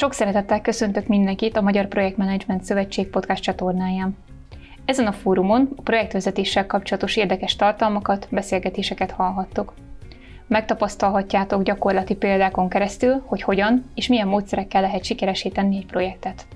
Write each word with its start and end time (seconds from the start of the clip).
Sok 0.00 0.12
szeretettel 0.12 0.60
köszöntök 0.60 1.06
mindenkit 1.06 1.56
a 1.56 1.60
Magyar 1.60 1.86
Projektmenedzsment 1.86 2.64
Szövetség 2.64 3.06
podcast 3.08 3.42
csatornáján. 3.42 4.16
Ezen 4.84 5.06
a 5.06 5.12
fórumon 5.12 5.72
a 5.76 5.82
projektvezetéssel 5.82 6.66
kapcsolatos 6.66 7.16
érdekes 7.16 7.56
tartalmakat, 7.56 8.28
beszélgetéseket 8.30 9.10
hallhattok. 9.10 9.74
Megtapasztalhatjátok 10.46 11.62
gyakorlati 11.62 12.14
példákon 12.14 12.68
keresztül, 12.68 13.22
hogy 13.26 13.42
hogyan 13.42 13.90
és 13.94 14.08
milyen 14.08 14.28
módszerekkel 14.28 14.80
lehet 14.80 15.04
sikeresíteni 15.04 15.76
egy 15.76 15.86
projektet. 15.86 16.46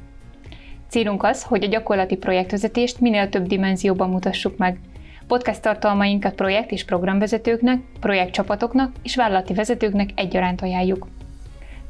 Célunk 0.89 1.23
az, 1.23 1.43
hogy 1.43 1.65
a 1.65 1.69
gyakorlati 1.69 2.17
projektvezetést 2.17 3.01
minél 3.01 3.29
több 3.29 3.47
dimenzióban 3.47 4.11
mutassuk 4.11 4.57
meg. 4.57 4.79
Podcast 5.27 5.63
tartalmainkat 5.63 6.35
projekt 6.35 6.71
és 6.71 6.85
programvezetőknek, 6.85 7.81
projektcsapatoknak 8.01 8.93
és 9.03 9.17
vállalati 9.17 9.55
vezetőknek 9.55 10.11
egyaránt 10.15 10.63
ajánljuk. 10.63 11.07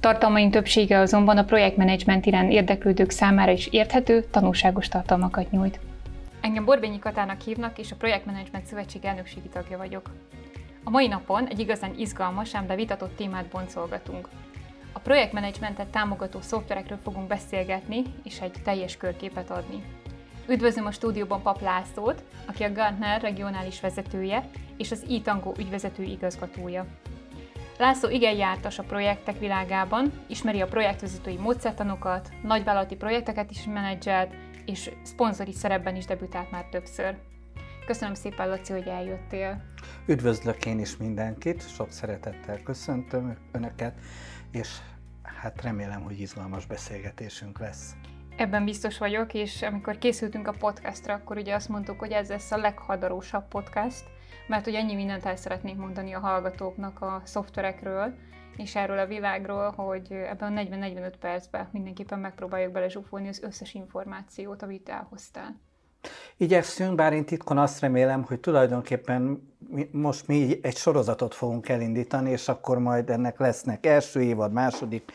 Tartalmaink 0.05 0.53
többsége 0.53 0.99
azonban 0.99 1.39
a 1.39 1.45
projektmenedzsment 1.45 2.27
iránt 2.27 2.53
érdeklődők 2.53 3.11
számára 3.11 3.51
is 3.51 3.67
érthető, 3.67 4.25
tanulságos 4.31 4.89
tartalmakat 4.89 5.51
nyújt. 5.51 5.81
Engem 6.41 6.65
Borbényi 6.65 6.99
Katának 6.99 7.41
hívnak, 7.41 7.79
és 7.79 7.93
a 7.93 7.97
Projektmenedzsment 7.97 8.67
Szövetség 8.67 9.05
elnökségi 9.05 9.49
tagja 9.49 9.79
vagyok. 9.79 10.11
A 10.85 10.91
mai 10.91 11.07
napon 11.07 11.47
egy 11.47 11.59
igazán 11.59 11.95
izgalmas, 11.99 12.55
ám 12.55 12.67
de 12.67 12.75
vitatott 12.75 13.17
témát 13.17 13.47
boncolgatunk. 13.47 14.29
A 14.93 14.99
projektmenedzsmentet 14.99 15.87
támogató 15.87 16.41
szoftverekről 16.41 16.99
fogunk 17.03 17.27
beszélgetni, 17.27 18.03
és 18.25 18.41
egy 18.41 18.55
teljes 18.65 18.97
körképet 18.97 19.51
adni. 19.51 19.85
Üdvözlöm 20.49 20.87
a 20.87 20.93
stúdióban 20.93 21.43
Pap 21.43 21.61
Lászlót, 21.61 22.23
aki 22.47 22.63
a 22.63 22.73
Gartner 22.73 23.21
regionális 23.21 23.81
vezetője 23.81 24.49
és 24.77 24.91
az 24.91 25.05
e 25.09 25.35
ügyvezető 25.59 26.03
igazgatója. 26.03 26.87
László 27.79 28.09
igen 28.09 28.37
jártas 28.37 28.79
a 28.79 28.83
projektek 28.83 29.39
világában, 29.39 30.13
ismeri 30.27 30.61
a 30.61 30.67
projektvezetői 30.67 31.37
módszertanokat, 31.37 32.29
nagyvállalati 32.43 32.97
projekteket 32.97 33.51
is 33.51 33.65
menedzselt, 33.65 34.35
és 34.65 34.91
szponzori 35.03 35.53
szerepben 35.53 35.97
is 35.97 36.05
debütált 36.05 36.51
már 36.51 36.65
többször. 36.65 37.17
Köszönöm 37.87 38.15
szépen, 38.15 38.49
Laci, 38.49 38.73
hogy 38.73 38.87
eljöttél. 38.87 39.63
Üdvözlök 40.07 40.67
én 40.67 40.79
is 40.79 40.97
mindenkit, 40.97 41.69
sok 41.69 41.91
szeretettel 41.91 42.63
köszöntöm 42.63 43.37
Önöket, 43.53 43.95
és 44.51 44.69
hát 45.23 45.63
remélem, 45.63 46.03
hogy 46.03 46.21
izgalmas 46.21 46.67
beszélgetésünk 46.67 47.59
lesz. 47.59 47.95
Ebben 48.37 48.65
biztos 48.65 48.99
vagyok, 48.99 49.35
és 49.35 49.63
amikor 49.63 49.99
készültünk 49.99 50.49
a 50.49 50.55
podcastra, 50.59 51.15
akkor 51.15 51.37
ugye 51.37 51.55
azt 51.55 51.69
mondtuk, 51.69 51.99
hogy 51.99 52.11
ez 52.11 52.29
lesz 52.29 52.51
a 52.51 52.57
leghadarósabb 52.57 53.49
podcast, 53.49 54.05
mert 54.47 54.65
hogy 54.65 54.75
ennyi 54.75 54.95
mindent 54.95 55.25
el 55.25 55.37
szeretnék 55.37 55.77
mondani 55.77 56.13
a 56.13 56.19
hallgatóknak 56.19 57.01
a 57.01 57.23
szoftverekről, 57.25 58.15
és 58.57 58.77
erről 58.77 58.99
a 58.99 59.07
világról, 59.07 59.71
hogy 59.71 60.13
ebben 60.13 60.57
a 60.57 60.61
40-45 60.61 61.13
percben 61.21 61.69
mindenképpen 61.73 62.19
megpróbáljuk 62.19 62.73
belezsúfolni 62.73 63.29
az 63.29 63.43
összes 63.43 63.75
információt, 63.75 64.63
amit 64.63 64.89
elhoztál. 64.89 65.61
Igyekszünk, 66.37 66.95
bár 66.95 67.13
én 67.13 67.25
titkon 67.25 67.59
azt 67.59 67.81
remélem, 67.81 68.25
hogy 68.25 68.41
tulajdonképpen 68.41 69.53
mi, 69.69 69.89
most 69.93 70.27
mi 70.27 70.59
egy 70.63 70.77
sorozatot 70.77 71.35
fogunk 71.35 71.69
elindítani, 71.69 72.31
és 72.31 72.49
akkor 72.49 72.79
majd 72.79 73.11
ennek 73.11 73.39
lesznek 73.39 73.87
első 73.87 74.23
évad, 74.23 74.53
második, 74.53 75.13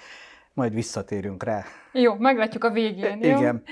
majd 0.53 0.73
visszatérünk 0.73 1.43
rá. 1.43 1.63
Jó, 1.91 2.15
meglátjuk 2.15 2.63
a 2.63 2.71
végén, 2.71 3.23
jó? 3.23 3.37
Igen. 3.37 3.63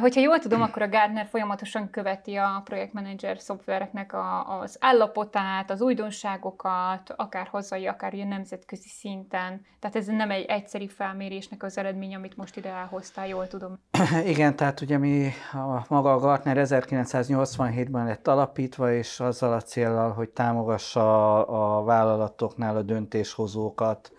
Hogyha 0.00 0.20
jól 0.20 0.38
tudom, 0.38 0.62
akkor 0.62 0.82
a 0.82 0.88
Gardner 0.88 1.26
folyamatosan 1.26 1.90
követi 1.90 2.34
a 2.34 2.60
projektmenedzser 2.64 3.38
szoftvereknek 3.38 4.12
a, 4.12 4.58
az 4.60 4.76
állapotát, 4.80 5.70
az 5.70 5.80
újdonságokat, 5.80 7.14
akár 7.16 7.46
hazai, 7.46 7.86
akár 7.86 8.14
ilyen 8.14 8.28
nemzetközi 8.28 8.88
szinten. 8.88 9.66
Tehát 9.80 9.96
ez 9.96 10.06
nem 10.06 10.30
egy 10.30 10.44
egyszerű 10.44 10.86
felmérésnek 10.86 11.62
az 11.62 11.78
eredmény, 11.78 12.14
amit 12.14 12.36
most 12.36 12.56
ide 12.56 12.68
elhoztál, 12.68 13.28
jól 13.28 13.46
tudom. 13.46 13.78
Igen, 14.24 14.56
tehát 14.56 14.80
ugye 14.80 14.98
mi 14.98 15.30
a 15.52 15.84
maga 15.88 16.12
a 16.12 16.18
Gartner 16.18 16.56
1987-ben 16.60 18.06
lett 18.06 18.28
alapítva, 18.28 18.92
és 18.92 19.20
azzal 19.20 19.52
a 19.52 19.60
célral, 19.60 20.12
hogy 20.12 20.28
támogassa 20.28 21.36
a, 21.36 21.78
a 21.78 21.84
vállalatoknál 21.84 22.76
a 22.76 22.82
döntéshozókat, 22.82 24.12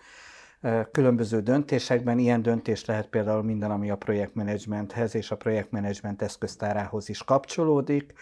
különböző 0.92 1.40
döntésekben. 1.40 2.18
Ilyen 2.18 2.42
döntés 2.42 2.84
lehet 2.84 3.08
például 3.08 3.42
minden, 3.42 3.70
ami 3.70 3.90
a 3.90 3.96
projektmenedzsmenthez 3.96 5.14
és 5.14 5.30
a 5.30 5.36
projektmenedzsment 5.36 6.22
eszköztárához 6.22 7.08
is 7.08 7.24
kapcsolódik. 7.24 8.12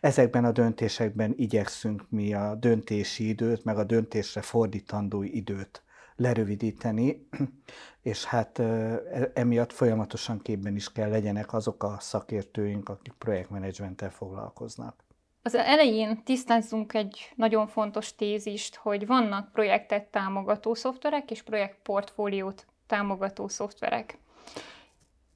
Ezekben 0.00 0.44
a 0.44 0.52
döntésekben 0.52 1.34
igyekszünk 1.36 2.04
mi 2.08 2.34
a 2.34 2.54
döntési 2.54 3.28
időt, 3.28 3.64
meg 3.64 3.78
a 3.78 3.84
döntésre 3.84 4.40
fordítandó 4.40 5.22
időt 5.22 5.82
lerövidíteni, 6.16 7.28
és 8.02 8.24
hát 8.24 8.58
e, 8.58 9.00
emiatt 9.34 9.72
folyamatosan 9.72 10.38
képben 10.38 10.74
is 10.74 10.92
kell 10.92 11.10
legyenek 11.10 11.52
azok 11.52 11.82
a 11.82 11.96
szakértőink, 12.00 12.88
akik 12.88 13.12
projektmenedzsmenttel 13.12 14.10
foglalkoznak. 14.10 15.07
Az 15.48 15.54
elején 15.54 16.22
tisztázzunk 16.24 16.94
egy 16.94 17.32
nagyon 17.34 17.66
fontos 17.66 18.14
tézist, 18.14 18.76
hogy 18.76 19.06
vannak 19.06 19.52
projektet 19.52 20.04
támogató 20.04 20.74
szoftverek 20.74 21.30
és 21.30 21.42
projektportfóliót 21.42 22.66
támogató 22.86 23.48
szoftverek. 23.48 24.18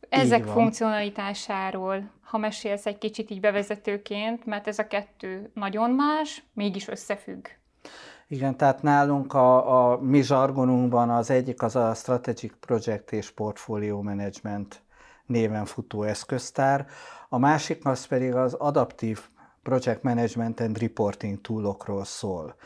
Ezek 0.08 0.44
funkcionalitásáról, 0.44 2.10
ha 2.22 2.38
mesélsz 2.38 2.86
egy 2.86 2.98
kicsit 2.98 3.30
így 3.30 3.40
bevezetőként, 3.40 4.44
mert 4.44 4.68
ez 4.68 4.78
a 4.78 4.86
kettő 4.86 5.50
nagyon 5.54 5.90
más, 5.90 6.44
mégis 6.52 6.88
összefügg. 6.88 7.46
Igen, 8.28 8.56
tehát 8.56 8.82
nálunk 8.82 9.34
a, 9.34 9.90
a 9.92 10.00
mi 10.00 10.22
zsargonunkban 10.22 11.10
az 11.10 11.30
egyik 11.30 11.62
az 11.62 11.76
a 11.76 11.94
Strategic 11.94 12.52
Project 12.60 13.12
és 13.12 13.30
Portfolio 13.30 14.02
Management 14.02 14.82
néven 15.26 15.64
futó 15.64 16.02
eszköztár, 16.02 16.86
a 17.28 17.38
másik 17.38 17.86
az 17.86 18.06
pedig 18.06 18.34
az 18.34 18.54
adaptív 18.54 19.30
Project 19.62 20.02
Management 20.02 20.60
and 20.60 20.78
Reporting 20.78 21.40
toolokról 21.40 22.04
szól. 22.04 22.56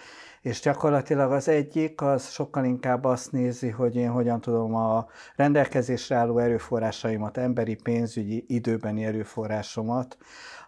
És 0.41 0.61
gyakorlatilag 0.61 1.33
az 1.33 1.49
egyik, 1.49 2.01
az 2.01 2.29
sokkal 2.29 2.65
inkább 2.65 3.05
azt 3.05 3.33
nézi, 3.33 3.69
hogy 3.69 3.97
én 3.97 4.11
hogyan 4.11 4.41
tudom 4.41 4.75
a 4.75 5.07
rendelkezésre 5.37 6.17
álló 6.17 6.39
erőforrásaimat, 6.39 7.37
emberi, 7.37 7.75
pénzügyi, 7.75 8.45
időbeni 8.49 9.05
erőforrásomat, 9.05 10.17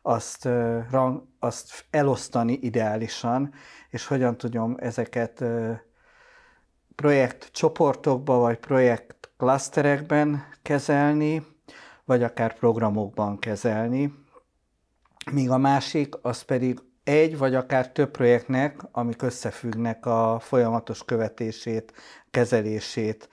azt, 0.03 0.49
azt 1.39 1.85
elosztani 1.91 2.53
ideálisan, 2.53 3.53
és 3.91 4.07
hogyan 4.07 4.37
tudom 4.37 4.77
ezeket 4.79 5.45
projektcsoportokba 6.95 8.39
vagy 8.39 8.59
projekt 8.59 9.31
klaszterekben 9.37 10.45
kezelni, 10.63 11.47
vagy 12.05 12.23
akár 12.23 12.55
programokban 12.55 13.39
kezelni, 13.39 14.13
míg 15.33 15.51
a 15.51 15.59
másik 15.59 16.15
az 16.23 16.43
pedig 16.43 16.79
egy 17.05 17.39
vagy 17.39 17.55
akár 17.55 17.93
több 17.93 18.11
projektnek, 18.11 18.81
amik 18.93 19.23
összefüggnek 19.23 20.07
a 20.07 20.39
folyamatos 20.41 21.05
követését, 21.05 21.93
kezelését 22.31 23.29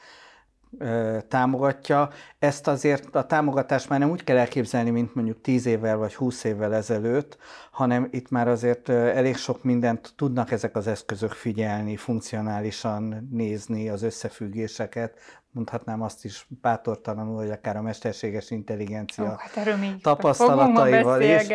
támogatja. 1.28 2.10
Ezt 2.40 2.68
azért 2.68 3.16
a 3.16 3.26
támogatást 3.26 3.90
már 3.90 4.00
nem 4.00 4.10
úgy 4.10 4.24
kell 4.24 4.38
elképzelni, 4.38 4.90
mint 4.90 5.16
mondjuk 5.16 5.42
10 5.42 5.66
évvel 5.66 5.98
vagy 5.98 6.16
20 6.16 6.44
évvel 6.44 6.74
ezelőtt, 6.74 7.38
hanem 7.72 8.08
itt 8.12 8.30
már 8.30 8.48
azért 8.48 8.90
elég 8.90 9.36
sok 9.36 9.64
mindent 9.64 10.14
tudnak 10.16 10.52
ezek 10.52 10.76
az 10.76 10.88
eszközök 10.88 11.32
figyelni, 11.32 11.96
funkcionálisan 11.96 13.28
nézni 13.32 13.90
az 13.90 14.02
összefüggéseket, 14.02 15.20
mondhatnám 15.56 16.02
azt 16.02 16.26
is 16.26 16.48
bátortalanul, 16.62 17.36
hogy 17.36 17.50
akár 17.50 17.78
a 17.78 17.82
mesterséges 17.82 18.52
intelligencia 18.52 19.24
oh, 19.24 19.40
hát 19.40 20.02
tapasztalataival 20.02 21.22
is, 21.22 21.48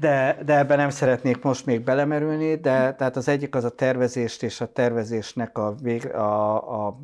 de, 0.00 0.38
de 0.44 0.58
ebben 0.58 0.76
nem 0.76 0.90
szeretnék 0.90 1.42
most 1.42 1.66
még 1.66 1.80
belemerülni, 1.80 2.54
de 2.54 2.94
tehát 2.94 3.16
az 3.16 3.28
egyik 3.28 3.54
az 3.54 3.64
a 3.64 3.70
tervezést 3.70 4.42
és 4.42 4.60
a 4.60 4.72
tervezésnek 4.72 5.58
a, 5.58 5.74
vég, 5.82 6.06
a, 6.06 6.86
a 6.86 6.98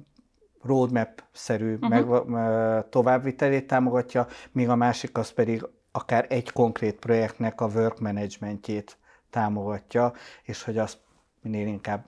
roadmap-szerű 0.62 1.74
uh-huh. 1.74 2.26
meg, 2.26 2.84
továbbvitelét 2.88 3.66
támogatja, 3.66 4.26
míg 4.52 4.68
a 4.68 4.74
másik 4.74 5.18
az 5.18 5.30
pedig 5.30 5.66
akár 5.92 6.26
egy 6.28 6.52
konkrét 6.52 6.98
projektnek 6.98 7.60
a 7.60 7.66
work 7.66 8.00
managementjét 8.00 8.96
támogatja, 9.30 10.12
és 10.42 10.62
hogy 10.62 10.78
azt 10.78 10.98
minél 11.42 11.66
inkább 11.66 12.04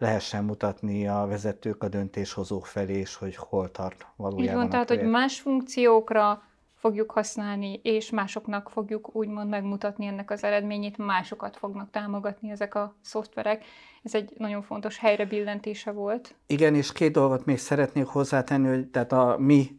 lehessen 0.00 0.44
mutatni 0.44 1.08
a 1.08 1.26
vezetők 1.28 1.82
a 1.82 1.88
döntéshozók 1.88 2.66
felé, 2.66 2.98
és 2.98 3.14
hogy 3.14 3.36
hol 3.36 3.70
tart 3.70 4.06
valójában 4.16 4.48
Így 4.48 4.54
van, 4.54 4.68
tehát, 4.68 4.88
hogy 4.88 5.02
más 5.02 5.40
funkciókra 5.40 6.42
fogjuk 6.74 7.10
használni, 7.10 7.80
és 7.82 8.10
másoknak 8.10 8.70
fogjuk 8.70 9.16
úgymond 9.16 9.48
megmutatni 9.48 10.06
ennek 10.06 10.30
az 10.30 10.44
eredményét, 10.44 10.98
másokat 10.98 11.56
fognak 11.56 11.90
támogatni 11.90 12.50
ezek 12.50 12.74
a 12.74 12.94
szoftverek. 13.02 13.64
Ez 14.02 14.14
egy 14.14 14.32
nagyon 14.36 14.62
fontos 14.62 14.98
helyre 14.98 15.24
billentése 15.24 15.90
volt. 15.90 16.34
Igen, 16.46 16.74
és 16.74 16.92
két 16.92 17.12
dolgot 17.12 17.44
még 17.44 17.58
szeretnék 17.58 18.06
hozzátenni, 18.06 18.68
hogy 18.68 18.86
tehát 18.86 19.12
a 19.12 19.36
mi 19.38 19.78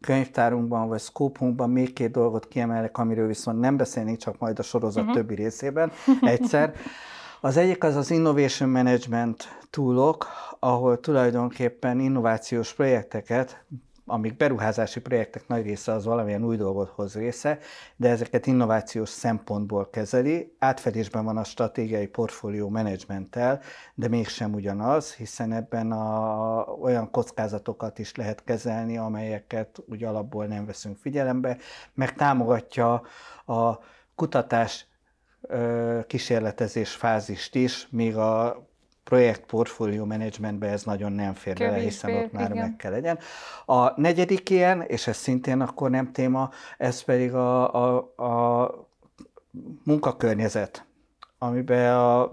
könyvtárunkban 0.00 0.88
vagy 0.88 1.00
szkópunkban 1.00 1.70
még 1.70 1.92
két 1.92 2.10
dolgot 2.10 2.48
kiemelek, 2.48 2.98
amiről 2.98 3.26
viszont 3.26 3.60
nem 3.60 3.76
beszélnék, 3.76 4.18
csak 4.18 4.38
majd 4.38 4.58
a 4.58 4.62
sorozat 4.62 5.02
uh-huh. 5.02 5.16
többi 5.16 5.34
részében 5.34 5.92
egyszer. 6.20 6.72
Az 7.40 7.56
egyik 7.56 7.84
az 7.84 7.96
az 7.96 8.10
Innovation 8.10 8.68
Management 8.68 9.58
toolok, 9.70 10.26
ahol 10.58 11.00
tulajdonképpen 11.00 12.00
innovációs 12.00 12.74
projekteket 12.74 13.64
amik 14.08 14.36
beruházási 14.36 15.00
projektek 15.00 15.48
nagy 15.48 15.62
része 15.62 15.92
az 15.92 16.04
valamilyen 16.04 16.44
új 16.44 16.56
dolgot 16.56 16.88
hoz 16.88 17.14
része, 17.14 17.58
de 17.96 18.08
ezeket 18.08 18.46
innovációs 18.46 19.08
szempontból 19.08 19.90
kezeli. 19.90 20.54
Átfedésben 20.58 21.24
van 21.24 21.36
a 21.36 21.44
stratégiai 21.44 22.06
portfólió 22.06 22.68
menedzsmenttel, 22.68 23.60
de 23.94 24.08
mégsem 24.08 24.54
ugyanaz, 24.54 25.14
hiszen 25.14 25.52
ebben 25.52 25.92
a, 25.92 26.62
olyan 26.62 27.10
kockázatokat 27.10 27.98
is 27.98 28.14
lehet 28.14 28.44
kezelni, 28.44 28.98
amelyeket 28.98 29.82
úgy 29.86 30.04
alapból 30.04 30.46
nem 30.46 30.66
veszünk 30.66 30.96
figyelembe, 30.96 31.58
meg 31.94 32.14
támogatja 32.14 33.02
a 33.46 33.78
kutatás 34.14 34.86
kísérletezés 36.06 36.94
fázist 36.94 37.54
is, 37.54 37.88
míg 37.90 38.16
a 38.16 38.66
projekt 39.04 39.46
portfólió 39.46 40.04
menedzsmentbe 40.04 40.68
ez 40.68 40.82
nagyon 40.82 41.12
nem 41.12 41.34
fér 41.34 41.58
bele, 41.58 41.76
hiszen 41.76 42.14
ott 42.14 42.32
már 42.32 42.50
igen. 42.50 42.62
meg 42.62 42.76
kell 42.76 42.90
legyen. 42.90 43.18
A 43.66 44.00
negyedik 44.00 44.50
ilyen, 44.50 44.82
és 44.82 45.06
ez 45.06 45.16
szintén 45.16 45.60
akkor 45.60 45.90
nem 45.90 46.12
téma, 46.12 46.50
ez 46.78 47.02
pedig 47.02 47.34
a, 47.34 47.74
a, 47.74 47.96
a 48.16 48.70
munkakörnyezet, 49.84 50.84
amiben 51.38 51.94
a, 51.94 52.32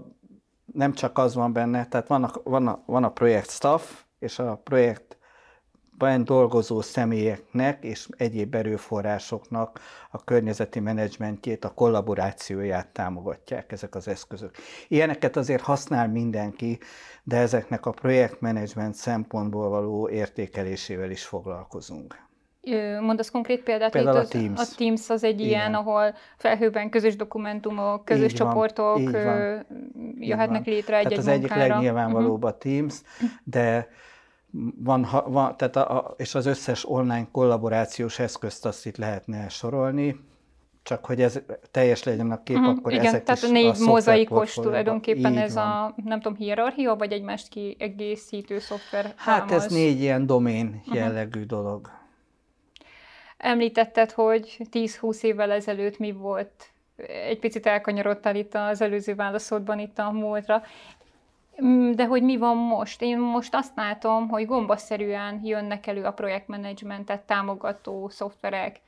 nem 0.72 0.92
csak 0.92 1.18
az 1.18 1.34
van 1.34 1.52
benne, 1.52 1.86
tehát 1.86 2.08
van 2.08 2.24
a, 2.24 2.30
van 2.44 2.66
a, 2.66 2.82
van 2.86 3.04
a 3.04 3.12
projekt 3.12 3.50
staff, 3.50 4.02
és 4.18 4.38
a 4.38 4.60
projekt 4.64 5.16
ben 5.98 6.24
dolgozó 6.24 6.80
személyeknek 6.80 7.84
és 7.84 8.08
egyéb 8.16 8.54
erőforrásoknak 8.54 9.80
a 10.10 10.24
környezeti 10.24 10.80
menedzsmentjét, 10.80 11.64
a 11.64 11.74
kollaborációját 11.74 12.86
támogatják 12.86 13.72
ezek 13.72 13.94
az 13.94 14.08
eszközök. 14.08 14.54
Ilyeneket 14.88 15.36
azért 15.36 15.62
használ 15.62 16.08
mindenki, 16.08 16.78
de 17.22 17.36
ezeknek 17.36 17.86
a 17.86 17.90
projektmenedzsment 17.90 18.94
szempontból 18.94 19.68
való 19.68 20.08
értékelésével 20.08 21.10
is 21.10 21.24
foglalkozunk. 21.24 22.22
Mondasz 23.00 23.30
konkrét 23.30 23.62
példát? 23.62 23.90
Például 23.90 24.16
a 24.16 24.26
Teams. 24.26 24.60
A 24.60 24.74
Teams 24.76 25.10
az 25.10 25.24
egy 25.24 25.40
Igen. 25.40 25.46
ilyen, 25.46 25.74
ahol 25.74 26.14
felhőben 26.36 26.90
közös 26.90 27.16
dokumentumok, 27.16 28.04
közös 28.04 28.30
így 28.30 28.36
csoportok 28.36 29.10
van, 29.10 29.66
jöhetnek 30.18 30.66
létre 30.66 30.96
egy-egy 30.96 31.18
Tehát 31.18 31.18
az 31.18 31.40
munkára. 31.40 31.62
egyik 31.62 31.72
legnyilvánvalóbb 31.72 32.44
uh-huh. 32.44 32.50
a 32.50 32.58
Teams, 32.58 32.94
de 33.44 33.88
van, 34.76 35.06
van 35.26 35.56
tehát 35.56 35.76
a, 35.76 35.96
a, 35.96 36.14
és 36.16 36.34
az 36.34 36.46
összes 36.46 36.88
online 36.88 37.28
kollaborációs 37.32 38.18
eszközt 38.18 38.66
azt 38.66 38.86
itt 38.86 38.96
lehetne 38.96 39.48
sorolni, 39.48 40.20
csak 40.82 41.04
hogy 41.04 41.22
ez 41.22 41.40
teljes 41.70 42.02
legyen 42.02 42.30
a 42.30 42.42
kép, 42.42 42.58
mm, 42.58 42.64
akkor 42.64 42.92
igen, 42.92 43.04
ezek 43.04 43.22
tehát 43.22 43.42
is 43.42 43.48
négy 43.48 43.78
mozaikos 43.78 44.54
tulajdonképpen 44.54 45.38
ez 45.38 45.54
van. 45.54 45.66
a, 45.66 45.94
nem 46.04 46.20
tudom, 46.20 46.38
hierarchia, 46.38 46.94
vagy 46.96 47.12
egymást 47.12 47.48
kiegészítő 47.48 48.58
szoftver 48.58 49.12
Hát 49.16 49.50
ez 49.50 49.66
négy 49.66 50.00
ilyen 50.00 50.26
domén 50.26 50.82
mhm. 50.86 50.96
jellegű 50.96 51.42
uh-huh. 51.42 51.60
dolog. 51.60 51.90
Említetted, 53.36 54.10
hogy 54.10 54.56
10-20 54.70 55.22
évvel 55.22 55.50
ezelőtt 55.50 55.98
mi 55.98 56.12
volt 56.12 56.72
egy 57.06 57.38
picit 57.38 57.66
elkanyarodtál 57.66 58.36
itt 58.36 58.54
az 58.54 58.80
előző 58.80 59.14
válaszodban 59.14 59.78
itt 59.78 59.98
a 59.98 60.10
múltra. 60.10 60.62
Mm, 61.62 61.92
de 61.92 62.06
hogy 62.06 62.22
mi 62.22 62.36
van 62.36 62.56
most? 62.56 63.02
Én 63.02 63.18
most 63.18 63.54
azt 63.54 63.72
látom, 63.76 64.28
hogy 64.28 64.46
gombaszerűen 64.46 65.40
jönnek 65.44 65.86
elő 65.86 66.04
a 66.04 66.12
projektmenedzsmentet 66.12 67.22
támogató 67.22 68.08
szoftverek, 68.08 68.80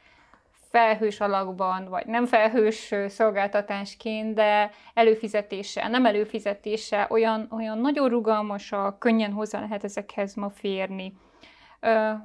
felhős 0.71 1.21
alakban, 1.21 1.89
vagy 1.89 2.07
nem 2.07 2.27
felhős 2.27 2.95
szolgáltatásként, 3.09 4.35
de 4.35 4.71
előfizetése, 4.95 5.89
nem 5.89 6.07
előfizetése, 6.07 7.07
olyan, 7.11 7.49
olyan 7.51 7.79
nagyon 7.79 8.09
rugalmasak, 8.09 8.99
könnyen 8.99 9.33
hozzá 9.33 9.61
lehet 9.61 9.85
ezekhez 9.85 10.35
ma 10.35 10.51
férni. 10.51 11.13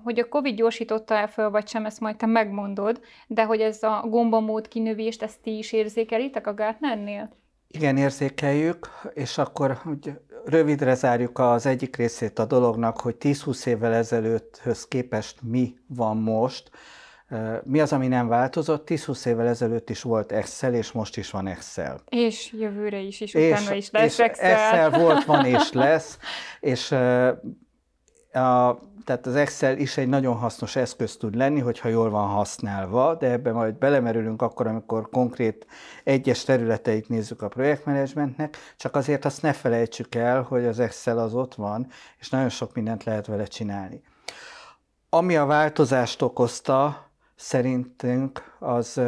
Hogy 0.04 0.20
a 0.20 0.28
Covid 0.28 0.56
gyorsította 0.56 1.16
el 1.16 1.28
föl, 1.28 1.50
vagy 1.50 1.68
sem, 1.68 1.86
ezt 1.86 2.00
majd 2.00 2.16
te 2.16 2.26
megmondod, 2.26 3.02
de 3.28 3.44
hogy 3.44 3.62
ez 3.62 3.84
a 3.84 4.06
gombamód 4.08 4.68
kinövést, 4.68 5.24
ezt 5.24 5.42
ti 5.42 5.58
is 5.58 5.72
érzékelitek 5.72 6.48
a 6.48 6.54
Gartnernél? 6.54 7.30
Igen, 7.68 7.98
érzékeljük, 7.98 8.90
és 9.14 9.38
akkor 9.38 9.72
hogy 9.84 10.20
rövidre 10.46 10.96
zárjuk 10.96 11.40
az 11.40 11.66
egyik 11.66 11.96
részét 11.96 12.40
a 12.40 12.46
dolognak, 12.46 13.00
hogy 13.00 13.16
10-20 13.20 13.66
évvel 13.66 13.94
ezelőtthöz 13.94 14.88
képest 14.88 15.38
mi 15.42 15.76
van 15.88 16.18
most. 16.18 16.70
Mi 17.64 17.80
az, 17.80 17.94
ami 17.94 18.08
nem 18.08 18.28
változott? 18.28 18.88
10-20 18.90 19.26
évvel 19.26 19.48
ezelőtt 19.48 19.90
is 19.90 20.02
volt 20.02 20.32
Excel, 20.32 20.74
és 20.74 20.92
most 20.92 21.18
is 21.18 21.32
van 21.32 21.48
Excel. 21.48 22.02
És 22.10 22.54
jövőre 22.60 23.00
is, 23.00 23.22
és, 23.22 23.34
és 23.34 23.52
utána 23.52 23.76
is 23.76 23.90
lesz 23.92 24.12
és 24.14 24.20
Excel. 24.20 24.52
Excel 24.52 24.90
volt, 24.90 25.24
van 25.24 25.46
és 25.46 25.72
lesz, 25.72 26.18
és 26.60 26.96
a 28.34 28.80
tehát 29.06 29.26
az 29.26 29.36
Excel 29.36 29.78
is 29.78 29.98
egy 29.98 30.08
nagyon 30.08 30.36
hasznos 30.36 30.76
eszköz 30.76 31.18
tud 31.18 31.36
lenni, 31.36 31.60
hogyha 31.60 31.90
jól 31.90 32.10
van 32.10 32.28
használva, 32.28 33.16
de 33.16 33.32
ebben 33.32 33.54
majd 33.54 33.74
belemerülünk 33.74 34.42
akkor, 34.42 34.68
amikor 34.68 35.10
konkrét 35.10 35.66
egyes 36.04 36.44
területeit 36.44 37.10
nézzük 37.10 37.42
a 37.42 37.48
projektmenedzsmentnek, 37.48 38.58
csak 38.78 38.96
azért 38.96 39.26
azt 39.26 39.42
ne 39.42 39.54
felejtsük 39.54 40.16
el, 40.16 40.42
hogy 40.42 40.66
az 40.66 40.80
Excel 40.80 41.18
az 41.18 41.34
ott 41.34 41.56
van, 41.56 41.88
és 42.20 42.30
nagyon 42.30 42.50
sok 42.50 42.74
mindent 42.74 43.04
lehet 43.04 43.26
vele 43.26 43.46
csinálni. 43.46 44.04
Ami 45.10 45.36
a 45.36 45.46
változást 45.46 46.22
okozta, 46.22 47.10
szerintünk 47.36 48.56
az 48.60 49.02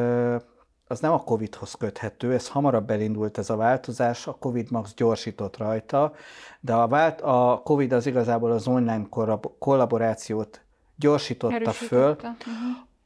az 0.88 1.00
nem 1.00 1.12
a 1.12 1.24
Covid-hoz 1.24 1.74
köthető, 1.74 2.33
ez 2.33 2.47
hamarabb 2.47 2.89
elindult 2.89 3.38
ez 3.38 3.50
a 3.50 3.56
változás, 3.56 4.27
a 4.27 4.35
Covid 4.39 4.71
max 4.71 4.94
gyorsított 4.94 5.57
rajta, 5.57 6.13
de 6.59 6.74
a, 6.74 6.88
vált, 6.88 7.21
a 7.21 7.62
Covid 7.63 7.91
az 7.91 8.06
igazából 8.06 8.51
az 8.51 8.68
online 8.68 9.07
kollaborációt 9.59 10.62
gyorsította 10.95 11.71
föl, 11.71 12.12
uh-huh. 12.12 12.35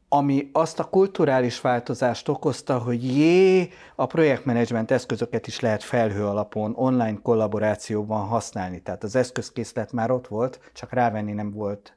ami 0.09 0.49
azt 0.53 0.79
a 0.79 0.83
kulturális 0.83 1.61
változást 1.61 2.27
okozta, 2.27 2.77
hogy 2.77 3.17
jé, 3.17 3.69
a 3.95 4.05
projektmenedzsment 4.05 4.91
eszközöket 4.91 5.47
is 5.47 5.59
lehet 5.59 5.83
felhő 5.83 6.25
alapon, 6.25 6.73
online 6.75 7.19
kollaborációban 7.21 8.27
használni. 8.27 8.81
Tehát 8.81 9.03
az 9.03 9.15
eszközkészlet 9.15 9.91
már 9.91 10.11
ott 10.11 10.27
volt, 10.27 10.59
csak 10.73 10.91
rávenni 10.93 11.33
nem 11.33 11.51
volt 11.51 11.96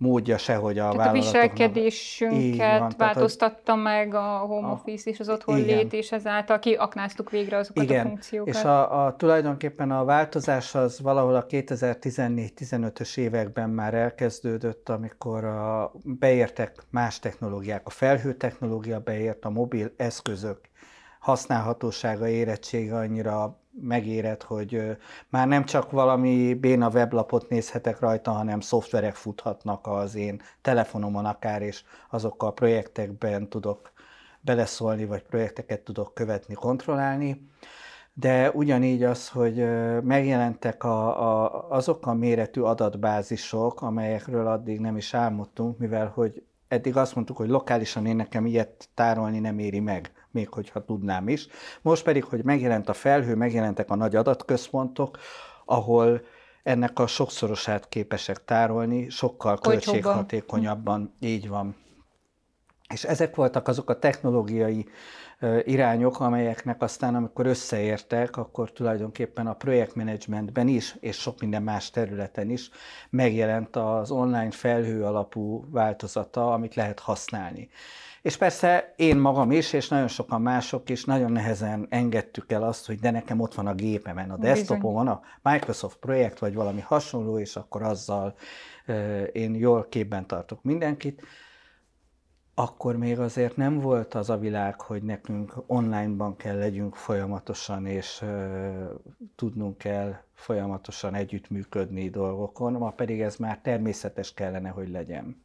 módja 0.00 0.38
se, 0.38 0.54
hogy 0.54 0.78
a 0.78 0.90
Tehát 0.90 1.08
a 1.08 1.12
viselkedésünket 1.12 2.96
változtatta 2.96 3.60
tehát, 3.64 3.82
meg 3.82 4.14
a 4.14 4.38
home 4.38 4.68
office 4.68 5.10
és 5.10 5.20
az 5.20 5.28
otthon 5.28 5.58
igen. 5.58 5.76
lét, 5.76 5.92
és 5.92 6.12
ezáltal 6.12 6.58
kiaknáztuk 6.58 7.30
végre 7.30 7.56
azokat 7.56 7.82
igen. 7.82 8.06
a 8.06 8.08
funkciókat. 8.08 8.54
És 8.54 8.64
a, 8.64 9.04
a, 9.04 9.16
tulajdonképpen 9.16 9.90
a 9.90 10.04
változás 10.04 10.74
az 10.74 11.00
valahol 11.00 11.34
a 11.34 11.46
2014-15-ös 11.46 13.16
években 13.16 13.70
már 13.70 13.94
elkezdődött, 13.94 14.88
amikor 14.88 15.44
a, 15.44 15.92
beértek 16.04 16.74
más 16.90 17.18
technológiák. 17.18 17.86
A 17.86 17.90
felhő 17.90 18.34
technológia 18.34 19.00
beért, 19.00 19.44
a 19.44 19.50
mobil 19.50 19.92
eszközök 19.96 20.58
használhatósága, 21.20 22.28
érettsége 22.28 22.96
annyira 22.96 23.59
megérett, 23.70 24.42
hogy 24.42 24.96
már 25.28 25.48
nem 25.48 25.64
csak 25.64 25.90
valami 25.90 26.54
béna 26.54 26.88
weblapot 26.88 27.48
nézhetek 27.48 28.00
rajta, 28.00 28.30
hanem 28.30 28.60
szoftverek 28.60 29.14
futhatnak 29.14 29.86
az 29.86 30.14
én 30.14 30.42
telefonomon 30.62 31.24
akár, 31.24 31.62
és 31.62 31.82
azokkal 32.10 32.48
a 32.48 32.52
projektekben 32.52 33.48
tudok 33.48 33.92
beleszólni, 34.40 35.04
vagy 35.04 35.22
projekteket 35.22 35.80
tudok 35.80 36.14
követni, 36.14 36.54
kontrollálni. 36.54 37.48
De 38.12 38.50
ugyanígy 38.50 39.02
az, 39.04 39.28
hogy 39.28 39.64
megjelentek 40.02 40.84
a, 40.84 41.22
a, 41.28 41.66
azok 41.70 42.06
a 42.06 42.14
méretű 42.14 42.60
adatbázisok, 42.60 43.82
amelyekről 43.82 44.46
addig 44.46 44.80
nem 44.80 44.96
is 44.96 45.14
álmodtunk, 45.14 45.78
mivel 45.78 46.12
hogy 46.14 46.42
eddig 46.68 46.96
azt 46.96 47.14
mondtuk, 47.14 47.36
hogy 47.36 47.48
lokálisan 47.48 48.06
én 48.06 48.16
nekem 48.16 48.46
ilyet 48.46 48.88
tárolni 48.94 49.38
nem 49.38 49.58
éri 49.58 49.80
meg 49.80 50.12
még 50.32 50.48
hogyha 50.48 50.84
tudnám 50.84 51.28
is. 51.28 51.46
Most 51.82 52.04
pedig, 52.04 52.24
hogy 52.24 52.44
megjelent 52.44 52.88
a 52.88 52.92
felhő, 52.92 53.34
megjelentek 53.34 53.90
a 53.90 53.94
nagy 53.94 54.16
adatközpontok, 54.16 55.18
ahol 55.64 56.20
ennek 56.62 56.98
a 56.98 57.06
sokszorosát 57.06 57.88
képesek 57.88 58.44
tárolni, 58.44 59.08
sokkal 59.08 59.58
költséghatékonyabban, 59.58 61.14
így 61.20 61.48
van. 61.48 61.76
És 62.94 63.04
ezek 63.04 63.34
voltak 63.34 63.68
azok 63.68 63.90
a 63.90 63.98
technológiai 63.98 64.88
irányok, 65.64 66.20
amelyeknek 66.20 66.82
aztán, 66.82 67.14
amikor 67.14 67.46
összeértek, 67.46 68.36
akkor 68.36 68.72
tulajdonképpen 68.72 69.46
a 69.46 69.54
projektmenedzsmentben 69.54 70.68
is, 70.68 70.96
és 71.00 71.16
sok 71.16 71.40
minden 71.40 71.62
más 71.62 71.90
területen 71.90 72.50
is 72.50 72.70
megjelent 73.10 73.76
az 73.76 74.10
online 74.10 74.50
felhő 74.50 75.04
alapú 75.04 75.70
változata, 75.70 76.52
amit 76.52 76.74
lehet 76.74 76.98
használni. 76.98 77.68
És 78.22 78.36
persze 78.36 78.94
én 78.96 79.16
magam 79.16 79.50
is, 79.50 79.72
és 79.72 79.88
nagyon 79.88 80.08
sokan 80.08 80.42
mások 80.42 80.90
is 80.90 81.04
nagyon 81.04 81.32
nehezen 81.32 81.86
engedtük 81.88 82.52
el 82.52 82.62
azt, 82.62 82.86
hogy 82.86 82.98
de 82.98 83.10
nekem 83.10 83.40
ott 83.40 83.54
van 83.54 83.66
a 83.66 83.74
gépemen, 83.74 84.30
a 84.30 84.36
desktopon 84.36 84.94
van 84.94 85.08
a 85.08 85.20
Microsoft 85.42 85.96
projekt, 85.96 86.38
vagy 86.38 86.54
valami 86.54 86.80
hasonló, 86.80 87.38
és 87.38 87.56
akkor 87.56 87.82
azzal 87.82 88.34
én 89.32 89.54
jól 89.54 89.86
képben 89.88 90.26
tartok 90.26 90.62
mindenkit. 90.62 91.22
akkor 92.54 92.96
még 92.96 93.18
azért 93.18 93.56
nem 93.56 93.78
volt 93.78 94.14
az 94.14 94.30
a 94.30 94.38
világ, 94.38 94.80
hogy 94.80 95.02
nekünk 95.02 95.54
onlineban 95.66 96.36
kell 96.36 96.58
legyünk 96.58 96.94
folyamatosan, 96.94 97.86
és 97.86 98.24
tudnunk 99.36 99.78
kell 99.78 100.14
folyamatosan 100.34 101.14
együttműködni 101.14 102.10
dolgokon, 102.10 102.72
ma 102.72 102.90
pedig 102.90 103.20
ez 103.20 103.36
már 103.36 103.58
természetes 103.62 104.34
kellene, 104.34 104.68
hogy 104.68 104.88
legyen. 104.88 105.42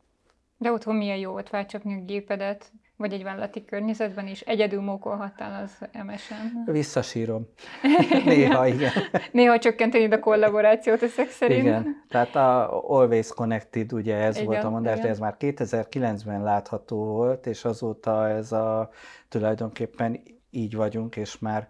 De 0.65 0.71
otthon 0.71 0.95
milyen 0.95 1.17
jó 1.17 1.31
volt 1.31 1.49
felcsapni 1.49 1.93
a 1.93 2.05
gépedet, 2.05 2.71
vagy 2.97 3.13
egy 3.13 3.23
vállalati 3.23 3.65
környezetben, 3.65 4.27
és 4.27 4.41
egyedül 4.41 4.81
mókolhattál 4.81 5.63
az 5.63 5.87
MSN. 6.05 6.71
Visszasírom. 6.71 7.47
Néha, 8.25 8.67
igen. 8.67 8.91
Néha 9.31 9.59
csökkenteni 9.59 10.13
a 10.13 10.19
kollaborációt 10.19 11.03
ezek 11.03 11.29
szerint. 11.29 11.61
Igen, 11.61 12.03
tehát 12.09 12.35
a 12.35 12.79
Always 12.89 13.27
Connected, 13.27 13.93
ugye 13.93 14.15
ez 14.15 14.35
igen, 14.35 14.47
volt 14.47 14.63
a 14.63 14.69
mondás, 14.69 14.93
igen. 14.93 15.05
de 15.05 15.11
ez 15.11 15.19
már 15.19 15.35
2009-ben 15.39 16.43
látható 16.43 17.03
volt, 17.03 17.45
és 17.45 17.65
azóta 17.65 18.29
ez 18.29 18.51
a 18.51 18.89
tulajdonképpen 19.29 20.21
így 20.49 20.75
vagyunk, 20.75 21.15
és 21.15 21.39
már 21.39 21.67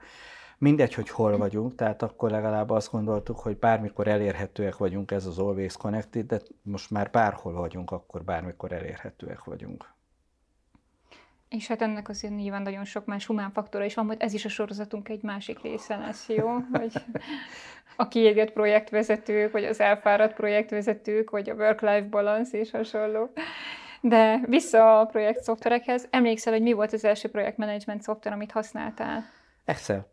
mindegy, 0.57 0.93
hogy 0.93 1.09
hol 1.09 1.37
vagyunk, 1.37 1.75
tehát 1.75 2.01
akkor 2.01 2.31
legalább 2.31 2.69
azt 2.69 2.91
gondoltuk, 2.91 3.39
hogy 3.39 3.57
bármikor 3.57 4.07
elérhetőek 4.07 4.77
vagyunk, 4.77 5.11
ez 5.11 5.25
az 5.25 5.39
Always 5.39 5.77
Connected, 5.77 6.25
de 6.25 6.41
most 6.61 6.91
már 6.91 7.09
bárhol 7.11 7.53
vagyunk, 7.53 7.91
akkor 7.91 8.23
bármikor 8.23 8.71
elérhetőek 8.71 9.43
vagyunk. 9.43 9.93
És 11.49 11.67
hát 11.67 11.81
ennek 11.81 12.09
azért 12.09 12.35
nyilván 12.35 12.61
nagyon 12.61 12.85
sok 12.85 13.05
más 13.05 13.25
humán 13.25 13.51
faktora 13.51 13.83
is 13.85 13.93
van, 13.93 14.05
hogy 14.05 14.17
ez 14.19 14.33
is 14.33 14.45
a 14.45 14.49
sorozatunk 14.49 15.09
egy 15.09 15.21
másik 15.21 15.61
része 15.61 15.95
lesz, 15.95 16.27
jó? 16.29 16.49
Hogy 16.71 16.93
a 17.95 18.07
kiégett 18.07 18.51
projektvezetők, 18.51 19.51
vagy 19.51 19.63
az 19.63 19.79
elfáradt 19.79 20.33
projektvezetők, 20.33 21.29
vagy 21.29 21.49
a 21.49 21.53
work-life 21.53 22.07
balance 22.09 22.57
és 22.57 22.71
hasonló. 22.71 23.29
De 24.01 24.39
vissza 24.47 24.99
a 24.99 25.05
projekt 25.05 25.43
szoftverekhez, 25.43 26.07
emlékszel, 26.09 26.53
hogy 26.53 26.61
mi 26.61 26.73
volt 26.73 26.93
az 26.93 27.05
első 27.05 27.29
projektmenedzsment 27.29 28.01
szoftver, 28.01 28.33
amit 28.33 28.51
használtál? 28.51 29.23
Excel. 29.65 30.07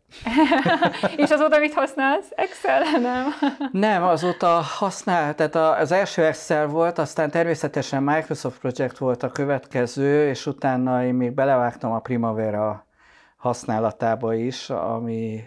és 1.17 1.29
azóta 1.29 1.59
mit 1.59 1.73
használsz? 1.73 2.31
Excel, 2.35 2.81
nem? 2.99 3.25
nem, 3.89 4.03
azóta 4.03 4.47
használ, 4.47 5.35
tehát 5.35 5.79
az 5.81 5.91
első 5.91 6.25
Excel 6.25 6.67
volt, 6.67 6.97
aztán 6.97 7.31
természetesen 7.31 8.03
Microsoft 8.03 8.59
Project 8.59 8.97
volt 8.97 9.23
a 9.23 9.31
következő, 9.31 10.27
és 10.27 10.45
utána 10.45 11.05
én 11.05 11.13
még 11.13 11.31
belevágtam 11.31 11.91
a 11.91 11.99
Primavera 11.99 12.85
használatába 13.37 14.33
is, 14.33 14.69
ami 14.69 15.43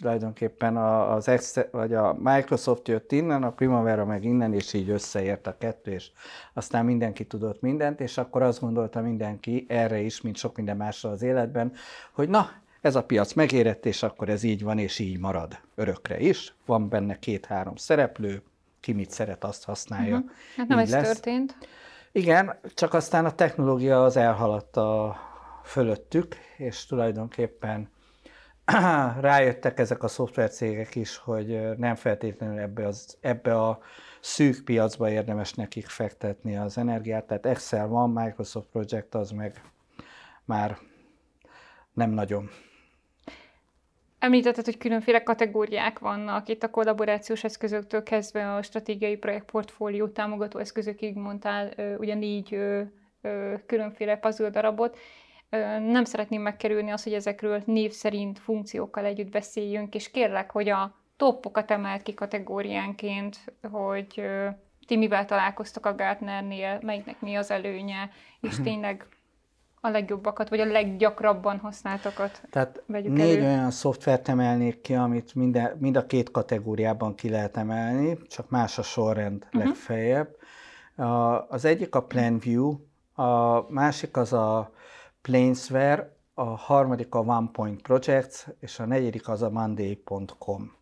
tulajdonképpen 0.00 0.76
az 0.76 1.28
Excel, 1.28 1.68
vagy 1.70 1.94
a 1.94 2.16
Microsoft 2.18 2.88
jött 2.88 3.12
innen, 3.12 3.42
a 3.42 3.52
Primavera 3.52 4.04
meg 4.04 4.24
innen, 4.24 4.54
és 4.54 4.72
így 4.72 4.90
összeért 4.90 5.46
a 5.46 5.56
kettő, 5.58 5.90
és 5.90 6.10
aztán 6.52 6.84
mindenki 6.84 7.26
tudott 7.26 7.60
mindent, 7.60 8.00
és 8.00 8.18
akkor 8.18 8.42
azt 8.42 8.60
gondolta 8.60 9.00
mindenki 9.00 9.66
erre 9.68 9.98
is, 9.98 10.20
mint 10.20 10.36
sok 10.36 10.56
minden 10.56 10.76
másra 10.76 11.10
az 11.10 11.22
életben, 11.22 11.72
hogy 12.12 12.28
na, 12.28 12.50
ez 12.82 12.94
a 12.94 13.04
piac 13.04 13.32
megérett, 13.32 13.86
és 13.86 14.02
akkor 14.02 14.28
ez 14.28 14.42
így 14.42 14.62
van, 14.62 14.78
és 14.78 14.98
így 14.98 15.18
marad 15.18 15.58
örökre 15.74 16.18
is. 16.20 16.54
Van 16.66 16.88
benne 16.88 17.18
két-három 17.18 17.76
szereplő, 17.76 18.42
ki 18.80 18.92
mit 18.92 19.10
szeret, 19.10 19.44
azt 19.44 19.64
használja. 19.64 20.16
Uh-huh. 20.16 20.30
Hát 20.56 20.68
nem 20.68 20.78
így 20.78 20.84
ez 20.84 20.90
lesz. 20.90 21.06
történt. 21.06 21.56
Igen, 22.12 22.58
csak 22.74 22.94
aztán 22.94 23.24
a 23.24 23.34
technológia 23.34 24.04
az 24.04 24.16
elhaladt 24.16 24.76
a 24.76 25.16
fölöttük, 25.64 26.36
és 26.56 26.86
tulajdonképpen 26.86 27.90
rájöttek 29.20 29.78
ezek 29.78 30.02
a 30.02 30.08
szoftvercégek 30.08 30.94
is, 30.94 31.16
hogy 31.16 31.76
nem 31.76 31.94
feltétlenül 31.94 32.58
ebbe, 32.58 32.86
az, 32.86 33.16
ebbe 33.20 33.60
a 33.60 33.80
szűk 34.20 34.64
piacba 34.64 35.10
érdemes 35.10 35.54
nekik 35.54 35.86
fektetni 35.86 36.56
az 36.56 36.78
energiát. 36.78 37.26
Tehát 37.26 37.46
Excel 37.46 37.86
van, 37.86 38.10
Microsoft 38.10 38.68
Project 38.68 39.14
az 39.14 39.30
meg 39.30 39.62
már 40.44 40.78
nem 41.92 42.10
nagyon. 42.10 42.50
Említetted, 44.22 44.64
hogy 44.64 44.78
különféle 44.78 45.22
kategóriák 45.22 45.98
vannak 45.98 46.48
itt 46.48 46.62
a 46.62 46.70
kollaborációs 46.70 47.44
eszközöktől 47.44 48.02
kezdve 48.02 48.54
a 48.54 48.62
stratégiai 48.62 49.16
projektportfólió 49.16 50.08
támogató 50.08 50.58
eszközökig 50.58 51.16
mondtál 51.16 51.72
ugye 51.98 52.14
négy 52.14 52.58
különféle 53.66 54.16
puzzle 54.16 54.50
darabot. 54.50 54.98
Nem 55.78 56.04
szeretném 56.04 56.42
megkerülni 56.42 56.90
azt, 56.90 57.04
hogy 57.04 57.12
ezekről 57.12 57.62
név 57.66 57.90
szerint 57.90 58.38
funkciókkal 58.38 59.04
együtt 59.04 59.30
beszéljünk, 59.30 59.94
és 59.94 60.10
kérlek, 60.10 60.50
hogy 60.50 60.68
a 60.68 60.94
toppokat 61.16 61.70
emelt 61.70 62.02
ki 62.02 62.14
kategóriánként, 62.14 63.38
hogy 63.70 64.22
ti 64.86 64.96
mivel 64.96 65.24
találkoztok 65.24 65.86
a 65.86 65.94
Gartnernél, 65.94 66.78
melyiknek 66.82 67.20
mi 67.20 67.34
az 67.34 67.50
előnye, 67.50 68.10
és 68.40 68.56
tényleg 68.64 69.06
a 69.84 69.88
legjobbakat, 69.88 70.48
vagy 70.48 70.60
a 70.60 70.64
leggyakrabban 70.64 71.58
használtakat 71.58 72.42
Tehát 72.50 72.82
négy 72.86 73.20
elő. 73.20 73.42
olyan 73.42 73.70
szoftvert 73.70 74.28
emelnék 74.28 74.80
ki, 74.80 74.94
amit 74.94 75.34
minden, 75.34 75.76
mind 75.78 75.96
a 75.96 76.06
két 76.06 76.30
kategóriában 76.30 77.14
ki 77.14 77.28
lehet 77.28 77.56
emelni, 77.56 78.18
csak 78.28 78.50
más 78.50 78.78
a 78.78 78.82
sorrend 78.82 79.44
uh-huh. 79.44 79.64
legfeljebb. 79.64 80.36
A, 80.96 81.04
az 81.48 81.64
egyik 81.64 81.94
a 81.94 82.02
PlanView, 82.02 82.78
a 83.14 83.60
másik 83.70 84.16
az 84.16 84.32
a 84.32 84.72
Planesware, 85.22 86.16
a 86.34 86.44
harmadik 86.44 87.14
a 87.14 87.18
OnePoint 87.18 87.82
Projects, 87.82 88.46
és 88.60 88.78
a 88.78 88.86
negyedik 88.86 89.28
az 89.28 89.42
a 89.42 89.50
Monday.com. 89.50 90.72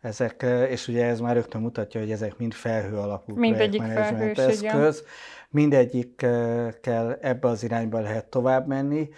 Ezek, 0.00 0.46
és 0.68 0.88
ugye 0.88 1.06
ez 1.06 1.20
már 1.20 1.34
rögtön 1.34 1.60
mutatja, 1.60 2.00
hogy 2.00 2.10
ezek 2.10 2.38
mind 2.38 2.52
felhő 2.52 2.96
alapú 2.96 3.34
felhős, 3.34 4.38
eszköz. 4.38 5.04
Mindegyikkel 5.50 7.14
ebbe 7.20 7.48
az 7.48 7.62
irányba 7.62 8.00
lehet 8.00 8.26
tovább 8.26 8.66
menni. 8.66 9.08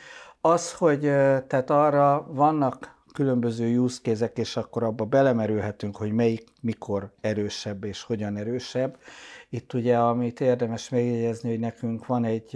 Az, 0.40 0.72
hogy 0.72 1.00
tehát 1.46 1.70
arra 1.70 2.26
vannak 2.30 3.00
különböző 3.12 3.78
use 3.78 4.00
case 4.02 4.32
és 4.34 4.56
akkor 4.56 4.82
abba 4.82 5.04
belemerülhetünk, 5.04 5.96
hogy 5.96 6.12
melyik 6.12 6.44
mikor 6.60 7.12
erősebb 7.20 7.84
és 7.84 8.02
hogyan 8.02 8.36
erősebb. 8.36 8.96
Itt 9.48 9.72
ugye, 9.72 9.98
amit 9.98 10.40
érdemes 10.40 10.88
megjegyezni, 10.88 11.50
hogy 11.50 11.58
nekünk 11.58 12.06
van 12.06 12.24
egy, 12.24 12.50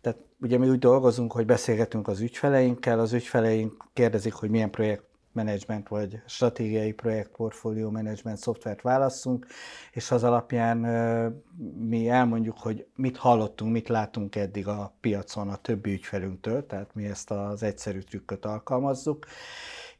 tehát 0.00 0.18
ugye 0.40 0.58
mi 0.58 0.68
úgy 0.68 0.78
dolgozunk, 0.78 1.32
hogy 1.32 1.46
beszélgetünk 1.46 2.08
az 2.08 2.20
ügyfeleinkkel, 2.20 3.00
az 3.00 3.12
ügyfeleink 3.12 3.84
kérdezik, 3.92 4.32
hogy 4.32 4.50
milyen 4.50 4.70
projekt 4.70 5.04
management 5.32 5.88
vagy 5.88 6.22
stratégiai 6.26 6.92
projekt 6.92 7.30
portfólió 7.30 7.90
management 7.90 8.38
szoftvert 8.38 8.82
válasszunk, 8.82 9.46
és 9.92 10.10
az 10.10 10.24
alapján 10.24 10.78
mi 11.78 12.08
elmondjuk, 12.08 12.58
hogy 12.58 12.86
mit 12.96 13.16
hallottunk, 13.16 13.72
mit 13.72 13.88
látunk 13.88 14.36
eddig 14.36 14.68
a 14.68 14.94
piacon 15.00 15.48
a 15.48 15.56
többi 15.56 15.92
ügyfelünktől, 15.92 16.66
tehát 16.66 16.94
mi 16.94 17.04
ezt 17.04 17.30
az 17.30 17.62
egyszerű 17.62 17.98
trükköt 17.98 18.44
alkalmazzuk, 18.44 19.26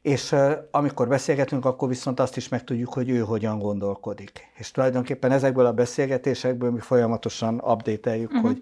és 0.01 0.35
amikor 0.71 1.07
beszélgetünk, 1.07 1.65
akkor 1.65 1.87
viszont 1.87 2.19
azt 2.19 2.37
is 2.37 2.49
megtudjuk, 2.49 2.93
hogy 2.93 3.09
ő 3.09 3.19
hogyan 3.19 3.59
gondolkodik. 3.59 4.51
És 4.55 4.71
tulajdonképpen 4.71 5.31
ezekből 5.31 5.65
a 5.65 5.73
beszélgetésekből 5.73 6.71
mi 6.71 6.79
folyamatosan 6.79 7.55
update 7.55 8.17
uh-huh. 8.17 8.41
hogy 8.41 8.61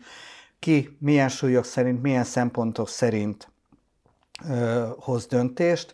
ki 0.59 0.97
milyen 0.99 1.29
súlyok 1.29 1.65
szerint, 1.65 2.01
milyen 2.01 2.23
szempontok 2.23 2.89
szerint 2.89 3.51
ö, 4.49 4.88
hoz 4.99 5.25
döntést, 5.25 5.93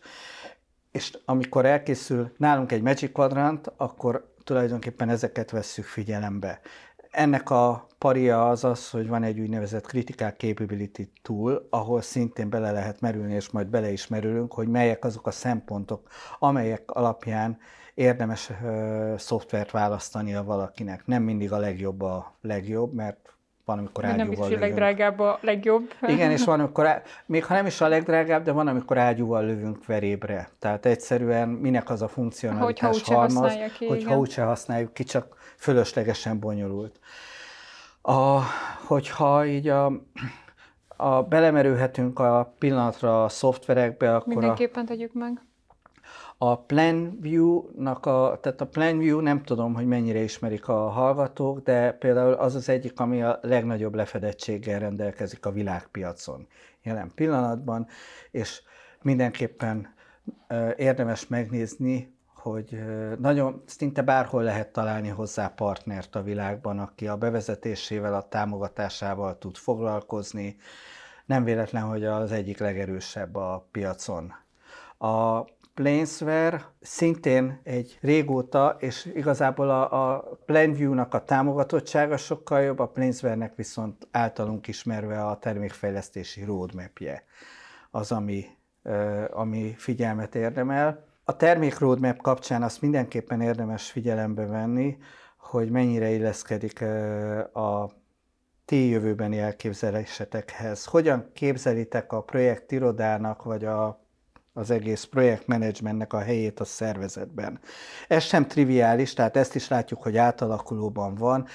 és 0.95 1.17
amikor 1.25 1.65
elkészül 1.65 2.31
nálunk 2.37 2.71
egy 2.71 2.81
Magic 2.81 3.11
Quadrant, 3.11 3.73
akkor 3.77 4.33
tulajdonképpen 4.43 5.09
ezeket 5.09 5.51
vesszük 5.51 5.85
figyelembe. 5.85 6.59
Ennek 7.11 7.49
a 7.49 7.87
paria 7.97 8.49
az 8.49 8.63
az, 8.63 8.89
hogy 8.89 9.07
van 9.07 9.23
egy 9.23 9.39
úgynevezett 9.39 9.85
Critical 9.85 10.29
Capability 10.29 11.11
Tool, 11.21 11.67
ahol 11.69 12.01
szintén 12.01 12.49
bele 12.49 12.71
lehet 12.71 13.01
merülni, 13.01 13.33
és 13.33 13.49
majd 13.49 13.67
bele 13.67 13.91
is 13.91 14.07
merülünk, 14.07 14.53
hogy 14.53 14.67
melyek 14.67 15.05
azok 15.05 15.27
a 15.27 15.31
szempontok, 15.31 16.07
amelyek 16.39 16.91
alapján 16.91 17.57
érdemes 17.93 18.51
ö, 18.63 19.13
szoftvert 19.17 19.71
választania 19.71 20.43
valakinek. 20.43 21.05
Nem 21.05 21.23
mindig 21.23 21.51
a 21.51 21.57
legjobb 21.57 22.01
a 22.01 22.37
legjobb, 22.41 22.93
mert 22.93 23.35
van, 23.65 23.77
amikor 23.77 24.05
ágyúval 24.05 24.25
Nem 24.25 24.35
hogy 24.35 24.53
a 24.53 24.59
legdrágább 24.59 25.19
a 25.19 25.39
legjobb. 25.41 25.93
Igen, 26.01 26.31
és 26.31 26.43
van, 26.43 26.59
amikor, 26.65 26.85
á... 26.85 27.01
még 27.25 27.45
ha 27.45 27.53
nem 27.53 27.65
is 27.65 27.81
a 27.81 27.87
legdrágább, 27.87 28.43
de 28.43 28.51
van, 28.51 28.67
amikor 28.67 28.97
ágyúval 28.97 29.45
lövünk 29.45 29.85
verébre. 29.85 30.49
Tehát 30.59 30.85
egyszerűen 30.85 31.49
minek 31.49 31.89
az 31.89 32.01
a 32.01 32.07
funkcionalitás 32.07 32.97
hogyha 32.97 33.15
halmaz, 33.15 33.57
ki, 33.77 33.85
hogyha 33.85 34.17
úgyse 34.17 34.43
használjuk 34.43 34.93
ki, 34.93 35.03
csak 35.03 35.35
fölöslegesen 35.57 36.39
bonyolult. 36.39 36.99
A, 38.01 38.39
hogyha 38.85 39.45
így 39.45 39.67
a, 39.67 39.91
a 40.87 41.23
belemerülhetünk 41.23 42.19
a 42.19 42.53
pillanatra 42.59 43.23
a 43.23 43.29
szoftverekbe, 43.29 44.15
akkor 44.15 44.33
Mindenképpen 44.33 44.83
a, 44.83 44.87
tegyük 44.87 45.13
meg. 45.13 45.41
A 46.37 46.57
PlanView-nak 46.57 48.05
a, 48.05 48.39
tehát 48.41 48.61
a 48.61 48.67
PlanView 48.67 49.19
nem 49.19 49.43
tudom, 49.43 49.73
hogy 49.73 49.85
mennyire 49.85 50.19
ismerik 50.19 50.67
a 50.67 50.89
hallgatók, 50.89 51.59
de 51.59 51.91
például 51.91 52.33
az 52.33 52.55
az 52.55 52.69
egyik, 52.69 52.99
ami 52.99 53.23
a 53.23 53.39
legnagyobb 53.41 53.95
lefedettséggel 53.95 54.79
rendelkezik 54.79 55.45
a 55.45 55.51
világpiacon 55.51 56.47
jelen 56.83 57.11
pillanatban, 57.15 57.87
és 58.31 58.61
mindenképpen 59.01 59.93
érdemes 60.75 61.27
megnézni, 61.27 62.13
hogy 62.33 62.79
nagyon 63.19 63.63
szinte 63.65 64.01
bárhol 64.01 64.43
lehet 64.43 64.71
találni 64.71 65.07
hozzá 65.07 65.47
partnert 65.47 66.15
a 66.15 66.23
világban, 66.23 66.79
aki 66.79 67.07
a 67.07 67.17
bevezetésével, 67.17 68.13
a 68.13 68.27
támogatásával 68.27 69.37
tud 69.37 69.55
foglalkozni. 69.55 70.55
Nem 71.25 71.43
véletlen, 71.43 71.83
hogy 71.83 72.05
az 72.05 72.31
egyik 72.31 72.57
legerősebb 72.57 73.35
a 73.35 73.67
piacon. 73.71 74.33
A 74.97 75.43
Planesware 75.75 76.61
szintén 76.81 77.59
egy 77.63 77.97
régóta, 78.01 78.75
és 78.79 79.11
igazából 79.13 79.69
a, 79.69 80.13
a 80.13 80.19
PlanView-nak 80.45 81.13
a 81.13 81.23
támogatottsága 81.23 82.17
sokkal 82.17 82.61
jobb, 82.61 82.79
a 82.79 82.87
Planesware-nek 82.87 83.55
viszont 83.55 84.07
általunk 84.11 84.67
ismerve 84.67 85.25
a 85.25 85.39
termékfejlesztési 85.39 86.43
roadmapje 86.43 87.23
az, 87.91 88.11
ami, 88.11 88.45
ami 89.31 89.73
figyelmet 89.77 90.35
érdemel. 90.35 91.05
A 91.23 91.35
termék 91.35 91.79
roadmap 91.79 92.21
kapcsán 92.21 92.63
azt 92.63 92.81
mindenképpen 92.81 93.41
érdemes 93.41 93.91
figyelembe 93.91 94.45
venni, 94.45 94.97
hogy 95.37 95.69
mennyire 95.69 96.09
illeszkedik 96.09 96.81
a 97.53 97.91
ti 98.65 98.87
jövőbeni 98.87 99.39
elképzelésetekhez. 99.39 100.85
Hogyan 100.85 101.29
képzelitek 101.33 102.11
a 102.11 102.21
projekt 102.21 102.71
irodának, 102.71 103.43
vagy 103.43 103.65
a 103.65 104.04
az 104.57 104.71
egész 104.71 105.03
projektmenedzsmentnek 105.03 106.13
a 106.13 106.19
helyét 106.19 106.59
a 106.59 106.65
szervezetben. 106.65 107.59
Ez 108.07 108.23
sem 108.23 108.47
triviális, 108.47 109.13
tehát 109.13 109.37
ezt 109.37 109.55
is 109.55 109.67
látjuk, 109.67 110.01
hogy 110.01 110.17
átalakulóban 110.17 111.15
van. 111.15 111.47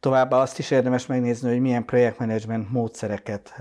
Továbbá 0.00 0.36
azt 0.36 0.58
is 0.58 0.70
érdemes 0.70 1.06
megnézni, 1.06 1.48
hogy 1.48 1.60
milyen 1.60 1.84
projektmenedzsment 1.84 2.70
módszereket, 2.70 3.54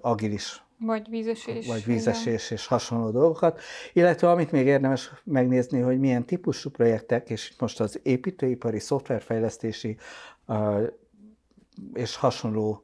agilis 0.00 0.62
vagy 0.78 1.08
vízesés. 1.08 1.66
Vagy 1.66 1.84
vízesés 1.84 2.50
és 2.50 2.66
hasonló 2.66 3.10
dolgokat. 3.10 3.60
Illetve 3.92 4.30
amit 4.30 4.52
még 4.52 4.66
érdemes 4.66 5.10
megnézni, 5.24 5.80
hogy 5.80 5.98
milyen 5.98 6.24
típusú 6.24 6.70
projektek, 6.70 7.30
és 7.30 7.52
most 7.58 7.80
az 7.80 8.00
építőipari, 8.02 8.78
szoftverfejlesztési 8.78 9.96
és 11.94 12.16
hasonló 12.16 12.83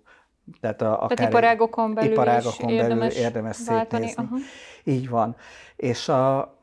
tehát, 0.60 0.82
a, 0.82 1.02
akár 1.02 1.16
tehát 1.16 1.32
iparágokon 1.32 1.94
belül 1.94 2.12
iparágokon 2.12 2.66
belül 2.66 2.80
érdemes, 2.80 3.16
érdemes 3.16 3.56
szétnézni. 3.56 4.22
Aha. 4.22 4.36
Így 4.84 5.08
van. 5.08 5.36
És 5.76 6.08
a, 6.08 6.56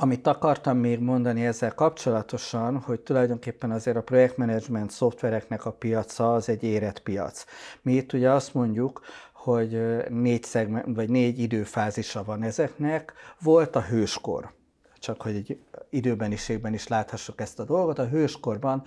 amit 0.00 0.26
akartam 0.26 0.76
még 0.76 0.98
mondani 1.00 1.46
ezzel 1.46 1.74
kapcsolatosan, 1.74 2.80
hogy 2.80 3.00
tulajdonképpen 3.00 3.70
azért 3.70 3.96
a 3.96 4.02
projektmenedzsment 4.02 4.90
szoftvereknek 4.90 5.64
a 5.64 5.72
piaca 5.72 6.34
az 6.34 6.48
egy 6.48 6.62
érett 6.62 7.00
piac. 7.00 7.44
Mi 7.82 7.92
itt 7.92 8.12
ugye 8.12 8.30
azt 8.30 8.54
mondjuk, 8.54 9.00
hogy 9.32 9.80
négy, 10.08 10.44
szegment, 10.44 10.96
vagy 10.96 11.08
négy 11.08 11.38
időfázisa 11.38 12.24
van 12.24 12.42
ezeknek. 12.42 13.12
Volt 13.40 13.76
a 13.76 13.82
hőskor, 13.82 14.52
csak 14.98 15.22
hogy 15.22 15.34
egy 15.34 15.58
időbeniségben 15.90 16.72
is 16.72 16.88
láthassuk 16.88 17.40
ezt 17.40 17.58
a 17.58 17.64
dolgot. 17.64 17.98
A 17.98 18.08
hőskorban 18.08 18.82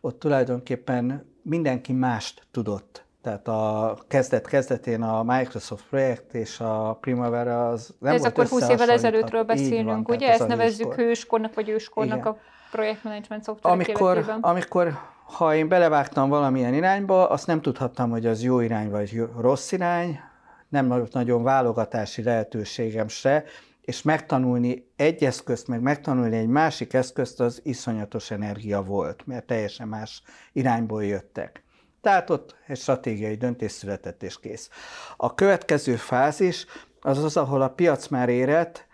ott 0.00 0.18
tulajdonképpen 0.18 1.36
mindenki 1.48 1.92
mást 1.92 2.46
tudott. 2.50 3.06
Tehát 3.22 3.48
a 3.48 3.96
kezdet-kezdetén 4.08 5.02
a 5.02 5.22
Microsoft 5.22 5.84
projekt 5.90 6.34
és 6.34 6.60
a 6.60 6.98
Primavera 7.00 7.68
az 7.68 7.94
nem 7.98 8.14
Ez 8.14 8.20
volt 8.20 8.32
akkor 8.32 8.46
20 8.46 8.68
évvel 8.68 8.90
ezelőttről 8.90 9.42
beszélünk, 9.42 10.06
van, 10.06 10.16
ugye? 10.16 10.32
Ezt 10.32 10.46
nevezzük 10.46 10.86
hőskor. 10.86 11.04
hőskornak 11.04 11.54
vagy 11.54 11.68
őskornak 11.68 12.18
Igen. 12.18 12.32
a 12.32 12.36
projektmenedzsment 12.70 13.42
szoftverek 13.42 13.88
amikor, 13.88 14.16
életében. 14.16 14.38
amikor, 14.40 14.98
ha 15.22 15.54
én 15.54 15.68
belevágtam 15.68 16.28
valamilyen 16.28 16.74
irányba, 16.74 17.28
azt 17.28 17.46
nem 17.46 17.60
tudhattam, 17.60 18.10
hogy 18.10 18.26
az 18.26 18.42
jó 18.42 18.60
irány 18.60 18.90
vagy 18.90 19.28
rossz 19.40 19.72
irány, 19.72 20.20
nem 20.68 21.02
nagyon 21.12 21.42
válogatási 21.42 22.22
lehetőségem 22.22 23.08
se, 23.08 23.44
és 23.88 24.02
megtanulni 24.02 24.90
egy 24.96 25.24
eszközt, 25.24 25.68
meg 25.68 25.80
megtanulni 25.80 26.36
egy 26.36 26.46
másik 26.46 26.92
eszközt, 26.92 27.40
az 27.40 27.60
iszonyatos 27.64 28.30
energia 28.30 28.82
volt, 28.82 29.26
mert 29.26 29.46
teljesen 29.46 29.88
más 29.88 30.22
irányból 30.52 31.04
jöttek. 31.04 31.64
Tehát 32.00 32.30
ott 32.30 32.56
egy 32.66 32.78
stratégiai 32.78 33.34
döntés 33.34 33.72
született 33.72 34.22
és 34.22 34.40
kész. 34.40 34.70
A 35.16 35.34
következő 35.34 35.96
fázis 35.96 36.66
az 37.00 37.24
az, 37.24 37.36
ahol 37.36 37.62
a 37.62 37.68
piac 37.68 38.08
már 38.08 38.28
érett, 38.28 38.86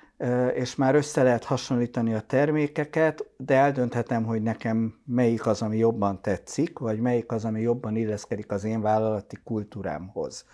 és 0.54 0.74
már 0.74 0.94
össze 0.94 1.22
lehet 1.22 1.44
hasonlítani 1.44 2.14
a 2.14 2.20
termékeket, 2.20 3.26
de 3.36 3.54
eldönthetem, 3.54 4.24
hogy 4.24 4.42
nekem 4.42 5.00
melyik 5.06 5.46
az, 5.46 5.62
ami 5.62 5.76
jobban 5.76 6.22
tetszik, 6.22 6.78
vagy 6.78 7.00
melyik 7.00 7.32
az, 7.32 7.44
ami 7.44 7.60
jobban 7.60 7.96
illeszkedik 7.96 8.50
az 8.50 8.64
én 8.64 8.80
vállalati 8.80 9.38
kultúrámhoz. 9.44 10.44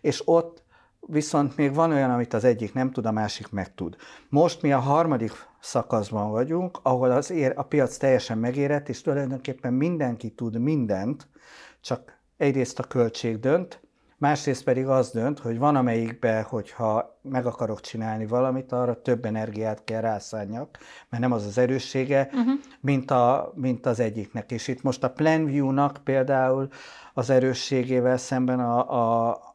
És 0.00 0.22
ott 0.24 0.61
viszont 1.06 1.56
még 1.56 1.74
van 1.74 1.90
olyan, 1.90 2.10
amit 2.10 2.34
az 2.34 2.44
egyik 2.44 2.74
nem 2.74 2.90
tud, 2.90 3.06
a 3.06 3.12
másik 3.12 3.50
meg 3.50 3.74
tud. 3.74 3.96
Most 4.28 4.62
mi 4.62 4.72
a 4.72 4.78
harmadik 4.78 5.32
szakaszban 5.60 6.30
vagyunk, 6.30 6.78
ahol 6.82 7.10
az 7.10 7.30
ér, 7.30 7.52
a 7.56 7.62
piac 7.62 7.96
teljesen 7.96 8.38
megérett, 8.38 8.88
és 8.88 9.00
tulajdonképpen 9.00 9.72
mindenki 9.72 10.30
tud 10.30 10.58
mindent, 10.58 11.28
csak 11.80 12.20
egyrészt 12.36 12.78
a 12.78 12.82
költség 12.82 13.38
dönt, 13.38 13.80
másrészt 14.22 14.64
pedig 14.64 14.86
az 14.86 15.10
dönt, 15.10 15.38
hogy 15.38 15.58
van 15.58 15.76
amelyikbe, 15.76 16.42
hogyha 16.48 17.18
meg 17.22 17.46
akarok 17.46 17.80
csinálni 17.80 18.26
valamit, 18.26 18.72
arra 18.72 19.02
több 19.02 19.24
energiát 19.24 19.84
kell 19.84 20.00
rászánjak, 20.00 20.78
mert 21.08 21.22
nem 21.22 21.32
az 21.32 21.46
az 21.46 21.58
erőssége, 21.58 22.28
uh-huh. 22.32 22.52
mint, 22.80 23.10
a, 23.10 23.52
mint 23.54 23.86
az 23.86 24.00
egyiknek. 24.00 24.50
És 24.50 24.68
itt 24.68 24.82
most 24.82 25.04
a 25.04 25.10
PlanView-nak 25.10 26.00
például 26.04 26.68
az 27.14 27.30
erősségével 27.30 28.16
szemben 28.16 28.60
a, 28.60 28.90
a, 29.30 29.51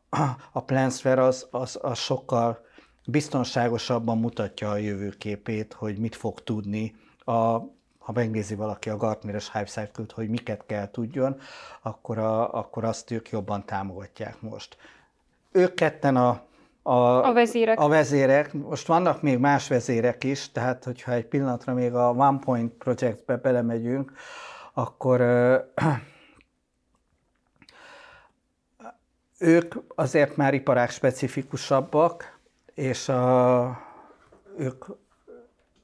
a 0.52 0.62
Plansware 0.62 1.24
az, 1.24 1.48
az, 1.52 1.80
az 1.82 1.98
sokkal 1.98 2.66
biztonságosabban 3.06 4.18
mutatja 4.18 4.70
a 4.70 4.78
jövőképét, 4.78 5.74
hogy 5.74 5.98
mit 5.98 6.16
fog 6.16 6.44
tudni 6.44 6.96
a 7.26 7.60
ha 8.08 8.14
megnézi 8.14 8.56
valaki 8.56 8.90
a 8.90 8.98
Gartner-es 8.98 9.52
Hype 9.52 9.66
Cycle-t, 9.66 10.12
hogy 10.12 10.30
miket 10.30 10.64
kell 10.66 10.92
tudjon, 10.92 11.40
akkor, 11.82 12.18
a, 12.18 12.54
akkor 12.54 12.84
azt 12.84 13.12
ők 13.12 13.30
jobban 13.30 13.66
támogatják 13.66 14.42
most. 14.42 14.78
Ők 15.52 15.74
ketten 15.74 16.16
a, 16.16 16.42
a, 16.82 17.28
a, 17.28 17.34
vezérek. 17.34 17.80
a 17.80 17.88
vezérek. 17.88 18.54
Most 18.54 18.88
vannak 18.88 19.22
még 19.22 19.38
más 19.38 19.68
vezérek 19.68 20.24
is, 20.24 20.52
tehát 20.52 20.84
hogyha 20.84 21.12
egy 21.12 21.26
pillanatra 21.26 21.74
még 21.74 21.94
a 21.94 22.10
One 22.10 22.40
Point 22.40 22.74
Projectbe 22.74 23.38
belemegyünk, 23.38 24.12
akkor 24.74 25.22
ők 29.38 29.76
azért 29.96 30.36
már 30.36 30.54
iparák 30.54 30.90
specifikusabbak, 30.90 32.40
és 32.74 33.10
a, 33.10 33.82
ők, 34.58 34.86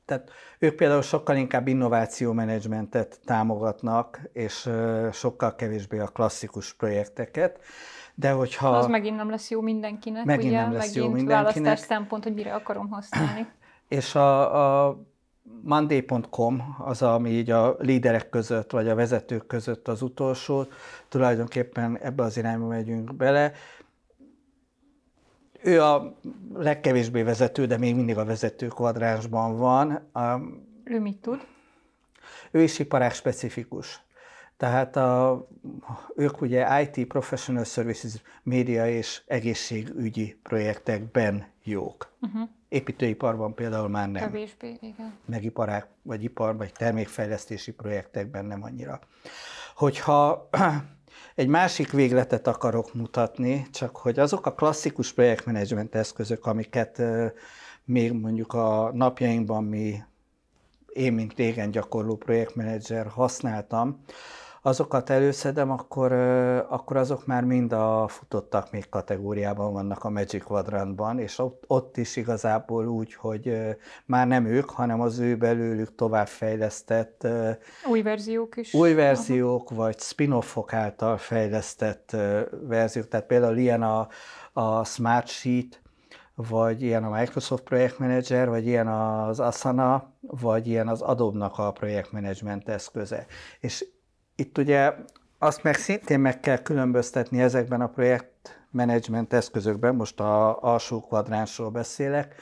tehát 0.05 0.31
ők 0.59 0.75
például 0.75 1.01
sokkal 1.01 1.35
inkább 1.35 1.67
innovációmenedzsmentet 1.67 3.19
támogatnak, 3.25 4.21
és 4.33 4.69
sokkal 5.11 5.55
kevésbé 5.55 5.99
a 5.99 6.07
klasszikus 6.07 6.73
projekteket. 6.73 7.59
De 8.15 8.31
hogyha... 8.31 8.77
Az 8.77 8.87
megint 8.87 9.15
nem 9.15 9.29
lesz 9.29 9.49
jó 9.49 9.61
mindenkinek, 9.61 10.25
megint 10.25 10.51
ugye? 10.51 10.61
Nem 10.61 10.71
lesz 10.71 10.85
megint 10.85 11.05
jó 11.05 11.11
mindenkinek. 11.11 11.63
választás 11.63 11.79
szempont, 11.79 12.23
hogy 12.23 12.33
mire 12.33 12.53
akarom 12.53 12.89
használni. 12.89 13.47
És 13.87 14.15
a, 14.15 14.87
a 14.87 14.99
Monday.com 15.61 16.75
az, 16.77 17.01
ami 17.01 17.29
így 17.29 17.49
a 17.49 17.75
líderek 17.79 18.29
között, 18.29 18.71
vagy 18.71 18.87
a 18.87 18.95
vezetők 18.95 19.47
között 19.47 19.87
az 19.87 20.01
utolsó, 20.01 20.65
tulajdonképpen 21.09 21.97
ebbe 21.97 22.23
az 22.23 22.37
irányba 22.37 22.67
megyünk 22.67 23.15
bele. 23.15 23.51
Ő 25.61 25.81
a 25.81 26.15
legkevésbé 26.53 27.21
vezető, 27.21 27.65
de 27.65 27.77
még 27.77 27.95
mindig 27.95 28.17
a 28.17 28.25
vezető 28.25 28.67
kvadránsban 28.67 29.57
van. 29.57 30.09
Ő 30.83 30.99
mit 30.99 31.17
tud? 31.17 31.45
Ő 32.51 32.61
is 32.61 32.79
iparág 32.79 33.13
specifikus. 33.13 34.01
Tehát 34.57 34.95
a, 34.95 35.47
ők 36.15 36.41
ugye 36.41 36.81
IT, 36.81 37.07
Professional 37.07 37.63
Services, 37.63 38.21
média 38.43 38.89
és 38.89 39.21
egészségügyi 39.25 40.39
projektekben 40.43 41.45
jók. 41.63 42.11
Uh-huh. 42.21 42.49
Építőiparban 42.73 43.53
például 43.53 43.87
már 43.87 44.11
nem. 44.11 44.21
Kevésbé, 44.21 44.77
igen. 44.81 45.13
Meg 45.25 45.43
iparák, 45.43 45.87
vagy 46.01 46.23
ipar, 46.23 46.57
vagy 46.57 46.71
termékfejlesztési 46.71 47.71
projektekben 47.71 48.45
nem 48.45 48.63
annyira. 48.63 48.99
Hogyha 49.75 50.49
egy 51.35 51.47
másik 51.47 51.91
végletet 51.91 52.47
akarok 52.47 52.93
mutatni, 52.93 53.67
csak 53.71 53.97
hogy 53.97 54.19
azok 54.19 54.45
a 54.45 54.53
klasszikus 54.53 55.13
projektmenedzsment 55.13 55.95
eszközök, 55.95 56.45
amiket 56.45 57.01
még 57.85 58.11
mondjuk 58.11 58.53
a 58.53 58.91
napjainkban 58.93 59.63
mi, 59.63 60.03
én, 60.93 61.13
mint 61.13 61.33
régen 61.35 61.71
gyakorló 61.71 62.15
projektmenedzser 62.15 63.07
használtam, 63.07 64.01
azokat 64.65 65.09
előszedem, 65.09 65.71
akkor, 65.71 66.11
akkor 66.69 66.97
azok 66.97 67.25
már 67.25 67.43
mind 67.43 67.73
a 67.73 68.07
futottak 68.07 68.71
még 68.71 68.89
kategóriában 68.89 69.73
vannak 69.73 70.03
a 70.03 70.09
Magic 70.09 70.43
Quadrantban, 70.43 71.19
és 71.19 71.39
ott, 71.39 71.63
ott 71.67 71.97
is 71.97 72.15
igazából 72.15 72.87
úgy, 72.87 73.13
hogy 73.13 73.57
már 74.05 74.27
nem 74.27 74.45
ők, 74.45 74.69
hanem 74.69 75.01
az 75.01 75.19
ő 75.19 75.35
belőlük 75.35 75.95
továbbfejlesztett 75.95 77.27
új 77.89 78.01
verziók 78.01 78.57
is. 78.57 78.73
Új 78.73 78.93
verziók, 78.93 79.71
Aha. 79.71 79.81
vagy 79.81 79.99
spin-offok 79.99 80.73
által 80.73 81.17
fejlesztett 81.17 82.15
verziók. 82.67 83.07
Tehát 83.07 83.25
például 83.25 83.57
ilyen 83.57 83.83
a, 83.83 84.07
a 84.53 84.83
Smart 84.83 85.27
Sheet, 85.27 85.81
vagy 86.35 86.81
ilyen 86.81 87.03
a 87.03 87.09
Microsoft 87.09 87.63
projektmenedzser, 87.63 88.49
vagy 88.49 88.67
ilyen 88.67 88.87
az 88.87 89.39
Asana, 89.39 90.11
vagy 90.19 90.67
ilyen 90.67 90.87
az 90.87 91.01
Adobe-nak 91.01 91.57
a 91.57 91.71
projektmenedzsment 91.71 92.69
eszköze. 92.69 93.25
És 93.59 93.85
itt 94.43 94.57
ugye 94.57 94.93
azt 95.39 95.63
meg 95.63 95.75
szintén 95.75 96.19
meg 96.19 96.39
kell 96.39 96.57
különböztetni 96.57 97.41
ezekben 97.41 97.81
a 97.81 97.87
projektmenedzsment 97.87 99.33
eszközökben, 99.33 99.95
most 99.95 100.19
a 100.19 100.61
alsó 100.61 101.01
kvadránsról 101.01 101.69
beszélek, 101.69 102.35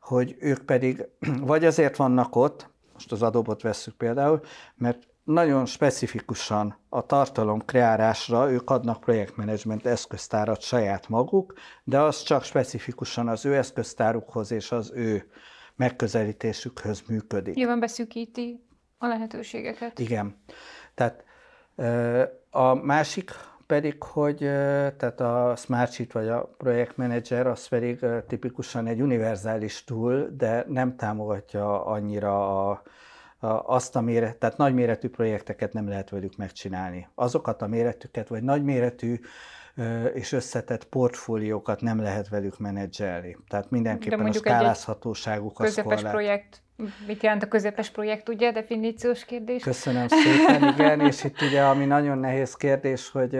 hogy 0.00 0.36
ők 0.38 0.64
pedig 0.64 1.08
vagy 1.52 1.64
azért 1.64 1.96
vannak 1.96 2.36
ott, 2.36 2.70
most 2.92 3.12
az 3.12 3.22
adobot 3.22 3.62
vesszük 3.62 3.94
például, 3.94 4.40
mert 4.74 5.06
nagyon 5.24 5.66
specifikusan 5.66 6.78
a 6.88 7.06
tartalom 7.06 7.64
kreálásra 7.64 8.50
ők 8.50 8.70
adnak 8.70 9.00
projektmenedzsment 9.00 9.86
eszköztárat 9.86 10.60
saját 10.60 11.08
maguk, 11.08 11.54
de 11.84 12.00
az 12.00 12.22
csak 12.22 12.44
specifikusan 12.44 13.28
az 13.28 13.44
ő 13.44 13.56
eszköztárukhoz 13.56 14.50
és 14.50 14.72
az 14.72 14.92
ő 14.94 15.30
megközelítésükhöz 15.76 17.02
működik. 17.08 17.54
Nyilván 17.54 17.80
beszűkíti 17.80 18.66
a 18.98 19.06
lehetőségeket. 19.06 19.98
Igen. 19.98 20.36
Tehát 20.94 21.24
a 22.50 22.74
másik 22.74 23.30
pedig, 23.66 24.02
hogy 24.02 24.36
tehát 24.96 25.20
a 25.20 25.54
Smart 25.56 25.92
Sheet 25.92 26.12
vagy 26.12 26.28
a 26.28 26.54
projektmenedzser 26.56 27.46
az 27.46 27.68
pedig 27.68 28.06
tipikusan 28.26 28.86
egy 28.86 29.00
univerzális 29.00 29.84
tool, 29.84 30.28
de 30.36 30.64
nem 30.68 30.96
támogatja 30.96 31.84
annyira 31.84 32.68
a, 32.70 32.82
a, 33.38 33.46
azt 33.46 33.96
a 33.96 34.00
méret, 34.00 34.36
tehát 34.36 34.56
nagyméretű 34.56 35.08
projekteket 35.08 35.72
nem 35.72 35.88
lehet 35.88 36.10
velük 36.10 36.36
megcsinálni. 36.36 37.08
Azokat 37.14 37.62
a 37.62 37.66
méretüket, 37.66 38.28
vagy 38.28 38.42
nagyméretű 38.42 39.20
és 40.14 40.32
összetett 40.32 40.84
portfóliókat 40.84 41.80
nem 41.80 42.00
lehet 42.00 42.28
velük 42.28 42.58
menedzselni. 42.58 43.36
Tehát 43.48 43.70
mindenképpen 43.70 44.26
a 44.26 44.32
skálázhatóságuk 44.32 45.60
az 45.60 45.80
korlát. 45.82 46.12
projekt, 46.12 46.62
mit 47.06 47.22
jelent 47.22 47.42
a 47.42 47.48
közepes 47.48 47.90
projekt, 47.90 48.28
ugye, 48.28 48.52
definíciós 48.52 49.24
kérdés? 49.24 49.62
Köszönöm 49.62 50.08
szépen, 50.08 50.68
igen, 50.74 51.00
és 51.00 51.24
itt 51.24 51.42
ugye, 51.42 51.62
ami 51.62 51.84
nagyon 51.84 52.18
nehéz 52.18 52.54
kérdés, 52.54 53.10
hogy 53.10 53.38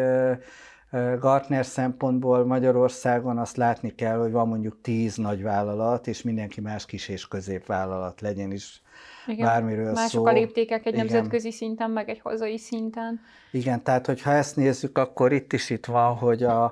Gartner 0.91 1.67
szempontból 1.67 2.45
Magyarországon 2.45 3.39
azt 3.39 3.57
látni 3.57 3.95
kell, 3.95 4.19
hogy 4.19 4.31
van 4.31 4.49
mondjuk 4.49 4.81
tíz 4.81 5.17
nagy 5.17 5.43
vállalat, 5.43 6.07
és 6.07 6.23
mindenki 6.23 6.61
más 6.61 6.87
kis 6.87 7.09
és 7.09 7.29
középvállalat 7.29 8.21
legyen 8.21 8.53
is 8.53 8.83
igen. 9.27 9.47
bármiről 9.47 9.93
Mások 9.93 10.11
szó. 10.11 10.27
a 10.27 10.33
léptékek 10.33 10.87
egy 10.87 10.93
Igen. 10.93 11.07
nemzetközi 11.07 11.51
szinten, 11.51 11.91
meg 11.91 12.09
egy 12.09 12.21
hazai 12.21 12.59
szinten. 12.59 13.21
Igen, 13.51 13.83
tehát 13.83 14.07
hogyha 14.07 14.31
ezt 14.31 14.57
nézzük, 14.57 14.99
akkor 14.99 15.33
itt 15.33 15.53
is 15.53 15.71
itt 15.71 15.87
van, 15.87 16.15
hogy 16.17 16.43
a, 16.43 16.65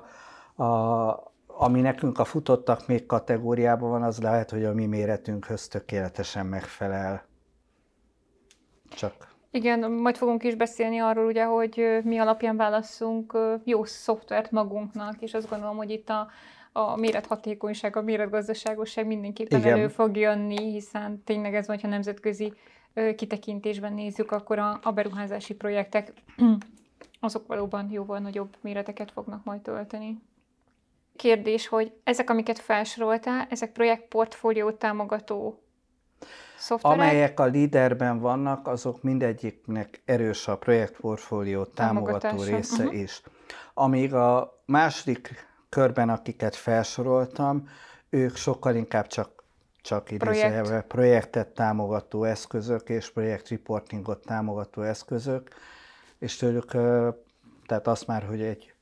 a, 0.63 1.33
ami 1.47 1.81
nekünk 1.81 2.19
a 2.19 2.25
futottak 2.25 2.87
még 2.87 3.05
kategóriában 3.05 3.89
van, 3.89 4.03
az 4.03 4.19
lehet, 4.19 4.49
hogy 4.49 4.65
a 4.65 4.73
mi 4.73 4.85
méretünkhöz 4.85 5.67
tökéletesen 5.67 6.45
megfelel. 6.45 7.25
Csak. 8.89 9.26
Igen, 9.51 9.91
majd 9.91 10.17
fogunk 10.17 10.43
is 10.43 10.55
beszélni 10.55 10.99
arról, 10.99 11.25
ugye, 11.25 11.43
hogy 11.43 11.99
mi 12.03 12.17
alapján 12.17 12.57
válaszunk 12.57 13.37
jó 13.63 13.83
szoftvert 13.83 14.51
magunknak, 14.51 15.21
és 15.21 15.33
azt 15.33 15.49
gondolom, 15.49 15.77
hogy 15.77 15.89
itt 15.89 16.09
a, 16.09 16.27
a 16.71 16.95
mérethatékonyság, 16.95 17.95
a 17.95 18.01
méretgazdaságosság 18.01 19.07
mindenképpen 19.07 19.59
Igen. 19.59 19.71
elő 19.71 19.87
fog 19.87 20.17
jönni, 20.17 20.71
hiszen 20.71 21.23
tényleg 21.23 21.55
ez 21.55 21.67
van, 21.67 21.79
ha 21.81 21.87
nemzetközi 21.87 22.53
kitekintésben 23.15 23.93
nézzük, 23.93 24.31
akkor 24.31 24.59
a, 24.59 24.79
a 24.83 24.91
beruházási 24.91 25.53
projektek 25.53 26.13
azok 27.19 27.47
valóban 27.47 27.89
jóval 27.91 28.19
nagyobb 28.19 28.55
méreteket 28.61 29.11
fognak 29.11 29.43
majd 29.43 29.61
tölteni. 29.61 30.21
Kérdés, 31.15 31.67
hogy 31.67 31.91
ezek, 32.03 32.29
amiket 32.29 32.59
felsoroltál, 32.59 33.47
ezek 33.49 33.71
projektportfólió 33.71 34.71
támogató 34.71 35.61
szoftverek? 36.57 36.97
Amelyek 36.97 37.39
a 37.39 37.45
líderben 37.45 38.19
vannak, 38.19 38.67
azok 38.67 39.03
mindegyiknek 39.03 40.01
erős 40.05 40.47
a 40.47 40.57
projektportfólió 40.57 41.63
támogató 41.63 42.43
része 42.43 42.83
uh-huh. 42.83 42.99
is. 42.99 43.21
Amíg 43.73 44.13
a 44.13 44.61
második 44.65 45.47
körben, 45.69 46.09
akiket 46.09 46.55
felsoroltam, 46.55 47.69
ők 48.09 48.35
sokkal 48.35 48.75
inkább 48.75 49.07
csak, 49.07 49.43
csak 49.81 50.03
Projekt. 50.17 50.87
projektet 50.87 51.47
támogató 51.47 52.23
eszközök 52.23 52.89
és 52.89 53.11
projektreportingot 53.11 54.25
támogató 54.25 54.81
eszközök, 54.81 55.49
és 56.19 56.35
tőlük, 56.35 56.71
tehát 57.65 57.87
azt 57.87 58.07
már, 58.07 58.23
hogy 58.23 58.41
egy 58.41 58.73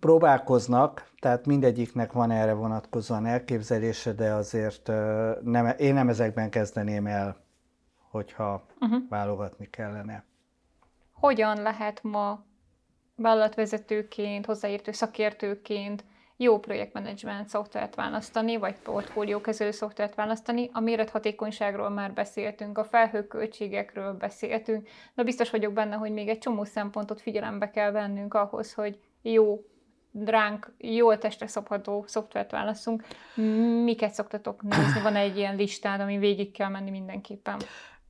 próbálkoznak, 0.00 1.10
tehát 1.20 1.46
mindegyiknek 1.46 2.12
van 2.12 2.30
erre 2.30 2.52
vonatkozóan 2.52 3.26
elképzelése, 3.26 4.12
de 4.12 4.32
azért 4.32 4.86
nem, 5.42 5.74
én 5.78 5.94
nem 5.94 6.08
ezekben 6.08 6.50
kezdeném 6.50 7.06
el, 7.06 7.36
hogyha 8.10 8.66
uh-huh. 8.80 9.02
válogatni 9.08 9.70
kellene. 9.70 10.24
Hogyan 11.12 11.62
lehet 11.62 12.02
ma 12.02 12.44
vállalatvezetőként, 13.16 14.46
hozzáértő 14.46 14.92
szakértőként 14.92 16.04
jó 16.36 16.58
projektmenedzsment 16.58 17.48
szoftvert 17.48 17.94
választani, 17.94 18.56
vagy 18.56 18.78
portfóliókezelő 18.78 19.70
szoftvert 19.70 20.14
választani. 20.14 20.70
A 20.72 20.80
mérethatékonyságról 20.80 21.88
már 21.88 22.12
beszéltünk, 22.12 22.78
a 22.78 22.84
felhőköltségekről 22.84 24.12
beszéltünk, 24.12 24.88
de 25.14 25.22
biztos 25.22 25.50
vagyok 25.50 25.72
benne, 25.72 25.96
hogy 25.96 26.12
még 26.12 26.28
egy 26.28 26.38
csomó 26.38 26.64
szempontot 26.64 27.20
figyelembe 27.20 27.70
kell 27.70 27.90
vennünk 27.90 28.34
ahhoz, 28.34 28.74
hogy 28.74 28.98
jó 29.22 29.64
ránk 30.24 30.72
jól 30.78 31.18
testre 31.18 31.46
szabható 31.46 32.04
szoftvert 32.06 32.50
válaszunk. 32.50 33.04
Miket 33.84 34.12
szoktatok 34.12 34.62
nézni? 34.62 35.00
Van 35.02 35.16
egy 35.16 35.36
ilyen 35.36 35.56
listád, 35.56 36.00
ami 36.00 36.18
végig 36.18 36.52
kell 36.52 36.68
menni 36.68 36.90
mindenképpen? 36.90 37.60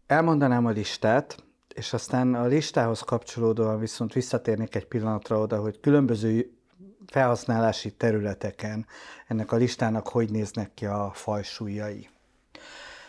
Elmondanám 0.06 0.66
a 0.66 0.70
listát. 0.70 1.36
És 1.74 1.92
aztán 1.92 2.34
a 2.34 2.46
listához 2.46 3.00
kapcsolódóan 3.00 3.78
viszont 3.78 4.12
visszatérnék 4.12 4.74
egy 4.74 4.86
pillanatra 4.86 5.38
oda, 5.38 5.60
hogy 5.60 5.80
különböző 5.80 6.50
felhasználási 7.06 7.94
területeken 7.94 8.86
ennek 9.26 9.52
a 9.52 9.56
listának 9.56 10.08
hogy 10.08 10.30
néznek 10.30 10.74
ki 10.74 10.86
a 10.86 11.10
fajsúlyai. 11.14 12.08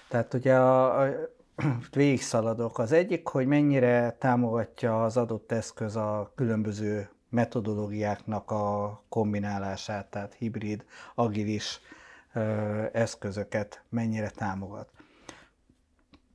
Tehát 0.09 0.33
ugye 0.33 0.55
a, 0.55 1.01
a 1.01 1.09
végig 1.91 2.21
szaladok. 2.21 2.79
Az 2.79 2.91
egyik, 2.91 3.27
hogy 3.27 3.47
mennyire 3.47 4.15
támogatja 4.19 5.03
az 5.03 5.17
adott 5.17 5.51
eszköz 5.51 5.95
a 5.95 6.31
különböző 6.35 7.09
metodológiáknak 7.29 8.51
a 8.51 9.01
kombinálását, 9.09 10.09
tehát 10.09 10.33
hibrid, 10.33 10.85
agilis 11.15 11.79
eszközöket 12.91 13.83
mennyire 13.89 14.29
támogat 14.29 14.89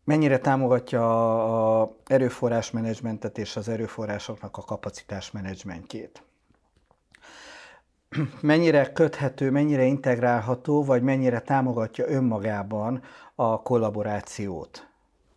mennyire 0.05 0.39
támogatja 0.39 1.81
a 1.81 1.97
erőforrásmenedzsmentet 2.07 3.39
és 3.39 3.57
az 3.57 3.69
erőforrásoknak 3.69 4.57
a 4.57 4.63
kapacitás 4.63 5.31
menedzsmentjét. 5.31 6.23
Mennyire 8.41 8.93
köthető, 8.93 9.51
mennyire 9.51 9.85
integrálható, 9.85 10.85
vagy 10.85 11.03
mennyire 11.03 11.41
támogatja 11.41 12.09
önmagában 12.09 13.03
a 13.35 13.63
kollaborációt. 13.63 14.89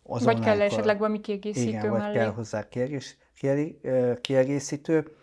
Vagy 0.02 0.40
kell 0.40 0.60
esetleg 0.60 0.98
valami 0.98 1.20
kiegészítő 1.20 1.68
Igen, 1.68 1.90
mellé. 1.90 2.04
vagy 2.04 2.12
kell 2.12 2.30
hozzá 2.30 2.68
kiegész, 2.68 3.16
kiegészítő. 4.20 5.16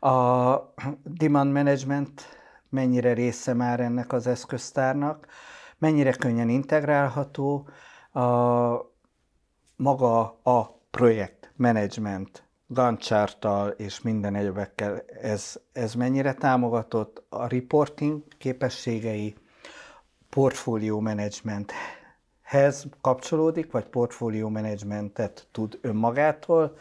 A 0.00 0.56
demand 1.04 1.52
management 1.52 2.22
mennyire 2.68 3.12
része 3.12 3.52
már 3.54 3.80
ennek 3.80 4.12
az 4.12 4.26
eszköztárnak, 4.26 5.26
mennyire 5.78 6.12
könnyen 6.12 6.48
integrálható, 6.48 7.68
a, 8.12 8.20
maga 9.76 10.20
a 10.42 10.80
projekt 10.90 11.52
management 11.56 12.48
gantt 12.66 13.14
és 13.76 14.00
minden 14.00 14.34
egyebekkel 14.34 15.02
ez, 15.22 15.60
ez 15.72 15.94
mennyire 15.94 16.34
támogatott, 16.34 17.22
a 17.28 17.46
reporting 17.46 18.22
képességei, 18.38 19.34
portfólió 20.30 21.00
managementhez 21.00 22.86
kapcsolódik, 23.00 23.70
vagy 23.70 23.84
portfólió 23.84 24.48
managementet 24.48 25.46
tud 25.52 25.78
önmagától, 25.80 26.76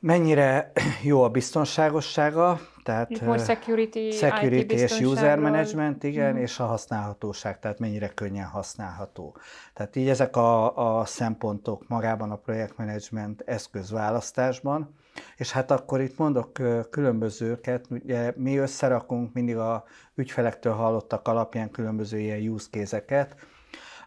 mennyire 0.00 0.72
jó 1.02 1.22
a 1.22 1.28
biztonságossága, 1.28 2.60
tehát 2.82 3.20
More 3.20 3.44
security, 3.44 4.10
security 4.10 4.72
és 4.72 5.00
user 5.00 5.38
management, 5.38 6.02
igen, 6.04 6.34
mm. 6.34 6.36
és 6.36 6.58
a 6.58 6.66
használhatóság, 6.66 7.58
tehát 7.58 7.78
mennyire 7.78 8.08
könnyen 8.08 8.46
használható. 8.46 9.36
Tehát 9.74 9.96
így 9.96 10.08
ezek 10.08 10.36
a, 10.36 10.98
a 10.98 11.04
szempontok 11.04 11.88
magában 11.88 12.30
a 12.30 12.36
projektmenedzsment 12.36 13.42
eszközválasztásban, 13.46 14.94
és 15.36 15.52
hát 15.52 15.70
akkor 15.70 16.00
itt 16.00 16.18
mondok 16.18 16.52
különbözőket, 16.90 17.86
ugye 17.90 18.32
mi 18.36 18.56
összerakunk 18.56 19.32
mindig 19.32 19.56
a 19.56 19.84
ügyfelektől 20.14 20.72
hallottak 20.72 21.28
alapján 21.28 21.70
különböző 21.70 22.18
ilyen 22.18 22.48
use 22.48 22.68
case-eket. 22.70 23.36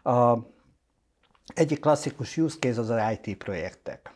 A 0.02 0.38
egyik 1.54 1.80
klasszikus 1.80 2.36
use 2.36 2.56
case 2.58 2.80
az 2.80 2.90
az 2.90 3.00
IT 3.22 3.36
projektek 3.36 4.12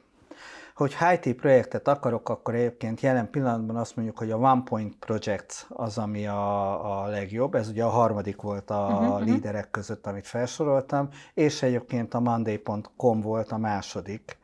hogy 0.76 0.96
IT 1.14 1.34
projektet 1.34 1.88
akarok, 1.88 2.28
akkor 2.28 2.54
egyébként 2.54 3.00
jelen 3.00 3.30
pillanatban 3.30 3.76
azt 3.76 3.96
mondjuk, 3.96 4.18
hogy 4.18 4.30
a 4.30 4.36
One 4.36 4.62
Point 4.64 4.96
Project 4.98 5.66
az, 5.68 5.98
ami 5.98 6.26
a, 6.26 7.02
a 7.02 7.06
legjobb. 7.06 7.54
Ez 7.54 7.68
ugye 7.68 7.84
a 7.84 7.88
harmadik 7.88 8.40
volt 8.40 8.70
a 8.70 8.86
uh-huh, 8.90 9.24
líderek 9.24 9.70
között, 9.70 10.06
amit 10.06 10.26
felsoroltam, 10.26 11.08
és 11.34 11.62
egyébként 11.62 12.14
a 12.14 12.20
Monday.com 12.20 13.20
volt 13.20 13.52
a 13.52 13.58
második 13.58 14.38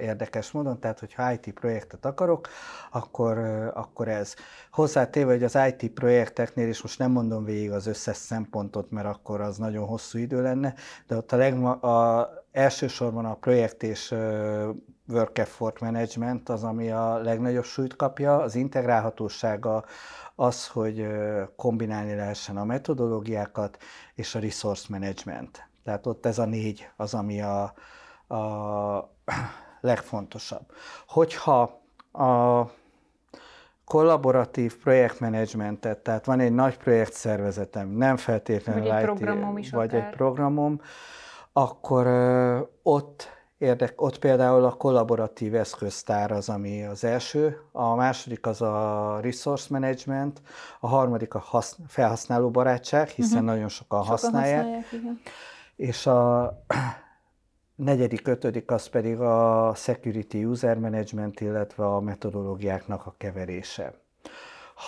érdekes 0.00 0.50
módon, 0.50 0.80
tehát 0.80 0.98
hogyha 0.98 1.32
IT 1.32 1.52
projektet 1.52 2.04
akarok, 2.04 2.48
akkor, 2.90 3.38
akkor 3.74 4.08
ez. 4.08 4.34
Hozzátéve, 4.70 5.32
hogy 5.32 5.44
az 5.44 5.58
IT 5.68 5.90
projekteknél, 5.90 6.68
és 6.68 6.82
most 6.82 6.98
nem 6.98 7.10
mondom 7.10 7.44
végig 7.44 7.70
az 7.70 7.86
összes 7.86 8.16
szempontot, 8.16 8.90
mert 8.90 9.06
akkor 9.06 9.40
az 9.40 9.56
nagyon 9.56 9.86
hosszú 9.86 10.18
idő 10.18 10.42
lenne, 10.42 10.74
de 11.06 11.16
ott 11.16 11.32
a, 11.32 11.36
legma, 11.36 11.72
a 11.72 12.30
elsősorban 12.52 13.24
a 13.24 13.34
projekt 13.34 13.82
és 13.82 14.14
work 15.08 15.38
effort 15.38 15.80
management 15.80 16.48
az, 16.48 16.64
ami 16.64 16.90
a 16.90 17.18
legnagyobb 17.18 17.64
súlyt 17.64 17.96
kapja, 17.96 18.36
az 18.36 18.54
integrálhatósága, 18.54 19.84
az, 20.34 20.68
hogy 20.68 21.06
kombinálni 21.56 22.14
lehessen 22.14 22.56
a 22.56 22.64
metodológiákat, 22.64 23.78
és 24.14 24.34
a 24.34 24.38
resource 24.38 24.86
management. 24.88 25.68
Tehát 25.84 26.06
ott 26.06 26.26
ez 26.26 26.38
a 26.38 26.44
négy 26.44 26.88
az, 26.96 27.14
ami 27.14 27.42
a, 27.42 27.62
a 28.34 29.10
legfontosabb. 29.80 30.72
Hogyha 31.06 31.80
a 32.12 32.64
kollaboratív 33.84 34.76
projektmenedzsmentet, 34.76 35.98
tehát 35.98 36.24
van 36.24 36.40
egy 36.40 36.52
nagy 36.52 36.76
projektszervezetem, 36.76 37.88
nem 37.88 38.16
feltétlenül 38.16 38.82
vagy 38.82 38.90
egy 38.90 39.00
IT, 39.00 39.06
programom 39.06 39.58
is 39.58 39.70
vagy 39.70 39.94
akár. 39.94 40.06
egy 40.06 40.16
programom, 40.16 40.80
akkor 41.52 42.06
ö, 42.06 42.60
ott 42.82 43.28
érdek, 43.64 44.02
ott 44.02 44.18
például 44.18 44.64
a 44.64 44.72
kollaboratív 44.72 45.54
eszköztár 45.54 46.30
az, 46.30 46.48
ami 46.48 46.84
az 46.84 47.04
első, 47.04 47.60
a 47.72 47.94
második 47.94 48.46
az 48.46 48.62
a 48.62 49.18
resource 49.22 49.66
management, 49.70 50.42
a 50.80 50.88
harmadik 50.88 51.34
a 51.34 51.38
hasz, 51.38 51.78
felhasználó 51.88 52.50
barátság, 52.50 53.08
hiszen 53.08 53.32
uh-huh. 53.32 53.54
nagyon 53.54 53.68
sokan, 53.68 53.98
sokan 54.02 54.10
használják, 54.10 54.56
használják 54.56 54.92
igen. 54.92 55.20
és 55.76 56.06
a 56.06 56.52
negyedik, 57.74 58.26
ötödik 58.26 58.70
az 58.70 58.86
pedig 58.86 59.20
a 59.20 59.72
security 59.74 60.44
user 60.44 60.78
management, 60.78 61.40
illetve 61.40 61.86
a 61.86 62.00
metodológiáknak 62.00 63.06
a 63.06 63.14
keverése. 63.18 63.94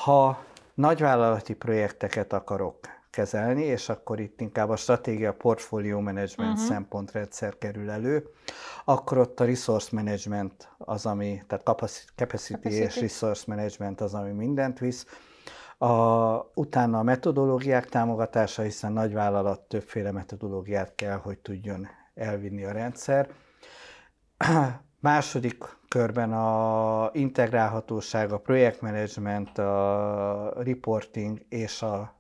Ha 0.05 0.45
nagyvállalati 0.75 1.55
projekteket 1.55 2.33
akarok 2.33 2.79
kezelni, 3.17 3.63
és 3.63 3.89
akkor 3.89 4.21
itt 4.21 4.41
inkább 4.41 4.69
a 4.69 4.77
stratégia 4.77 5.33
portfólió 5.33 6.01
management 6.01 6.53
uh-huh. 6.53 6.69
szempontrendszer 6.69 7.59
kerül 7.59 7.91
elő, 7.91 8.29
akkor 8.85 9.19
ott 9.19 9.41
a 9.41 9.45
resource 9.45 9.89
management 9.93 10.69
az, 10.79 11.07
ami, 11.07 11.43
tehát 11.47 11.65
capacity, 11.65 12.11
capacity, 12.17 12.67
és 12.67 13.01
resource 13.01 13.45
management 13.47 14.01
az, 14.01 14.15
ami 14.15 14.31
mindent 14.33 14.79
visz. 14.79 15.07
A, 15.79 15.91
utána 16.55 16.99
a 16.99 17.03
metodológiák 17.03 17.89
támogatása, 17.89 18.63
hiszen 18.63 18.93
nagyvállalat 18.93 19.61
többféle 19.61 20.13
metodológiát 20.13 20.95
kell, 20.95 21.17
hogy 21.17 21.39
tudjon 21.39 21.89
elvinni 22.15 22.65
a 22.65 22.73
rendszer. 22.73 23.29
Második 25.01 25.65
körben 25.89 26.33
a 26.33 27.11
integrálhatóság, 27.13 28.33
a 28.33 28.39
projektmenedzsment, 28.39 29.59
a 29.59 30.53
reporting 30.57 31.45
és 31.49 31.83
a 31.83 32.16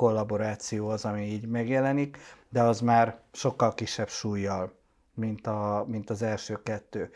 kollaboráció 0.00 0.88
az, 0.88 1.04
ami 1.04 1.22
így 1.22 1.46
megjelenik, 1.46 2.18
de 2.48 2.62
az 2.62 2.80
már 2.80 3.18
sokkal 3.32 3.74
kisebb 3.74 4.08
súlyjal, 4.08 4.72
mint, 5.14 5.46
a, 5.46 5.84
mint 5.88 6.10
az 6.10 6.22
első 6.22 6.62
kettő. 6.62 7.10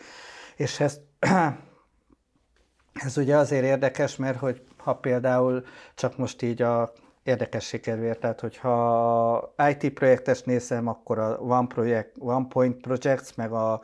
És 0.56 0.80
ez, 0.80 1.00
ez 3.06 3.16
ugye 3.16 3.36
azért 3.36 3.64
érdekes, 3.64 4.16
mert 4.16 4.38
hogy 4.38 4.62
ha 4.76 4.94
például 4.94 5.64
csak 5.94 6.16
most 6.16 6.42
így 6.42 6.62
a 6.62 6.92
érdekesség 7.22 7.80
kedvéért, 7.80 8.20
tehát 8.20 8.40
hogyha 8.40 9.54
IT 9.70 9.92
projektes 9.92 10.42
nézem, 10.42 10.86
akkor 10.86 11.18
a 11.18 11.38
One, 11.38 11.66
project, 11.66 12.10
One 12.18 12.46
Point 12.48 12.80
Projects, 12.80 13.36
meg 13.36 13.52
a, 13.52 13.82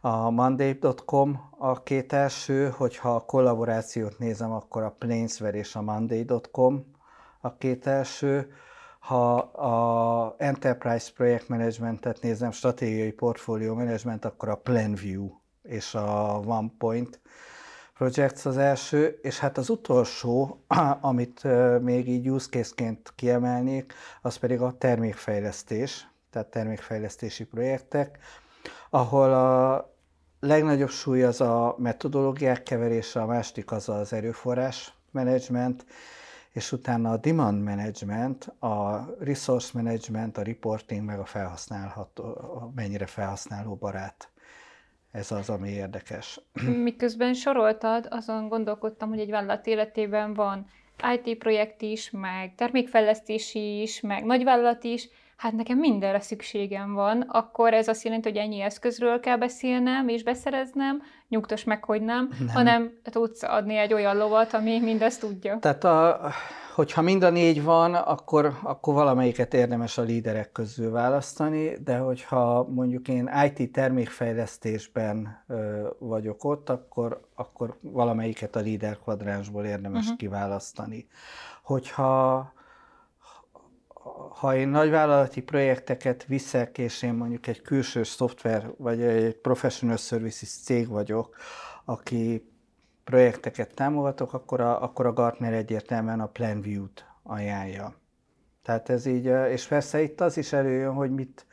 a 0.00 0.30
Monday.com 0.30 1.40
a 1.58 1.82
két 1.82 2.12
első, 2.12 2.68
hogyha 2.76 3.14
a 3.14 3.24
kollaborációt 3.24 4.18
nézem, 4.18 4.52
akkor 4.52 4.82
a 4.82 4.94
Planesware 4.98 5.58
és 5.58 5.74
a 5.76 5.82
Monday.com 5.82 6.98
a 7.40 7.56
két 7.56 7.86
első. 7.86 8.52
Ha 8.98 9.36
a 9.38 10.34
Enterprise 10.38 11.10
Project 11.14 11.48
Managementet 11.48 12.20
nézem, 12.20 12.50
stratégiai 12.50 13.12
portfólió 13.12 13.74
management, 13.74 14.24
akkor 14.24 14.48
a 14.48 14.56
PlanView 14.56 15.30
és 15.62 15.94
a 15.94 16.40
OnePoint 16.44 17.20
Projects 17.94 18.44
az 18.44 18.56
első, 18.56 19.18
és 19.22 19.38
hát 19.38 19.58
az 19.58 19.70
utolsó, 19.70 20.64
amit 21.00 21.42
még 21.80 22.08
így 22.08 22.30
use 22.30 22.48
case-ként 22.50 23.12
kiemelnék, 23.16 23.92
az 24.22 24.36
pedig 24.36 24.60
a 24.60 24.76
termékfejlesztés, 24.78 26.08
tehát 26.30 26.48
termékfejlesztési 26.48 27.44
projektek, 27.44 28.18
ahol 28.90 29.32
a 29.32 29.88
legnagyobb 30.40 30.90
súly 30.90 31.22
az 31.22 31.40
a 31.40 31.74
metodológiák 31.78 32.62
keverése, 32.62 33.20
a 33.20 33.26
másik 33.26 33.72
az 33.72 33.88
az 33.88 34.12
erőforrás 34.12 34.94
management, 35.10 35.84
és 36.52 36.72
utána 36.72 37.10
a 37.10 37.16
demand 37.16 37.62
management, 37.62 38.44
a 38.58 39.06
resource 39.18 39.70
management, 39.74 40.38
a 40.38 40.42
reporting, 40.42 41.04
meg 41.04 41.18
a 41.18 41.24
felhasználható, 41.24 42.24
mennyire 42.74 43.06
felhasználó 43.06 43.74
barát 43.74 44.32
ez 45.12 45.30
az, 45.30 45.48
ami 45.48 45.68
érdekes. 45.70 46.40
Miközben 46.82 47.34
soroltad, 47.34 48.06
azon 48.10 48.48
gondolkodtam, 48.48 49.08
hogy 49.08 49.18
egy 49.18 49.30
vállalat 49.30 49.66
életében 49.66 50.34
van 50.34 50.66
IT 51.14 51.38
projekt 51.38 51.82
is, 51.82 52.10
meg 52.10 52.54
termékfejlesztési 52.54 53.80
is, 53.80 54.00
meg 54.00 54.24
nagyvállalat 54.24 54.84
is, 54.84 55.08
hát 55.40 55.52
nekem 55.52 55.78
mindenre 55.78 56.20
szükségem 56.20 56.92
van, 56.92 57.20
akkor 57.20 57.74
ez 57.74 57.88
azt 57.88 58.04
jelenti, 58.04 58.28
hogy 58.28 58.38
ennyi 58.38 58.60
eszközről 58.60 59.20
kell 59.20 59.36
beszélnem 59.36 60.08
és 60.08 60.22
beszereznem, 60.22 61.02
nyugtos 61.28 61.64
meg, 61.64 61.84
hogy 61.84 62.02
nem, 62.02 62.28
nem. 62.38 62.48
hanem 62.48 62.92
tudsz 63.02 63.42
adni 63.42 63.76
egy 63.76 63.92
olyan 63.92 64.16
lovat, 64.16 64.54
ami 64.54 64.80
mindezt 64.80 65.20
tudja. 65.20 65.58
Tehát 65.58 65.84
a, 65.84 66.20
hogyha 66.74 67.02
mind 67.02 67.22
a 67.22 67.30
négy 67.30 67.62
van, 67.62 67.94
akkor, 67.94 68.58
akkor 68.62 68.94
valamelyiket 68.94 69.54
érdemes 69.54 69.98
a 69.98 70.02
líderek 70.02 70.52
közül 70.52 70.90
választani, 70.90 71.72
de 71.84 71.96
hogyha 71.96 72.68
mondjuk 72.68 73.08
én 73.08 73.30
IT 73.44 73.72
termékfejlesztésben 73.72 75.42
ö, 75.48 75.88
vagyok 75.98 76.44
ott, 76.44 76.70
akkor, 76.70 77.20
akkor 77.34 77.76
valamelyiket 77.80 78.56
a 78.56 78.60
líder 78.60 78.98
kvadránsból 78.98 79.64
érdemes 79.64 80.02
uh-huh. 80.02 80.18
kiválasztani. 80.18 81.06
Hogyha 81.62 82.52
ha 84.30 84.56
én 84.56 84.68
nagyvállalati 84.68 85.42
projekteket 85.42 86.24
viszek, 86.24 86.78
és 86.78 87.02
én 87.02 87.14
mondjuk 87.14 87.46
egy 87.46 87.62
külső 87.62 88.02
szoftver, 88.02 88.70
vagy 88.76 89.02
egy 89.02 89.36
professional 89.36 89.96
services 89.96 90.48
cég 90.48 90.88
vagyok, 90.88 91.36
aki 91.84 92.50
projekteket 93.04 93.74
támogatok, 93.74 94.32
akkor 94.32 94.60
a, 94.60 94.82
akkor 94.82 95.06
a 95.06 95.12
Gartner 95.12 95.52
egyértelműen 95.52 96.20
a 96.20 96.26
PlanView-t 96.26 97.04
ajánlja. 97.22 97.94
Tehát 98.62 98.88
ez 98.88 99.06
így, 99.06 99.24
és 99.24 99.66
persze 99.66 100.02
itt 100.02 100.20
az 100.20 100.36
is 100.36 100.52
előjön, 100.52 100.92
hogy 100.92 101.10
mit, 101.10 101.46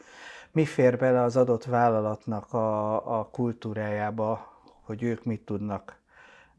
mi 0.51 0.65
fér 0.65 0.97
bele 0.97 1.21
az 1.21 1.37
adott 1.37 1.63
vállalatnak 1.63 2.53
a, 2.53 3.19
a 3.19 3.29
kultúrájába, 3.29 4.61
hogy 4.81 5.03
ők 5.03 5.23
mit 5.23 5.41
tudnak 5.41 6.01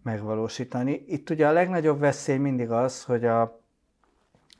megvalósítani. 0.02 1.04
Itt 1.06 1.30
ugye 1.30 1.48
a 1.48 1.52
legnagyobb 1.52 1.98
veszély 1.98 2.36
mindig 2.36 2.70
az, 2.70 3.04
hogy 3.04 3.24
a, 3.24 3.57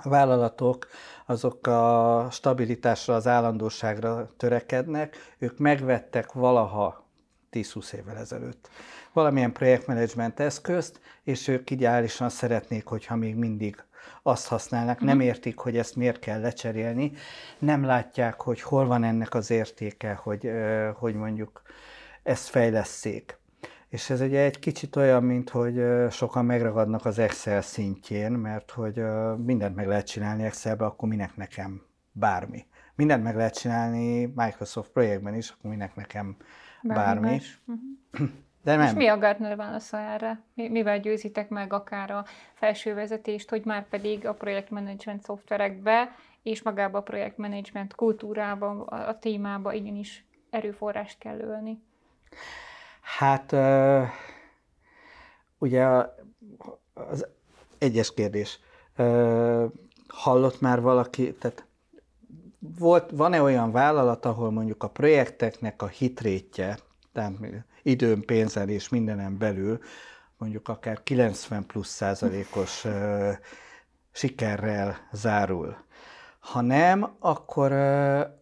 a 0.03 0.09
vállalatok 0.09 0.89
azok 1.27 1.67
a 1.67 2.27
stabilitásra, 2.31 3.15
az 3.15 3.27
állandóságra 3.27 4.29
törekednek, 4.37 5.35
ők 5.39 5.59
megvettek 5.59 6.33
valaha 6.33 7.07
10-20 7.53 7.93
évvel 7.93 8.17
ezelőtt 8.17 8.69
valamilyen 9.13 9.53
projektmenedzsment 9.53 10.41
eszközt, 10.41 11.01
és 11.23 11.49
ők 11.49 11.71
ideálisan 11.71 12.29
szeretnék, 12.29 12.87
hogyha 12.87 13.17
még 13.17 13.35
mindig 13.35 13.85
azt 14.23 14.47
használnak, 14.47 15.01
nem 15.01 15.17
mhm. 15.17 15.27
értik, 15.27 15.59
hogy 15.59 15.77
ezt 15.77 15.97
miért 15.97 16.19
kell 16.19 16.41
lecserélni, 16.41 17.13
nem 17.59 17.85
látják, 17.85 18.41
hogy 18.41 18.61
hol 18.61 18.87
van 18.87 19.05
ennek 19.05 19.35
az 19.35 19.51
értéke, 19.51 20.15
hogy, 20.15 20.51
hogy 20.95 21.15
mondjuk 21.15 21.63
ezt 22.23 22.49
fejleszék. 22.49 23.39
És 23.89 24.11
ez 24.11 24.21
ugye 24.21 24.41
egy 24.41 24.59
kicsit 24.59 24.97
olyan, 24.97 25.25
mint 25.25 25.51
hogy 25.51 25.83
sokan 26.11 26.45
megragadnak 26.45 27.05
az 27.05 27.19
Excel 27.19 27.61
szintjén, 27.61 28.33
mert 28.33 28.71
hogy 28.71 29.03
mindent 29.45 29.75
meg 29.75 29.87
lehet 29.87 30.07
csinálni 30.07 30.43
Excelbe, 30.45 30.85
akkor 30.85 31.09
minek 31.09 31.37
nekem 31.37 31.83
bármi. 32.13 32.67
Mindent 32.95 33.23
meg 33.23 33.37
lehet 33.37 33.59
csinálni 33.59 34.33
Microsoft 34.37 34.91
projektben 34.91 35.35
is, 35.35 35.51
akkor 35.51 35.71
minek 35.71 35.95
nekem 35.95 36.37
bármi. 36.83 37.21
bármi. 37.21 37.41
Uh-huh. 37.67 38.29
De 38.63 38.77
nem. 38.77 38.87
És 38.87 38.93
mi 38.93 39.07
a 39.07 39.19
Gartner 39.19 39.57
válasza 39.57 39.99
erre? 39.99 40.41
Mivel 40.55 41.01
győzitek 41.01 41.49
meg 41.49 41.73
akár 41.73 42.11
a 42.11 42.25
felső 42.55 42.95
vezetést, 42.95 43.51
hogy 43.51 43.65
már 43.65 43.89
pedig 43.89 44.27
a 44.27 44.35
projektmenedzsment 44.35 45.23
szoftverekbe 45.23 46.15
és 46.43 46.63
magába 46.63 46.99
a 46.99 47.03
projektmenedzsment 47.03 47.95
kultúrába, 47.95 48.85
a 48.85 49.19
témába 49.19 49.73
igenis 49.73 50.25
erőforrást 50.51 51.19
kell 51.19 51.41
ölni? 51.41 51.83
Hát 53.17 53.53
ugye 55.59 55.87
az 56.95 57.27
egyes 57.79 58.15
kérdés. 58.15 58.61
Hallott 60.09 60.61
már 60.61 60.81
valaki, 60.81 61.35
tehát 61.35 61.67
volt, 62.79 63.11
van-e 63.11 63.43
olyan 63.43 63.73
vállalat, 63.73 64.25
ahol 64.25 64.51
mondjuk 64.51 64.83
a 64.83 64.89
projekteknek 64.89 65.83
a 65.83 65.87
hitrétje, 65.87 66.79
tehát 67.13 67.33
időn, 67.83 68.25
pénzen 68.25 68.69
és 68.69 68.89
mindenem 68.89 69.39
belül 69.39 69.79
mondjuk 70.39 70.69
akár 70.69 71.03
90 71.03 71.67
plusz 71.67 71.89
százalékos 71.89 72.87
sikerrel 74.13 75.09
zárul. 75.13 75.77
Ha 76.39 76.61
nem, 76.61 77.17
akkor, 77.19 77.73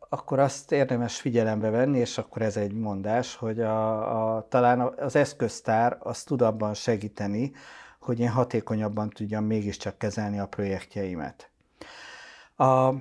akkor 0.08 0.38
azt 0.38 0.72
érdemes 0.72 1.20
figyelembe 1.20 1.70
venni, 1.70 1.98
és 1.98 2.18
akkor 2.18 2.42
ez 2.42 2.56
egy 2.56 2.72
mondás, 2.72 3.34
hogy 3.34 3.60
a, 3.60 4.36
a, 4.36 4.46
talán 4.48 4.80
az 4.80 5.16
eszköztár 5.16 5.96
az 6.00 6.22
tud 6.22 6.42
abban 6.42 6.74
segíteni, 6.74 7.52
hogy 8.00 8.20
én 8.20 8.30
hatékonyabban 8.30 9.10
tudjam 9.10 9.44
mégiscsak 9.44 9.98
kezelni 9.98 10.38
a 10.38 10.46
projektjeimet. 10.46 11.50
A, 12.56 12.92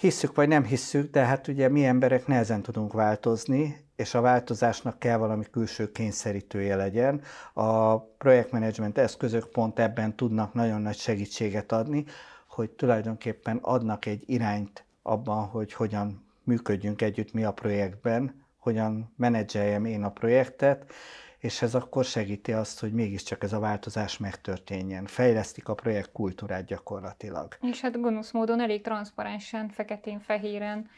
hisszük 0.00 0.34
vagy 0.34 0.48
nem 0.48 0.64
hisszük, 0.64 1.10
de 1.10 1.24
hát 1.24 1.48
ugye 1.48 1.68
mi 1.68 1.84
emberek 1.84 2.26
nehezen 2.26 2.62
tudunk 2.62 2.92
változni, 2.92 3.84
és 3.96 4.14
a 4.14 4.20
változásnak 4.20 4.98
kell 4.98 5.16
valami 5.16 5.44
külső 5.50 5.92
kényszerítője 5.92 6.76
legyen. 6.76 7.20
A 7.52 7.98
projektmenedzsment 7.98 8.98
eszközök 8.98 9.48
pont 9.48 9.78
ebben 9.78 10.16
tudnak 10.16 10.54
nagyon 10.54 10.80
nagy 10.80 10.96
segítséget 10.96 11.72
adni, 11.72 12.04
hogy 12.48 12.70
tulajdonképpen 12.70 13.56
adnak 13.56 14.06
egy 14.06 14.22
irányt 14.26 14.84
abban, 15.02 15.46
hogy 15.46 15.72
hogyan 15.72 16.26
működjünk 16.44 17.02
együtt 17.02 17.32
mi 17.32 17.44
a 17.44 17.52
projektben, 17.52 18.44
hogyan 18.58 19.12
menedzseljem 19.16 19.84
én 19.84 20.02
a 20.02 20.10
projektet, 20.10 20.92
és 21.38 21.62
ez 21.62 21.74
akkor 21.74 22.04
segíti 22.04 22.52
azt, 22.52 22.80
hogy 22.80 22.92
mégiscsak 22.92 23.42
ez 23.42 23.52
a 23.52 23.58
változás 23.58 24.18
megtörténjen. 24.18 25.06
Fejlesztik 25.06 25.68
a 25.68 25.74
projekt 25.74 26.12
kultúrát 26.12 26.64
gyakorlatilag. 26.64 27.56
És 27.60 27.80
hát 27.80 28.00
gonosz 28.00 28.30
módon 28.30 28.60
elég 28.60 28.82
transzparensen, 28.82 29.68
feketén-fehéren 29.68 30.88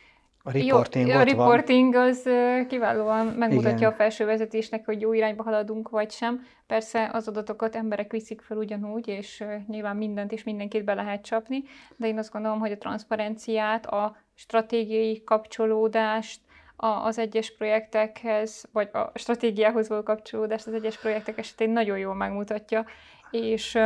a 0.47 0.51
reporting 0.51 1.07
jó, 1.07 1.15
a 1.15 1.23
reporting 1.23 1.95
van. 1.95 2.09
az 2.09 2.29
kiválóan 2.69 3.27
megmutatja 3.27 3.77
Igen. 3.77 3.91
a 3.91 3.95
felső 3.95 4.25
vezetésnek, 4.25 4.85
hogy 4.85 5.01
jó 5.01 5.13
irányba 5.13 5.43
haladunk, 5.43 5.89
vagy 5.89 6.11
sem. 6.11 6.47
Persze 6.67 7.11
az 7.13 7.29
adatokat 7.29 7.77
emberek 7.77 8.13
viszik 8.13 8.41
fel 8.41 8.57
ugyanúgy, 8.57 9.09
és 9.09 9.45
nyilván 9.67 9.97
mindent 9.97 10.33
és 10.33 10.45
mindenkit 10.45 10.85
be 10.85 10.95
lehet 10.95 11.25
csapni, 11.25 11.63
de 11.97 12.07
én 12.07 12.19
azt 12.19 12.33
gondolom, 12.33 12.59
hogy 12.59 12.73
a 12.73 12.79
transzparenciát, 12.79 13.87
a 13.87 14.17
stratégiai 14.35 15.23
kapcsolódást, 15.25 16.41
az 16.77 17.19
egyes 17.19 17.57
projektekhez, 17.57 18.65
vagy 18.73 18.89
a 18.93 19.11
stratégiához 19.15 19.89
való 19.89 20.03
kapcsolódást 20.03 20.67
az 20.67 20.75
egyes 20.75 20.99
projektek 20.99 21.39
esetén 21.39 21.71
nagyon 21.71 21.99
jól 21.99 22.15
megmutatja, 22.15 22.85
és 23.31 23.79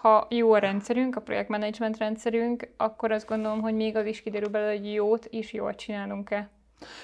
ha 0.00 0.26
jó 0.30 0.52
a 0.52 0.58
rendszerünk, 0.58 1.16
a 1.16 1.20
projektmenedzsment 1.20 1.98
rendszerünk, 1.98 2.68
akkor 2.76 3.12
azt 3.12 3.26
gondolom, 3.26 3.60
hogy 3.60 3.74
még 3.74 3.96
az 3.96 4.06
is 4.06 4.22
kiderül 4.22 4.48
belőle, 4.48 4.72
hogy 4.72 4.92
jót 4.92 5.26
is 5.30 5.52
jól 5.52 5.74
csinálunk-e. 5.74 6.50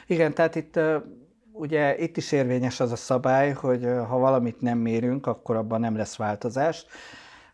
Igen, 0.07 0.35
tehát 0.35 0.55
itt 0.55 0.81
ugye 1.53 1.99
itt 1.99 2.17
is 2.17 2.33
érvényes 2.33 2.81
az 2.81 2.93
a 2.93 2.97
szabály, 2.97 3.53
hogy 3.53 3.85
ha 4.09 4.19
valamit 4.19 4.61
nem 4.61 4.79
mérünk, 4.79 5.27
akkor 5.27 5.57
abban 5.57 5.81
nem 5.81 5.97
lesz 5.97 6.17
változás. 6.17 6.87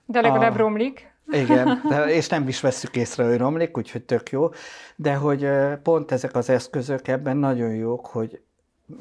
De 0.05 0.21
legalább 0.21 0.55
a... 0.55 0.57
romlik. 0.57 1.13
Igen, 1.31 1.81
de, 1.89 2.05
és 2.05 2.29
nem 2.29 2.49
is 2.49 2.61
veszük 2.61 2.97
észre, 2.97 3.25
hogy 3.25 3.37
romlik, 3.37 3.77
úgyhogy 3.77 4.03
tök 4.03 4.31
jó. 4.31 4.49
De 4.97 5.15
hogy 5.15 5.49
pont 5.83 6.13
ezek 6.13 6.35
az 6.35 6.49
eszközök 6.49 7.09
ebben 7.09 7.37
nagyon 7.37 7.75
jók, 7.75 8.07
hogy 8.07 8.41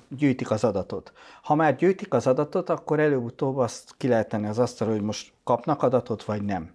gyűjtik 0.08 0.52
az 0.52 0.63
adatot. 0.63 1.13
Ha 1.43 1.56
már 1.56 1.76
gyűjtik 1.76 2.13
az 2.13 2.28
adatot, 2.28 2.69
akkor 2.69 3.00
előbb-utóbb 3.00 3.58
azt 3.58 3.93
ki 3.98 4.08
lehet 4.08 4.30
tenni 4.30 4.48
az 4.48 4.60
asztalra, 4.60 4.93
hogy 4.93 5.02
most 5.02 5.34
kapnak 5.43 5.84
adatot, 5.84 6.24
vagy 6.24 6.43
nem. 6.43 6.72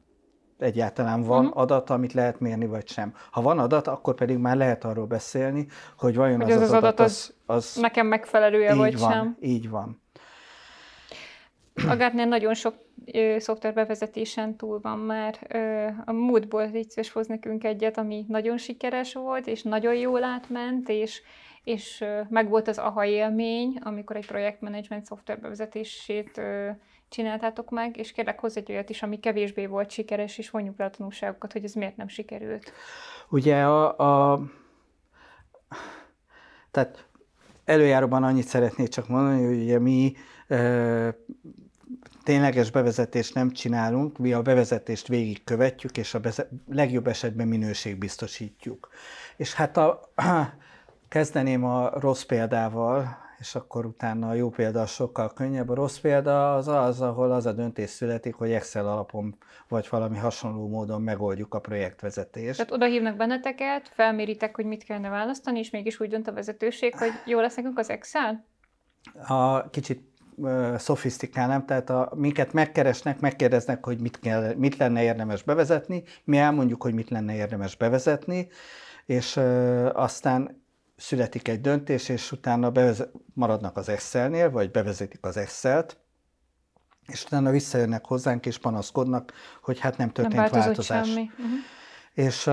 Egyáltalán 0.59 1.23
van 1.23 1.47
uh-huh. 1.47 1.61
adat, 1.61 1.91
amit 1.91 2.13
lehet 2.13 2.41
mérni, 2.41 2.67
vagy 2.67 2.89
sem. 2.89 3.15
Ha 3.31 3.43
van 3.43 3.59
adat, 3.59 3.87
akkor 3.87 4.15
pedig 4.15 4.37
már 4.37 4.57
lehet 4.57 4.85
arról 4.85 5.07
beszélni, 5.07 5.67
hogy 5.99 6.17
vajon 6.17 6.41
hogy 6.41 6.51
az, 6.51 6.61
az, 6.61 6.63
az, 6.63 6.73
adat 6.73 7.01
az, 7.01 7.35
az 7.47 7.77
nekem 7.81 8.07
megfelelője, 8.07 8.75
vagy 8.75 8.99
van, 8.99 9.13
sem. 9.13 9.37
Így 9.41 9.69
van. 9.69 10.03
A 11.89 11.97
Gartner 11.97 12.29
nagyon 12.29 12.55
sok 12.55 12.75
ö, 13.13 13.37
szoftverbevezetésen 13.39 14.57
túl 14.57 14.81
van 14.81 14.99
már. 14.99 15.47
Ö, 15.49 15.87
a 16.05 16.13
múltból 16.13 16.63
így 16.63 17.09
hoz 17.09 17.27
nekünk 17.27 17.65
egyet, 17.65 17.99
ami 17.99 18.25
nagyon 18.29 18.57
sikeres 18.57 19.15
volt, 19.15 19.47
és 19.47 19.63
nagyon 19.63 19.95
jól 19.95 20.25
átment, 20.25 20.89
és 20.89 21.23
és 21.65 22.05
megvolt 22.29 22.69
az 22.69 22.79
AHA 22.79 23.05
élmény, 23.05 23.79
amikor 23.83 24.17
egy 24.17 24.27
projektmenedzsment 24.27 25.05
szoftver 25.05 25.41
bevezetését 25.41 26.41
csináltátok 27.09 27.71
meg, 27.71 27.97
és 27.97 28.13
kérlek 28.13 28.41
hozzá 28.41 28.61
egy 28.61 28.73
olyat 28.73 28.91
is, 28.91 29.03
ami 29.03 29.21
kevésbé 29.21 29.67
volt 29.67 29.91
sikeres, 29.91 30.39
és 30.39 30.51
vonjuk 30.51 30.79
le 30.79 30.85
a 30.85 30.91
tanulságokat, 30.91 31.53
hogy 31.53 31.65
ez 31.65 31.73
miért 31.73 31.97
nem 31.97 32.09
sikerült. 32.09 32.73
Ugye 33.29 33.63
a, 33.65 34.33
a 34.33 34.41
tehát 36.71 37.07
előjáróban 37.65 38.25
annyit 38.25 38.47
szeretnék 38.47 38.89
csak 38.89 39.09
mondani, 39.09 39.45
hogy 39.45 39.63
ugye 39.63 39.79
mi 39.79 40.13
e, 40.49 41.15
tényleges 42.23 42.71
bevezetést 42.71 43.35
nem 43.35 43.51
csinálunk, 43.51 44.19
mi 44.19 44.33
a 44.33 44.43
bevezetést 44.43 45.09
végigkövetjük, 45.09 45.97
és 45.97 46.15
a 46.15 46.21
beze- 46.21 46.49
legjobb 46.69 47.07
esetben 47.07 47.49
minőségbiztosítjuk. 47.49 48.89
És 49.37 49.55
hát 49.55 49.77
a, 49.77 50.01
Kezdeném 51.09 51.65
a 51.65 51.91
rossz 52.01 52.23
példával, 52.23 53.27
és 53.39 53.55
akkor 53.55 53.87
utána 53.87 54.29
a 54.29 54.35
jó 54.35 54.51
példa 54.51 54.87
sokkal 54.87 55.33
könnyebb. 55.33 55.69
A 55.69 55.75
rossz 55.75 55.99
példa 55.99 56.55
az 56.55 56.69
az, 56.69 57.01
ahol 57.01 57.33
az 57.33 57.47
a 57.47 57.53
döntés 57.53 57.91
születik, 57.91 58.35
hogy 58.35 58.53
Excel 58.53 58.89
alapon 58.89 59.37
vagy 59.69 59.87
valami 59.91 60.19
hasonló 60.19 60.69
módon 60.69 61.03
megoldjuk 61.03 61.55
a 61.55 61.59
projektvezetést. 61.61 62.57
Tehát 62.57 62.73
oda 62.73 62.87
hívnak 62.87 63.17
benneteket, 63.17 63.89
felméritek, 63.89 64.57
hogy 64.57 64.65
mit 64.65 64.85
kellene 64.85 65.09
választani, 65.09 65.59
és 65.59 65.71
mégis 65.71 66.01
úgy 66.01 66.09
dönt 66.09 66.29
a 66.29 66.33
vezetőség, 66.33 66.95
hogy 66.95 67.11
jó 67.25 67.41
lesz 67.41 67.57
nekünk 67.57 67.79
az 67.79 67.91
Excel? 67.91 68.45
A 69.27 69.71
kicsit 69.71 70.07
szofisztikálnám, 70.77 71.67
tehát 71.67 71.91
a, 71.91 72.13
minket 72.15 72.53
megkeresnek, 72.53 73.21
megkérdeznek, 73.21 73.85
hogy 73.85 74.01
mit, 74.01 74.19
kell, 74.19 74.55
mit 74.55 74.77
lenne 74.77 75.03
érdemes 75.03 75.43
bevezetni, 75.43 76.03
mi 76.25 76.37
elmondjuk, 76.37 76.83
hogy 76.83 76.95
mit 76.95 77.11
lenne 77.11 77.35
érdemes 77.35 77.77
bevezetni, 77.77 78.49
és 79.07 79.37
uh, 79.37 79.89
aztán 79.93 80.67
születik 80.99 81.49
egy 81.49 81.61
döntés, 81.61 82.09
és 82.09 82.33
utána 82.33 82.71
bevezet, 82.71 83.11
maradnak 83.35 83.77
az 83.77 83.89
Excelnél, 83.89 84.51
vagy 84.51 84.71
bevezetik 84.71 85.25
az 85.25 85.37
Excel-t, 85.37 85.97
és 87.07 87.25
utána 87.25 87.51
visszajönnek 87.51 88.07
hozzánk, 88.07 88.47
és 88.47 88.59
panaszkodnak, 88.59 89.33
hogy 89.63 89.79
hát 89.79 89.97
nem 89.97 90.11
történt 90.11 90.51
nem 90.51 90.61
változás. 90.61 91.07
Semmi. 91.09 91.31
Uh-huh. 91.39 91.59
És, 92.15 92.51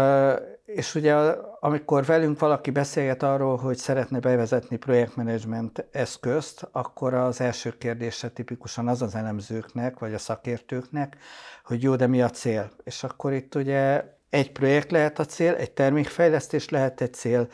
és 0.65 0.95
ugye 0.95 1.13
amikor 1.59 2.05
velünk 2.05 2.39
valaki 2.39 2.71
beszélget 2.71 3.23
arról, 3.23 3.57
hogy 3.57 3.77
szeretne 3.77 4.19
bevezetni 4.19 4.77
projektmenedzsment 4.77 5.85
eszközt, 5.91 6.67
akkor 6.71 7.13
az 7.13 7.41
első 7.41 7.77
kérdése 7.77 8.29
tipikusan 8.29 8.87
az 8.87 9.01
az 9.01 9.15
elemzőknek, 9.15 9.99
vagy 9.99 10.13
a 10.13 10.17
szakértőknek, 10.17 11.17
hogy 11.63 11.83
jó, 11.83 11.95
de 11.95 12.07
mi 12.07 12.21
a 12.21 12.29
cél? 12.29 12.71
És 12.83 13.03
akkor 13.03 13.33
itt 13.33 13.55
ugye 13.55 14.03
egy 14.29 14.51
projekt 14.51 14.91
lehet 14.91 15.19
a 15.19 15.25
cél, 15.25 15.53
egy 15.53 15.71
termékfejlesztés 15.71 16.69
lehet 16.69 17.01
egy 17.01 17.13
cél, 17.13 17.47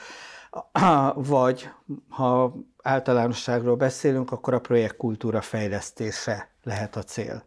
vagy 1.16 1.70
ha 2.10 2.54
általánosságról 2.82 3.76
beszélünk, 3.76 4.32
akkor 4.32 4.54
a 4.54 4.60
projektkultúra 4.60 5.42
fejlesztése 5.42 6.50
lehet 6.64 6.96
a 6.96 7.04
cél. 7.04 7.44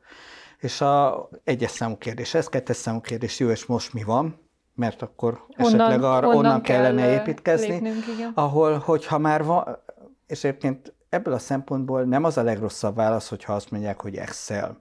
És 0.59 0.81
a 0.81 1.29
egyes 1.45 1.71
számú 1.71 1.99
kérdés, 1.99 2.35
ez 2.35 2.49
kettes 2.49 2.77
számú 2.77 3.01
kérdés, 3.01 3.39
jó, 3.39 3.49
és 3.49 3.67
most 3.67 3.93
mi 3.93 4.03
van? 4.03 4.43
Mert 4.75 5.03
akkor 5.03 5.47
onnan, 5.59 5.75
esetleg 5.75 6.03
arra, 6.03 6.27
onnan, 6.27 6.45
onnan 6.45 6.63
kellene 6.63 7.03
kell 7.03 7.13
építkezni, 7.13 7.67
lépnünk, 7.69 8.07
igen. 8.07 8.33
ahol, 8.35 8.79
hogyha 8.79 9.19
már 9.19 9.45
van, 9.45 9.79
és 10.27 10.45
egyébként 10.45 10.95
ebből 11.09 11.35
a 11.35 11.39
szempontból 11.39 12.03
nem 12.03 12.25
az 12.25 12.37
a 12.37 12.43
legrosszabb 12.43 12.97
válasz, 12.97 13.29
hogyha 13.29 13.53
azt 13.53 13.71
mondják, 13.71 14.01
hogy 14.01 14.17
Excel. 14.17 14.81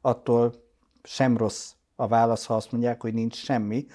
Attól 0.00 0.54
sem 1.02 1.36
rossz 1.36 1.70
a 2.00 2.06
válasz, 2.06 2.46
ha 2.46 2.54
azt 2.54 2.72
mondják, 2.72 3.02
hogy 3.02 3.14
nincs 3.14 3.36
semmi. 3.36 3.86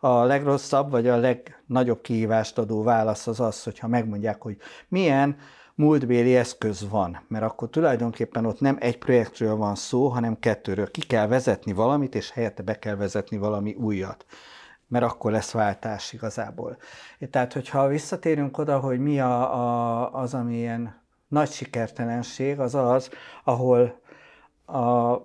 A 0.00 0.22
legrosszabb, 0.22 0.90
vagy 0.90 1.08
a 1.08 1.16
legnagyobb 1.16 2.00
kihívást 2.00 2.58
adó 2.58 2.82
válasz 2.82 3.26
az 3.26 3.40
az, 3.40 3.62
hogyha 3.62 3.88
megmondják, 3.88 4.42
hogy 4.42 4.56
milyen 4.88 5.36
múltbéli 5.74 6.36
eszköz 6.36 6.88
van, 6.88 7.24
mert 7.28 7.44
akkor 7.44 7.70
tulajdonképpen 7.70 8.46
ott 8.46 8.60
nem 8.60 8.76
egy 8.80 8.98
projektről 8.98 9.56
van 9.56 9.74
szó, 9.74 10.08
hanem 10.08 10.38
kettőről. 10.38 10.90
Ki 10.90 11.00
kell 11.00 11.26
vezetni 11.26 11.72
valamit, 11.72 12.14
és 12.14 12.30
helyette 12.30 12.62
be 12.62 12.78
kell 12.78 12.96
vezetni 12.96 13.36
valami 13.36 13.74
újat 13.74 14.24
mert 14.88 15.04
akkor 15.04 15.30
lesz 15.30 15.50
váltás 15.50 16.12
igazából. 16.12 16.76
Tehát, 17.30 17.52
hogyha 17.52 17.86
visszatérünk 17.86 18.58
oda, 18.58 18.78
hogy 18.78 18.98
mi 18.98 19.20
a, 19.20 19.54
a, 19.54 20.12
az, 20.14 20.34
ami 20.34 20.54
ilyen 20.54 21.02
nagy 21.28 21.50
sikertelenség, 21.50 22.60
az 22.60 22.74
az, 22.74 23.10
ahol 23.44 24.00
a 24.66 25.16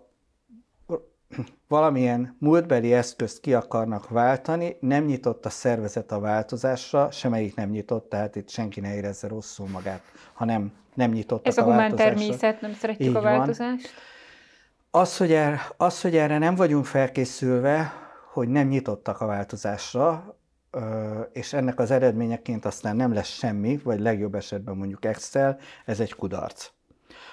valamilyen 1.67 2.35
múltbeli 2.39 2.93
eszközt 2.93 3.39
ki 3.39 3.53
akarnak 3.53 4.09
váltani, 4.09 4.77
nem 4.79 5.03
nyitott 5.03 5.45
a 5.45 5.49
szervezet 5.49 6.11
a 6.11 6.19
változásra, 6.19 7.11
semmelyik 7.11 7.55
nem 7.55 7.69
nyitott, 7.69 8.09
tehát 8.09 8.35
itt 8.35 8.49
senki 8.49 8.79
ne 8.79 8.95
érezze 8.95 9.27
rosszul 9.27 9.67
magát, 9.67 10.01
hanem 10.33 10.71
nem 10.93 11.11
nyitott 11.11 11.47
Ez 11.47 11.57
a, 11.57 11.61
a 11.61 11.65
humán 11.65 11.95
természet, 11.95 12.61
nem 12.61 12.73
szeretjük 12.73 13.09
Így 13.09 13.15
a 13.15 13.21
változást. 13.21 13.89
Van. 14.91 15.01
Az 15.01 15.17
hogy, 15.17 15.31
erre, 15.31 15.61
az, 15.77 16.01
hogy 16.01 16.15
erre 16.15 16.37
nem 16.37 16.55
vagyunk 16.55 16.85
felkészülve, 16.85 17.93
hogy 18.33 18.47
nem 18.47 18.67
nyitottak 18.67 19.21
a 19.21 19.25
változásra, 19.25 20.35
és 21.33 21.53
ennek 21.53 21.79
az 21.79 21.91
eredményeként 21.91 22.65
aztán 22.65 22.95
nem 22.95 23.13
lesz 23.13 23.27
semmi, 23.27 23.79
vagy 23.83 23.99
legjobb 23.99 24.35
esetben 24.35 24.75
mondjuk 24.75 25.05
Excel, 25.05 25.59
ez 25.85 25.99
egy 25.99 26.13
kudarc. 26.13 26.69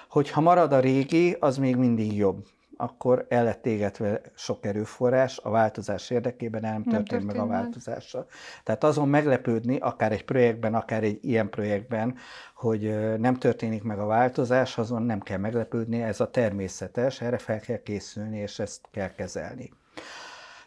Hogyha 0.09 0.41
marad 0.41 0.73
a 0.73 0.79
régi, 0.79 1.37
az 1.39 1.57
még 1.57 1.75
mindig 1.75 2.15
jobb 2.15 2.45
akkor 2.77 3.25
el 3.29 3.43
lett 3.43 3.65
égetve 3.65 4.21
sok 4.35 4.65
erőforrás, 4.65 5.39
a 5.43 5.49
változás 5.49 6.09
érdekében 6.09 6.61
nem, 6.61 6.71
nem 6.71 6.83
történt, 6.83 7.07
történt 7.07 7.31
meg 7.31 7.41
a 7.41 7.47
változása. 7.47 8.25
Tehát 8.63 8.83
azon 8.83 9.09
meglepődni, 9.09 9.77
akár 9.77 10.11
egy 10.11 10.25
projektben, 10.25 10.75
akár 10.75 11.03
egy 11.03 11.19
ilyen 11.21 11.49
projektben, 11.49 12.15
hogy 12.55 13.15
nem 13.19 13.35
történik 13.35 13.83
meg 13.83 13.99
a 13.99 14.05
változás, 14.05 14.77
azon 14.77 15.01
nem 15.01 15.19
kell 15.19 15.37
meglepődni, 15.37 16.01
ez 16.01 16.19
a 16.19 16.29
természetes, 16.29 17.21
erre 17.21 17.37
fel 17.37 17.59
kell 17.59 17.81
készülni, 17.83 18.37
és 18.37 18.59
ezt 18.59 18.81
kell 18.91 19.15
kezelni. 19.15 19.71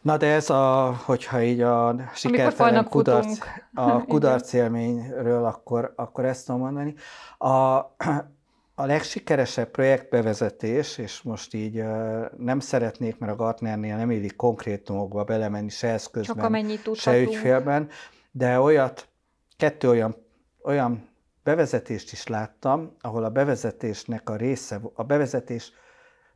Na 0.02 0.16
de 0.16 0.26
ez 0.26 0.50
a, 0.50 0.94
hogyha 1.04 1.42
így 1.42 1.60
a 1.60 1.94
sikertelen 2.14 2.84
kudarc, 2.84 3.38
a 3.74 4.02
kudarc 4.12 4.52
élményről, 4.52 5.44
akkor, 5.44 5.92
akkor 5.96 6.24
ezt 6.24 6.46
tudom 6.46 6.60
mondani. 6.60 6.94
A, 7.38 7.78
a 8.80 8.86
legsikeresebb 8.86 9.70
projektbevezetés, 9.70 10.98
és 10.98 11.22
most 11.22 11.54
így 11.54 11.82
nem 12.36 12.60
szeretnék, 12.60 13.18
mert 13.18 13.32
a 13.32 13.36
Gartnernél 13.36 13.96
nem 13.96 14.10
illik 14.10 14.36
konkrétumokba 14.36 15.24
belemenni 15.24 15.68
se 15.68 15.88
eszközben, 15.88 16.78
se 16.94 17.20
ügyfélben, 17.20 17.88
de 18.30 18.60
olyat, 18.60 19.08
kettő 19.56 19.88
olyan, 19.88 20.16
olyan 20.62 21.08
bevezetést 21.42 22.12
is 22.12 22.26
láttam, 22.26 22.96
ahol 23.00 23.24
a 23.24 23.30
bevezetésnek 23.30 24.30
a 24.30 24.36
része, 24.36 24.80
a 24.94 25.02
bevezetés, 25.02 25.72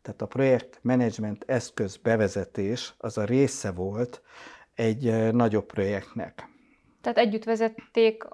tehát 0.02 0.22
a 0.22 0.26
projektmenedzsment 0.26 1.44
eszköz 1.46 1.96
bevezetés, 1.96 2.94
az 2.98 3.18
a 3.18 3.24
része 3.24 3.70
volt 3.70 4.22
egy 4.74 5.32
nagyobb 5.32 5.66
projektnek. 5.66 6.48
Tehát 7.00 7.18
együtt 7.18 7.44
vezették 7.44 8.24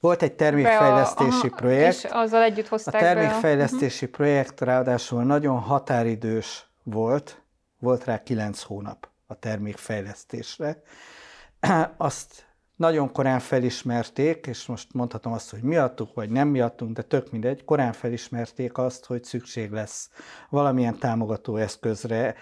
volt 0.00 0.22
egy 0.22 0.32
termékfejlesztési 0.32 1.46
a, 1.46 1.54
projekt. 1.56 1.94
És 1.94 2.04
azzal 2.04 2.42
együtt 2.42 2.68
hozták 2.68 2.94
A 2.94 2.98
termékfejlesztési 2.98 4.04
be 4.04 4.10
a... 4.12 4.16
projekt 4.16 4.60
ráadásul 4.60 5.22
nagyon 5.22 5.58
határidős 5.58 6.66
volt, 6.82 7.42
volt 7.78 8.04
rá 8.04 8.22
kilenc 8.22 8.62
hónap 8.62 9.08
a 9.26 9.34
termékfejlesztésre. 9.34 10.82
Azt 11.96 12.46
nagyon 12.76 13.12
korán 13.12 13.38
felismerték, 13.38 14.46
és 14.46 14.66
most 14.66 14.92
mondhatom 14.92 15.32
azt, 15.32 15.50
hogy 15.50 15.62
miattuk, 15.62 16.14
vagy 16.14 16.30
nem 16.30 16.48
miattunk, 16.48 16.96
de 16.96 17.02
tök 17.02 17.30
mindegy, 17.30 17.64
korán 17.64 17.92
felismerték 17.92 18.78
azt, 18.78 19.04
hogy 19.04 19.24
szükség 19.24 19.70
lesz 19.70 20.10
valamilyen 20.50 20.98
támogató 20.98 21.56
eszközre, 21.56 22.34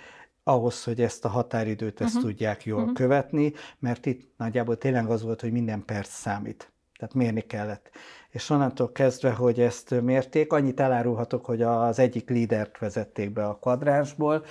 ahhoz, 0.42 0.84
hogy 0.84 1.00
ezt 1.00 1.24
a 1.24 1.28
határidőt 1.28 2.00
ezt 2.00 2.14
uh-huh. 2.14 2.30
tudják 2.30 2.64
jól 2.64 2.80
uh-huh. 2.80 2.94
követni, 2.94 3.52
mert 3.78 4.06
itt 4.06 4.32
nagyjából 4.36 4.78
tényleg 4.78 5.10
az 5.10 5.22
volt, 5.22 5.40
hogy 5.40 5.52
minden 5.52 5.84
perc 5.84 6.08
számít. 6.08 6.72
Tehát 6.98 7.14
mérni 7.14 7.40
kellett. 7.40 7.90
És 8.30 8.50
onnantól 8.50 8.92
kezdve, 8.92 9.30
hogy 9.30 9.60
ezt 9.60 10.00
mérték, 10.02 10.52
annyit 10.52 10.80
elárulhatok, 10.80 11.44
hogy 11.44 11.62
az 11.62 11.98
egyik 11.98 12.28
lídert 12.28 12.78
vezették 12.78 13.32
be 13.32 13.46
a 13.46 13.58
kvadránsból, 13.58 14.44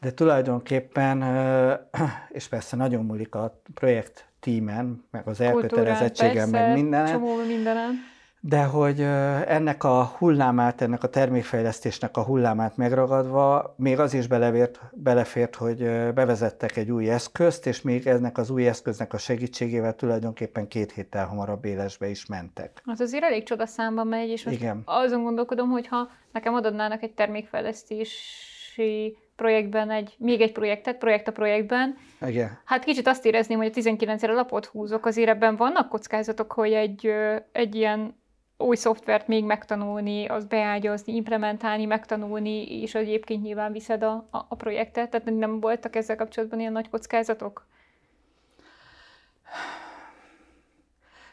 de 0.00 0.12
tulajdonképpen, 0.12 1.22
és 2.38 2.48
persze 2.48 2.76
nagyon 2.76 3.04
múlik 3.04 3.34
a 3.34 3.60
projekt 3.74 4.28
tímen, 4.40 5.04
meg 5.10 5.26
az 5.26 5.40
elkötelezettségen, 5.40 6.48
meg 6.48 6.72
mindenen. 6.72 7.12
Csomó 7.12 7.36
mindenen 7.46 8.09
de 8.40 8.64
hogy 8.64 9.00
ennek 9.46 9.84
a 9.84 10.04
hullámát, 10.04 10.80
ennek 10.80 11.02
a 11.02 11.08
termékfejlesztésnek 11.08 12.16
a 12.16 12.22
hullámát 12.22 12.76
megragadva, 12.76 13.74
még 13.76 13.98
az 13.98 14.14
is 14.14 14.26
belevért, 14.26 14.80
belefért, 14.92 15.54
hogy 15.54 15.78
bevezettek 16.14 16.76
egy 16.76 16.90
új 16.90 17.10
eszközt, 17.10 17.66
és 17.66 17.82
még 17.82 18.06
ennek 18.06 18.38
az 18.38 18.50
új 18.50 18.68
eszköznek 18.68 19.12
a 19.12 19.18
segítségével 19.18 19.94
tulajdonképpen 19.94 20.68
két 20.68 20.92
héttel 20.92 21.26
hamarabb 21.26 21.64
élesbe 21.64 22.08
is 22.08 22.26
mentek. 22.26 22.82
Az 22.84 23.00
azért 23.00 23.24
elég 23.24 23.42
csoda 23.42 23.66
számba 23.66 24.04
megy, 24.04 24.28
és 24.28 24.44
most 24.44 24.56
Igen. 24.56 24.82
azon 24.84 25.22
gondolkodom, 25.22 25.70
hogy 25.70 25.86
ha 25.86 26.08
nekem 26.32 26.54
adnának 26.54 27.02
egy 27.02 27.12
termékfejlesztési 27.12 29.16
projektben 29.36 29.90
egy, 29.90 30.14
még 30.18 30.40
egy 30.40 30.52
projektet, 30.52 30.98
projekt 30.98 31.28
a 31.28 31.32
projektben. 31.32 31.96
Igen. 32.26 32.58
Hát 32.64 32.84
kicsit 32.84 33.06
azt 33.06 33.26
érezném, 33.26 33.58
hogy 33.58 33.72
a 33.74 33.80
19-re 33.80 34.32
lapot 34.32 34.66
húzok, 34.66 35.06
azért 35.06 35.28
ebben 35.28 35.56
vannak 35.56 35.88
kockázatok, 35.88 36.52
hogy 36.52 36.72
egy, 36.72 37.12
egy 37.52 37.74
ilyen 37.74 38.18
új 38.60 38.76
szoftvert 38.76 39.26
még 39.26 39.44
megtanulni, 39.44 40.26
az 40.26 40.44
beágyazni, 40.44 41.14
implementálni, 41.14 41.84
megtanulni, 41.84 42.80
és 42.80 42.94
egyébként 42.94 43.42
nyilván 43.42 43.72
viszed 43.72 44.02
a, 44.02 44.12
a, 44.30 44.46
a 44.48 44.54
projektet. 44.54 45.10
Tehát 45.10 45.30
nem 45.38 45.60
voltak 45.60 45.96
ezzel 45.96 46.16
kapcsolatban 46.16 46.60
ilyen 46.60 46.72
nagy 46.72 46.90
kockázatok? 46.90 47.66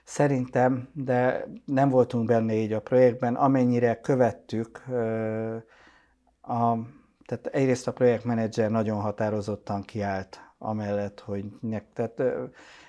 Szerintem, 0.04 0.90
de 0.94 1.48
nem 1.66 1.90
voltunk 1.90 2.26
benne 2.26 2.54
így 2.54 2.74
a 2.74 2.82
projektben, 2.82 3.36
amennyire 3.36 4.00
követtük, 4.00 4.84
a, 6.42 6.78
tehát 7.26 7.48
egyrészt 7.52 7.88
a 7.88 7.94
projektmenedzser 7.94 8.70
nagyon 8.70 9.00
határozottan 9.02 9.82
kiállt 9.82 10.42
amellett, 10.58 11.20
hogy 11.20 11.46
nek, 11.62 11.86
tehát, 11.94 12.22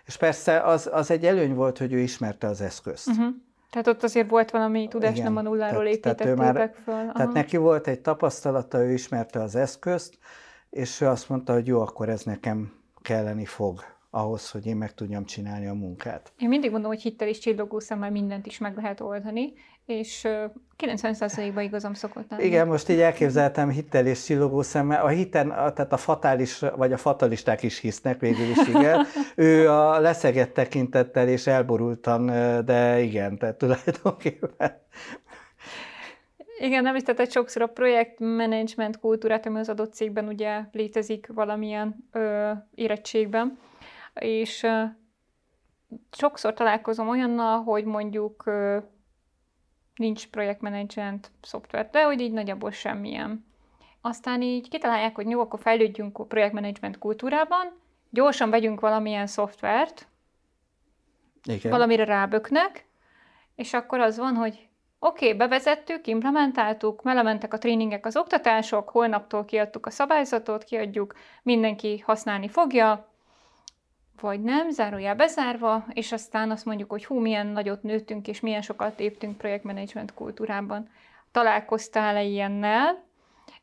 és 0.05 0.16
persze 0.16 0.61
az, 0.61 0.89
az 0.93 1.11
egy 1.11 1.26
előny 1.26 1.55
volt, 1.55 1.78
hogy 1.78 1.93
ő 1.93 1.99
ismerte 1.99 2.47
az 2.47 2.61
eszközt. 2.61 3.09
Uh-huh. 3.09 3.34
Tehát 3.70 3.86
ott 3.86 4.02
azért 4.02 4.30
volt 4.30 4.50
valami 4.50 4.88
tudás, 4.88 5.12
Igen, 5.12 5.24
nem 5.24 5.36
a 5.36 5.42
nulláról 5.42 5.82
tehát, 5.82 5.94
építettétek 5.94 6.36
tehát 6.36 6.54
már, 6.54 6.74
föl. 6.84 6.94
Aha. 6.94 7.12
Tehát 7.12 7.32
neki 7.32 7.56
volt 7.56 7.86
egy 7.86 8.00
tapasztalata, 8.00 8.82
ő 8.84 8.92
ismerte 8.92 9.42
az 9.42 9.54
eszközt, 9.54 10.18
és 10.70 11.00
ő 11.00 11.06
azt 11.06 11.28
mondta, 11.28 11.52
hogy 11.52 11.66
jó, 11.66 11.80
akkor 11.80 12.08
ez 12.08 12.22
nekem 12.22 12.72
kelleni 13.02 13.44
fog 13.44 13.80
ahhoz, 14.10 14.50
hogy 14.50 14.66
én 14.66 14.76
meg 14.76 14.94
tudjam 14.94 15.24
csinálni 15.24 15.66
a 15.66 15.74
munkát. 15.74 16.32
Én 16.38 16.48
mindig 16.48 16.70
mondom, 16.70 16.90
hogy 16.90 17.02
hittel 17.02 17.28
és 17.28 17.38
csillogó 17.38 17.78
szemmel 17.78 18.10
mindent 18.10 18.46
is 18.46 18.58
meg 18.58 18.76
lehet 18.76 19.00
oldani, 19.00 19.52
és 19.89 20.28
90%-ban 20.78 21.62
igazam 21.62 21.95
szokott 21.95 22.30
lenni. 22.30 22.45
Igen, 22.45 22.66
most 22.66 22.89
így 22.89 23.01
elképzeltem 23.01 23.70
hittel 23.70 24.07
és 24.07 24.24
csillogó 24.24 24.62
szemmel. 24.62 25.05
A 25.05 25.09
hiten, 25.09 25.49
tehát 25.49 25.93
a 25.93 25.97
fatális, 25.97 26.59
vagy 26.76 26.93
a 26.93 26.97
fatalisták 26.97 27.62
is 27.62 27.78
hisznek 27.78 28.20
végül 28.20 28.51
is, 28.51 28.68
igen. 28.68 29.07
ő 29.36 29.70
a 29.70 30.01
leszegett 30.01 30.55
tekintettel 30.55 31.28
és 31.28 31.47
elborultan, 31.47 32.26
de 32.64 33.01
igen, 33.01 33.39
tehát 33.39 33.57
tulajdonképpen 33.57 34.86
igen, 36.59 36.82
nem 36.82 36.95
is, 36.95 37.03
tehát 37.03 37.30
sokszor 37.30 37.62
a 37.62 37.66
projektmenedzsment 37.66 38.99
kultúrát, 38.99 39.47
ami 39.47 39.59
az 39.59 39.68
adott 39.68 39.93
cégben 39.93 40.28
ugye 40.28 40.61
létezik 40.72 41.26
valamilyen 41.34 41.97
ö, 42.12 42.51
érettségben, 42.74 43.59
és 44.14 44.62
ö, 44.62 44.82
sokszor 46.11 46.55
találkozom 46.55 47.09
olyannal, 47.09 47.62
hogy 47.62 47.84
mondjuk 47.84 48.43
ö, 48.47 48.78
nincs 49.99 50.28
projektmenedzsment 50.28 51.30
szoftver, 51.40 51.88
de 51.90 52.05
hogy 52.05 52.20
így 52.20 52.32
nagyjából 52.32 52.70
semmilyen. 52.70 53.46
Aztán 54.01 54.42
így 54.42 54.68
kitalálják, 54.68 55.14
hogy 55.14 55.30
jó, 55.30 55.40
akkor 55.40 55.61
fejlődjünk 55.61 56.18
a 56.18 56.24
projektmenedzsment 56.24 56.99
kultúrában, 56.99 57.72
gyorsan 58.11 58.51
vegyünk 58.51 58.80
valamilyen 58.80 59.26
szoftvert, 59.26 60.09
Igen. 61.44 61.70
valamire 61.70 62.05
ráböknek, 62.05 62.86
és 63.55 63.72
akkor 63.72 64.01
az 64.01 64.18
van, 64.18 64.34
hogy 64.34 64.68
oké, 64.99 65.24
okay, 65.26 65.36
bevezettük, 65.38 66.07
implementáltuk, 66.07 67.03
melementek 67.03 67.53
a 67.53 67.59
tréningek, 67.59 68.07
az 68.07 68.16
oktatások, 68.16 68.88
holnaptól 68.88 69.44
kiadtuk 69.44 69.86
a 69.86 69.90
szabályzatot, 69.90 70.64
kiadjuk, 70.64 71.14
mindenki 71.42 71.99
használni 71.99 72.49
fogja, 72.49 73.12
vagy 74.20 74.42
nem, 74.42 74.70
zárójá 74.70 75.14
bezárva, 75.14 75.86
és 75.92 76.12
aztán 76.12 76.50
azt 76.50 76.64
mondjuk, 76.64 76.90
hogy 76.90 77.04
hú, 77.04 77.18
milyen 77.18 77.46
nagyot 77.46 77.82
nőttünk, 77.82 78.28
és 78.28 78.40
milyen 78.40 78.62
sokat 78.62 78.98
léptünk 78.98 79.38
projektmenedzsment 79.38 80.14
kultúrában. 80.14 80.88
Találkoztál-e 81.32 82.22
ilyennel, 82.22 83.04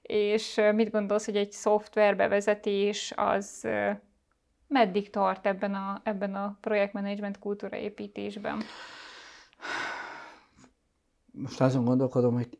és 0.01 0.61
mit 0.73 0.91
gondolsz, 0.91 1.25
hogy 1.25 1.35
egy 1.35 1.51
szoftver 1.51 2.15
bevezetés 2.15 3.13
az 3.15 3.67
meddig 4.67 5.09
tart 5.09 5.45
ebben 5.45 5.73
a, 5.73 6.01
ebben 6.03 6.35
a 6.35 6.57
projektmenedzsment 6.61 7.39
kultúra 7.39 7.77
építésben? 7.77 8.61
Most 11.31 11.61
azon 11.61 11.85
gondolkodom, 11.85 12.33
hogy 12.33 12.59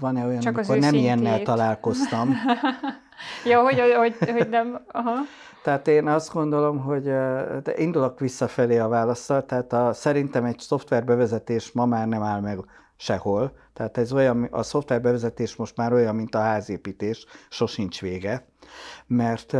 van-e 0.00 0.26
olyan, 0.26 0.40
Csak 0.40 0.56
amikor 0.56 0.78
nem 0.78 0.94
ilyennel 0.94 1.42
találkoztam. 1.42 2.34
ja, 3.50 3.60
hogy, 3.60 3.80
hogy, 3.96 4.30
hogy 4.30 4.48
nem. 4.48 4.84
Aha. 4.88 5.14
Tehát 5.62 5.88
én 5.88 6.08
azt 6.08 6.32
gondolom, 6.32 6.78
hogy 6.78 7.02
de 7.62 7.72
indulok 7.76 8.20
visszafelé 8.20 8.78
a 8.78 8.88
válaszsal, 8.88 9.46
tehát 9.46 9.72
a, 9.72 9.92
szerintem 9.92 10.44
egy 10.44 10.58
szoftver 10.58 11.04
bevezetés 11.04 11.72
ma 11.72 11.86
már 11.86 12.08
nem 12.08 12.22
áll 12.22 12.40
meg 12.40 12.58
sehol. 12.96 13.52
Tehát 13.72 13.98
ez 13.98 14.12
olyan, 14.12 14.48
a 14.50 14.62
szoftver 14.62 15.00
bevezetés 15.00 15.56
most 15.56 15.76
már 15.76 15.92
olyan, 15.92 16.14
mint 16.14 16.34
a 16.34 16.40
házépítés, 16.40 17.26
sosincs 17.48 18.00
vége, 18.00 18.46
mert, 19.06 19.52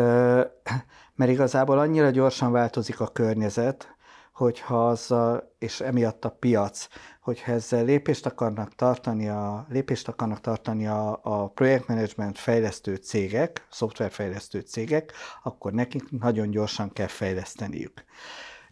mert 1.16 1.30
igazából 1.30 1.78
annyira 1.78 2.10
gyorsan 2.10 2.52
változik 2.52 3.00
a 3.00 3.06
környezet, 3.06 3.94
hogyha 4.32 4.88
azzal, 4.88 5.54
és 5.58 5.80
emiatt 5.80 6.24
a 6.24 6.30
piac, 6.30 6.88
hogyha 7.20 7.52
ezzel 7.52 7.84
lépést 7.84 8.26
akarnak 8.26 8.74
tartani 8.74 9.28
a, 9.28 9.66
lépést 9.68 10.08
akarnak 10.08 10.40
tartani 10.40 10.86
a, 10.86 11.20
a 11.22 11.48
projektmenedzsment 11.48 12.38
fejlesztő 12.38 12.94
cégek, 12.94 13.66
szoftverfejlesztő 13.70 14.60
cégek, 14.60 15.12
akkor 15.42 15.72
nekik 15.72 16.10
nagyon 16.10 16.50
gyorsan 16.50 16.92
kell 16.92 17.06
fejleszteniük. 17.06 18.04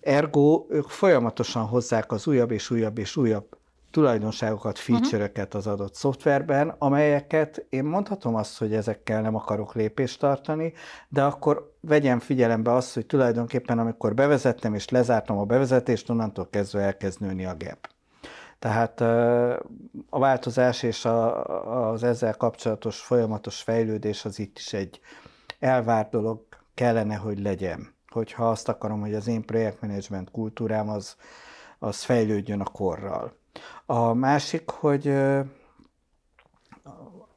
Ergo 0.00 0.66
ők 0.68 0.88
folyamatosan 0.88 1.66
hozzák 1.66 2.12
az 2.12 2.26
újabb 2.26 2.50
és 2.50 2.70
újabb 2.70 2.98
és 2.98 3.16
újabb 3.16 3.59
tulajdonságokat, 3.90 4.78
mhm. 4.78 4.92
feature-öket 4.92 5.54
az 5.54 5.66
adott 5.66 5.94
szoftverben, 5.94 6.74
amelyeket 6.78 7.66
én 7.68 7.84
mondhatom 7.84 8.34
azt, 8.34 8.58
hogy 8.58 8.74
ezekkel 8.74 9.20
nem 9.20 9.34
akarok 9.34 9.74
lépést 9.74 10.18
tartani, 10.18 10.72
de 11.08 11.22
akkor 11.22 11.74
vegyem 11.80 12.18
figyelembe 12.18 12.72
azt, 12.72 12.94
hogy 12.94 13.06
tulajdonképpen 13.06 13.78
amikor 13.78 14.14
bevezettem 14.14 14.74
és 14.74 14.88
lezártam 14.88 15.38
a 15.38 15.44
bevezetést, 15.44 16.10
onnantól 16.10 16.48
kezdve 16.50 16.80
elkezd 16.80 17.20
nőni 17.20 17.44
a 17.44 17.56
gap. 17.58 17.88
Tehát 18.58 19.00
a 20.10 20.18
változás 20.18 20.82
és 20.82 21.04
a, 21.04 21.44
az 21.90 22.02
ezzel 22.02 22.36
kapcsolatos 22.36 23.00
folyamatos 23.00 23.62
fejlődés 23.62 24.24
az 24.24 24.38
itt 24.38 24.58
is 24.58 24.72
egy 24.72 25.00
elvárt 25.58 26.10
dolog 26.10 26.46
kellene, 26.74 27.14
hogy 27.14 27.40
legyen. 27.40 27.94
Hogyha 28.08 28.50
azt 28.50 28.68
akarom, 28.68 29.00
hogy 29.00 29.14
az 29.14 29.28
én 29.28 29.44
projektmenedzsment 29.44 30.30
kultúrám 30.30 30.88
az, 30.88 31.16
az 31.78 32.02
fejlődjön 32.02 32.60
a 32.60 32.64
korral. 32.64 33.39
A 33.92 34.14
másik, 34.14 34.70
hogy 34.70 35.14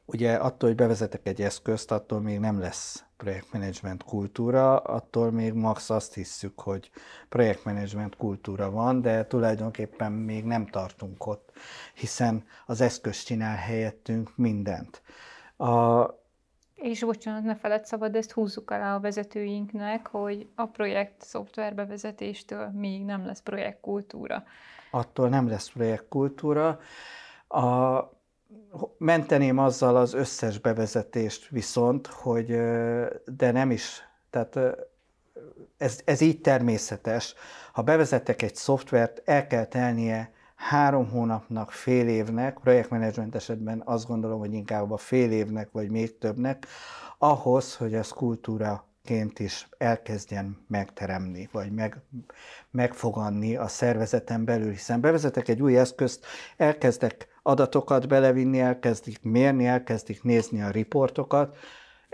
ugye 0.04 0.34
attól, 0.34 0.68
hogy 0.68 0.74
bevezetek 0.78 1.26
egy 1.26 1.42
eszközt, 1.42 1.90
attól 1.90 2.20
még 2.20 2.38
nem 2.38 2.58
lesz 2.58 3.04
projektmenedzsment 3.16 4.02
kultúra, 4.04 4.76
attól 4.78 5.30
még 5.30 5.52
max 5.52 5.90
azt 5.90 6.14
hisszük, 6.14 6.60
hogy 6.60 6.90
projektmenedzsment 7.28 8.16
kultúra 8.16 8.70
van, 8.70 9.00
de 9.00 9.26
tulajdonképpen 9.26 10.12
még 10.12 10.44
nem 10.44 10.66
tartunk 10.66 11.26
ott, 11.26 11.52
hiszen 11.94 12.44
az 12.66 12.80
eszköz 12.80 13.22
csinál 13.22 13.56
helyettünk 13.56 14.36
mindent. 14.36 15.02
A, 15.56 16.04
és 16.84 17.02
bocsánat, 17.04 17.42
ne 17.42 17.54
feled 17.54 17.84
szabad, 17.84 18.14
ezt 18.14 18.32
húzzuk 18.32 18.70
alá 18.70 18.94
a 18.94 19.00
vezetőinknek, 19.00 20.06
hogy 20.06 20.48
a 20.54 20.66
projekt 20.66 21.22
szoftverbevezetéstől 21.22 22.70
még 22.74 23.04
nem 23.04 23.26
lesz 23.26 23.40
projektkultúra 23.40 24.44
attól 24.94 25.28
nem 25.28 25.48
lesz 25.48 25.70
projektkultúra. 25.70 26.80
A, 27.48 27.98
menteném 28.98 29.58
azzal 29.58 29.96
az 29.96 30.14
összes 30.14 30.58
bevezetést 30.58 31.48
viszont, 31.48 32.06
hogy 32.06 32.46
de 33.24 33.50
nem 33.52 33.70
is, 33.70 34.02
tehát 34.30 34.58
ez, 35.76 36.00
ez 36.04 36.20
így 36.20 36.40
természetes. 36.40 37.34
Ha 37.72 37.82
bevezetek 37.82 38.42
egy 38.42 38.54
szoftvert, 38.54 39.22
el 39.24 39.46
kell 39.46 39.64
telnie 39.64 40.32
három 40.68 41.08
hónapnak, 41.08 41.70
fél 41.70 42.08
évnek, 42.08 42.58
projektmenedzsment 42.62 43.34
esetben 43.34 43.82
azt 43.84 44.06
gondolom, 44.06 44.38
hogy 44.38 44.52
inkább 44.52 44.90
a 44.90 44.96
fél 44.96 45.30
évnek, 45.30 45.68
vagy 45.72 45.90
még 45.90 46.18
többnek, 46.18 46.66
ahhoz, 47.18 47.76
hogy 47.76 47.94
ez 47.94 48.08
kultúra 48.08 48.88
ként 49.02 49.38
is 49.38 49.68
elkezdjen 49.78 50.64
megteremni, 50.68 51.48
vagy 51.52 51.72
meg, 51.72 52.00
megfoganni 52.70 53.56
a 53.56 53.68
szervezeten 53.68 54.44
belül, 54.44 54.70
hiszen 54.70 55.00
bevezetek 55.00 55.48
egy 55.48 55.62
új 55.62 55.78
eszközt, 55.78 56.26
elkezdek 56.56 57.28
adatokat 57.42 58.08
belevinni, 58.08 58.60
elkezdik 58.60 59.22
mérni, 59.22 59.66
elkezdik 59.66 60.22
nézni 60.22 60.62
a 60.62 60.70
riportokat, 60.70 61.56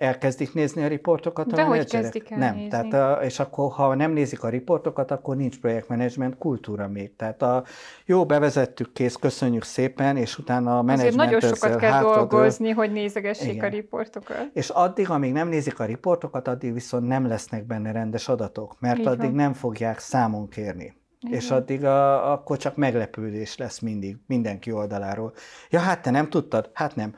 elkezdik 0.01 0.55
nézni 0.55 0.83
a 0.83 0.87
riportokat 0.87 1.47
De 1.47 1.63
a 1.63 1.67
hogy 1.67 1.91
kezdik 1.91 2.31
el 2.31 2.39
Nem, 2.39 2.55
nézni? 2.55 2.69
tehát 2.69 2.93
a, 2.93 3.25
és 3.25 3.39
akkor 3.39 3.73
ha 3.73 3.95
nem 3.95 4.13
nézik 4.13 4.43
a 4.43 4.49
riportokat, 4.49 5.11
akkor 5.11 5.37
nincs 5.37 5.61
projektmenedzsment 5.61 6.39
kultúra 6.39 6.89
még. 6.89 7.17
Tehát 7.17 7.43
a 7.43 7.65
jó, 8.05 8.27
bevezettük, 8.27 8.93
kész, 8.93 9.15
köszönjük 9.15 9.65
szépen, 9.65 10.17
és 10.17 10.39
utána 10.39 10.79
a 10.79 10.83
menedzsment 10.83 11.21
Azért 11.21 11.43
nagyon 11.43 11.57
sokat 11.57 11.79
kell 11.79 12.03
dolgozni, 12.03 12.71
hogy 12.71 12.93
nézegessék 12.93 13.55
Igen. 13.55 13.65
a 13.65 13.69
riportokat. 13.69 14.51
És 14.53 14.69
addig, 14.69 15.11
amíg 15.11 15.33
nem 15.33 15.49
nézik 15.49 15.81
a 15.81 15.85
riportokat, 15.85 16.49
addig 16.49 16.73
viszont 16.73 17.07
nem 17.07 17.27
lesznek 17.27 17.67
benne 17.67 17.93
rendes 17.93 18.29
adatok, 18.29 18.77
mert 18.79 18.99
Így 18.99 19.07
addig 19.07 19.21
van. 19.21 19.35
nem 19.35 19.53
fogják 19.53 19.99
számon 19.99 20.49
kérni. 20.49 20.95
Igen. 21.21 21.39
És 21.39 21.51
addig 21.51 21.85
a, 21.85 22.33
akkor 22.33 22.57
csak 22.57 22.77
meglepődés 22.77 23.57
lesz 23.57 23.79
mindig, 23.79 24.17
mindenki 24.27 24.73
oldaláról. 24.73 25.33
Ja, 25.71 25.79
hát 25.81 26.03
te 26.03 26.11
nem 26.11 26.29
tudtad? 26.29 26.71
Hát 26.73 26.97
nem 26.97 27.15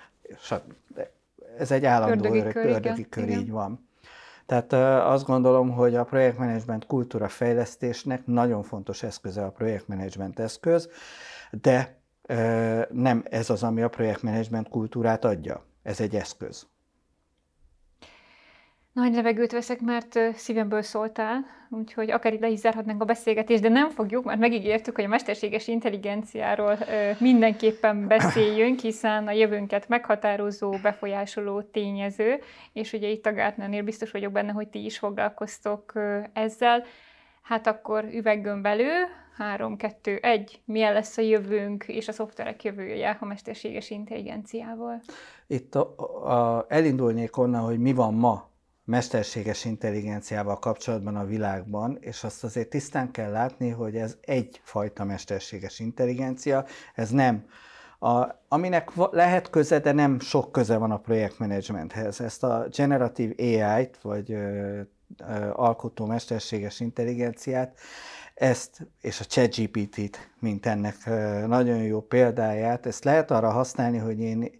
ez 1.58 1.70
egy 1.70 1.84
állandó 1.84 2.24
ördögi 2.24 2.52
kör, 2.52 2.66
ördögi 2.66 3.08
kör 3.08 3.28
így 3.28 3.50
van. 3.50 3.88
Tehát 4.46 4.72
azt 5.06 5.26
gondolom, 5.26 5.70
hogy 5.70 5.94
a 5.94 6.04
projektmenedzsment 6.04 6.86
kultúra 6.86 7.28
fejlesztésnek 7.28 8.26
nagyon 8.26 8.62
fontos 8.62 9.02
eszköze 9.02 9.44
a 9.44 9.50
projektmenedzsment 9.50 10.38
eszköz, 10.38 10.88
de 11.50 12.00
nem 12.90 13.24
ez 13.30 13.50
az, 13.50 13.62
ami 13.62 13.82
a 13.82 13.88
projektmenedzsment 13.88 14.68
kultúrát 14.68 15.24
adja. 15.24 15.64
Ez 15.82 16.00
egy 16.00 16.16
eszköz. 16.16 16.66
Nagy 18.92 19.14
levegőt 19.14 19.52
veszek, 19.52 19.80
mert 19.80 20.18
szívemből 20.34 20.82
szóltál, 20.82 21.44
úgyhogy 21.70 22.10
akár 22.10 22.32
itt 22.32 22.40
le 22.40 22.48
is 22.48 22.58
zárhatnánk 22.58 23.02
a 23.02 23.04
beszélgetést, 23.04 23.62
de 23.62 23.68
nem 23.68 23.90
fogjuk, 23.90 24.24
mert 24.24 24.40
megígértük, 24.40 24.94
hogy 24.94 25.04
a 25.04 25.08
mesterséges 25.08 25.68
intelligenciáról 25.68 26.78
mindenképpen 27.18 28.06
beszéljünk, 28.06 28.80
hiszen 28.80 29.26
a 29.28 29.32
jövőnket 29.32 29.88
meghatározó, 29.88 30.76
befolyásoló 30.82 31.62
tényező, 31.62 32.40
és 32.72 32.92
ugye 32.92 33.08
itt 33.08 33.26
a 33.26 33.32
Gartnernél 33.32 33.82
biztos 33.82 34.10
vagyok 34.10 34.32
benne, 34.32 34.52
hogy 34.52 34.68
ti 34.68 34.84
is 34.84 34.98
foglalkoztok 34.98 35.92
ezzel. 36.32 36.84
Hát 37.42 37.66
akkor 37.66 38.04
üveggömbelő, 38.04 38.90
3, 39.36 39.76
2, 39.76 40.18
1, 40.22 40.60
milyen 40.64 40.92
lesz 40.92 41.18
a 41.18 41.22
jövőnk 41.22 41.84
és 41.88 42.08
a 42.08 42.12
szoftverek 42.12 42.64
jövője 42.64 43.16
a 43.20 43.24
mesterséges 43.24 43.90
intelligenciával? 43.90 45.00
Itt 45.46 45.74
a, 45.74 45.94
a, 46.24 46.66
elindulnék 46.68 47.36
onnan, 47.36 47.60
hogy 47.60 47.78
mi 47.78 47.92
van 47.92 48.14
ma 48.14 48.50
mesterséges 48.84 49.64
intelligenciával 49.64 50.58
kapcsolatban 50.58 51.16
a 51.16 51.24
világban, 51.24 51.98
és 52.00 52.24
azt 52.24 52.44
azért 52.44 52.68
tisztán 52.68 53.10
kell 53.10 53.30
látni, 53.30 53.68
hogy 53.68 53.96
ez 53.96 54.16
egyfajta 54.20 55.04
mesterséges 55.04 55.78
intelligencia, 55.78 56.64
ez 56.94 57.10
nem 57.10 57.46
a, 58.02 58.42
aminek 58.48 58.90
lehet 59.10 59.50
köze, 59.50 59.78
de 59.78 59.92
nem 59.92 60.20
sok 60.20 60.52
köze 60.52 60.76
van 60.76 60.90
a 60.90 60.98
projektmenedzsmenthez. 60.98 62.20
Ezt 62.20 62.42
a 62.42 62.66
generatív 62.76 63.34
AI-t, 63.38 63.98
vagy 64.02 64.32
ö, 64.32 64.36
ö, 64.38 65.50
alkotó 65.52 66.06
mesterséges 66.06 66.80
intelligenciát, 66.80 67.78
ezt 68.34 68.88
és 69.00 69.20
a 69.20 69.24
ChatGPT-t, 69.24 70.30
mint 70.38 70.66
ennek 70.66 70.96
ö, 71.06 71.46
nagyon 71.46 71.82
jó 71.82 72.00
példáját, 72.00 72.86
ezt 72.86 73.04
lehet 73.04 73.30
arra 73.30 73.50
használni, 73.50 73.98
hogy 73.98 74.20
én 74.20 74.50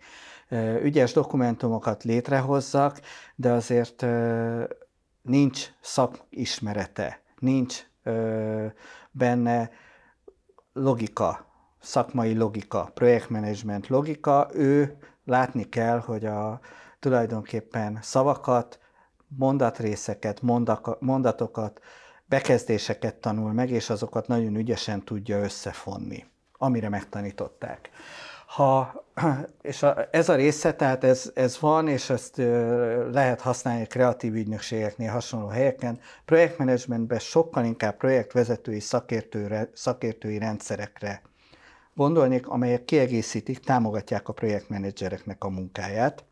ügyes 0.82 1.12
dokumentumokat 1.12 2.04
létrehozzak, 2.04 3.00
de 3.34 3.50
azért 3.52 4.06
nincs 5.22 5.66
szakismerete, 5.80 7.20
nincs 7.38 7.86
benne 9.10 9.70
logika, 10.72 11.46
szakmai 11.80 12.36
logika, 12.36 12.90
projektmenedzsment 12.94 13.88
logika, 13.88 14.48
ő 14.52 14.96
látni 15.24 15.68
kell, 15.68 15.98
hogy 15.98 16.24
a 16.24 16.60
tulajdonképpen 16.98 17.98
szavakat, 18.02 18.80
mondatrészeket, 19.36 20.42
mondatokat, 20.98 21.80
bekezdéseket 22.26 23.14
tanul 23.14 23.52
meg, 23.52 23.70
és 23.70 23.90
azokat 23.90 24.26
nagyon 24.26 24.56
ügyesen 24.56 25.04
tudja 25.04 25.42
összefonni, 25.42 26.24
amire 26.52 26.88
megtanították. 26.88 27.90
Ha, 28.54 29.04
és 29.62 29.82
a, 29.82 30.08
ez 30.10 30.28
a 30.28 30.34
része, 30.34 30.74
tehát 30.74 31.04
ez, 31.04 31.30
ez 31.34 31.60
van, 31.60 31.88
és 31.88 32.10
ezt 32.10 32.36
lehet 33.12 33.40
használni 33.40 33.86
kreatív 33.86 34.34
ügynökségeknél, 34.34 35.10
hasonló 35.10 35.46
helyeken. 35.46 36.00
Projektmenedzsmentben 36.24 37.18
sokkal 37.18 37.64
inkább 37.64 37.96
projektvezetői 37.96 38.80
szakértő, 38.80 39.68
szakértői 39.74 40.38
rendszerekre 40.38 41.22
gondolnék, 41.94 42.48
amelyek 42.48 42.84
kiegészítik, 42.84 43.60
támogatják 43.60 44.28
a 44.28 44.32
projektmenedzsereknek 44.32 45.44
a 45.44 45.48
munkáját. 45.48 46.24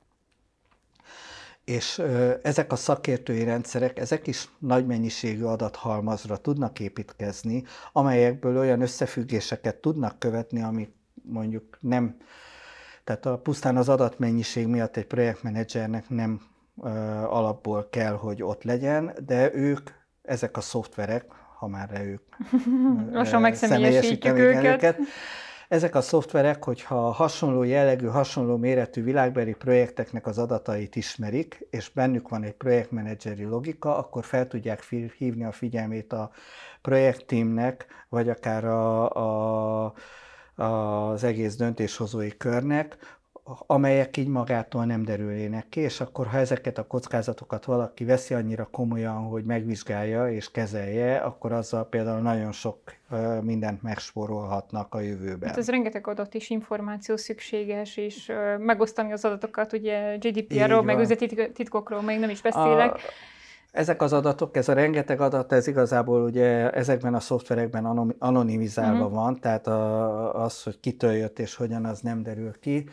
És 1.65 1.99
ezek 2.43 2.73
a 2.73 2.77
szakértői 2.77 3.45
rendszerek, 3.45 3.99
ezek 3.99 4.27
is 4.27 4.49
nagy 4.59 4.87
mennyiségű 4.87 5.43
adathalmazra 5.43 6.37
tudnak 6.37 6.81
építkezni, 6.81 7.65
amelyekből 7.93 8.59
olyan 8.59 8.81
összefüggéseket 8.81 9.77
tudnak 9.77 10.19
követni, 10.19 10.63
amik 10.63 10.99
mondjuk 11.31 11.79
nem, 11.81 12.17
tehát 13.05 13.27
a, 13.27 13.39
pusztán 13.39 13.77
az 13.77 13.89
adatmennyiség 13.89 14.67
miatt 14.67 14.97
egy 14.97 15.07
projektmenedzsernek 15.07 16.09
nem 16.09 16.41
ö, 16.83 16.89
alapból 17.29 17.89
kell, 17.91 18.13
hogy 18.13 18.43
ott 18.43 18.63
legyen, 18.63 19.13
de 19.27 19.55
ők, 19.55 19.91
ezek 20.23 20.57
a 20.57 20.61
szoftverek, 20.61 21.25
ha 21.59 21.67
már 21.67 22.01
ők 22.05 22.23
lassan 23.13 23.41
megszemélyesítjük 23.41 24.39
őket. 24.39 24.65
őket, 24.65 24.99
Ezek 25.71 25.95
a 25.95 26.01
szoftverek, 26.01 26.65
hogyha 26.65 27.11
hasonló 27.11 27.63
jellegű, 27.63 28.07
hasonló 28.07 28.57
méretű 28.57 29.03
világbeli 29.03 29.53
projekteknek 29.55 30.27
az 30.27 30.39
adatait 30.39 30.97
ismerik, 30.97 31.67
és 31.71 31.91
bennük 31.91 32.29
van 32.29 32.43
egy 32.43 32.53
projektmenedzseri 32.53 33.45
logika, 33.45 33.97
akkor 33.97 34.25
fel 34.25 34.47
tudják 34.47 34.85
hívni 35.17 35.45
a 35.45 35.53
figyelmét 35.53 36.13
a 36.13 36.31
projektteamnek, 36.83 37.87
vagy 38.09 38.29
akár 38.29 38.65
a, 38.65 39.11
a, 39.11 39.93
az 40.61 41.25
egész 41.25 41.57
döntéshozói 41.57 42.37
körnek, 42.37 43.19
amelyek 43.67 44.17
így 44.17 44.29
magától 44.29 44.85
nem 44.85 45.05
derülnének 45.05 45.69
ki, 45.69 45.81
és 45.81 46.01
akkor 46.01 46.27
ha 46.27 46.39
ezeket 46.39 46.79
a 46.79 46.87
kockázatokat 46.87 47.65
valaki 47.65 48.05
veszi 48.05 48.35
annyira 48.35 48.69
komolyan, 48.71 49.17
hogy 49.17 49.45
megvizsgálja 49.45 50.33
és 50.33 50.51
kezelje, 50.51 51.17
akkor 51.17 51.53
azzal 51.53 51.89
például 51.89 52.21
nagyon 52.21 52.53
sok 52.53 52.79
mindent 53.43 53.83
megspórolhatnak 53.83 54.95
a 54.95 55.01
jövőben. 55.01 55.49
Hát 55.49 55.59
ez 55.59 55.69
rengeteg 55.69 56.07
adat 56.07 56.35
és 56.35 56.51
információ 56.51 57.17
szükséges, 57.17 57.97
és 57.97 58.33
megosztani 58.59 59.13
az 59.13 59.25
adatokat, 59.25 59.73
ugye 59.73 60.17
GDPR-ról, 60.17 60.83
meg 60.83 60.99
üzleti 60.99 61.51
titkokról 61.53 62.03
még 62.03 62.19
nem 62.19 62.31
is 62.31 62.43
beszélek. 62.43 62.95
A, 62.95 62.99
ezek 63.73 64.03
az 64.03 64.13
adatok, 64.13 64.57
ez 64.57 64.69
a 64.69 64.73
rengeteg 64.73 65.21
adat, 65.21 65.53
ez 65.53 65.67
igazából 65.67 66.23
ugye 66.23 66.71
ezekben 66.71 67.15
a 67.15 67.21
szoftverekben 67.21 68.15
anonimizálva 68.19 69.05
uh-huh. 69.05 69.13
van, 69.13 69.41
tehát 69.41 69.67
a, 69.67 70.45
az, 70.45 70.63
hogy 70.63 70.81
kitől 70.81 71.13
jött 71.13 71.39
és 71.39 71.55
hogyan, 71.55 71.85
az 71.85 72.01
nem 72.01 72.23
derül 72.23 72.59
ki. 72.61 72.89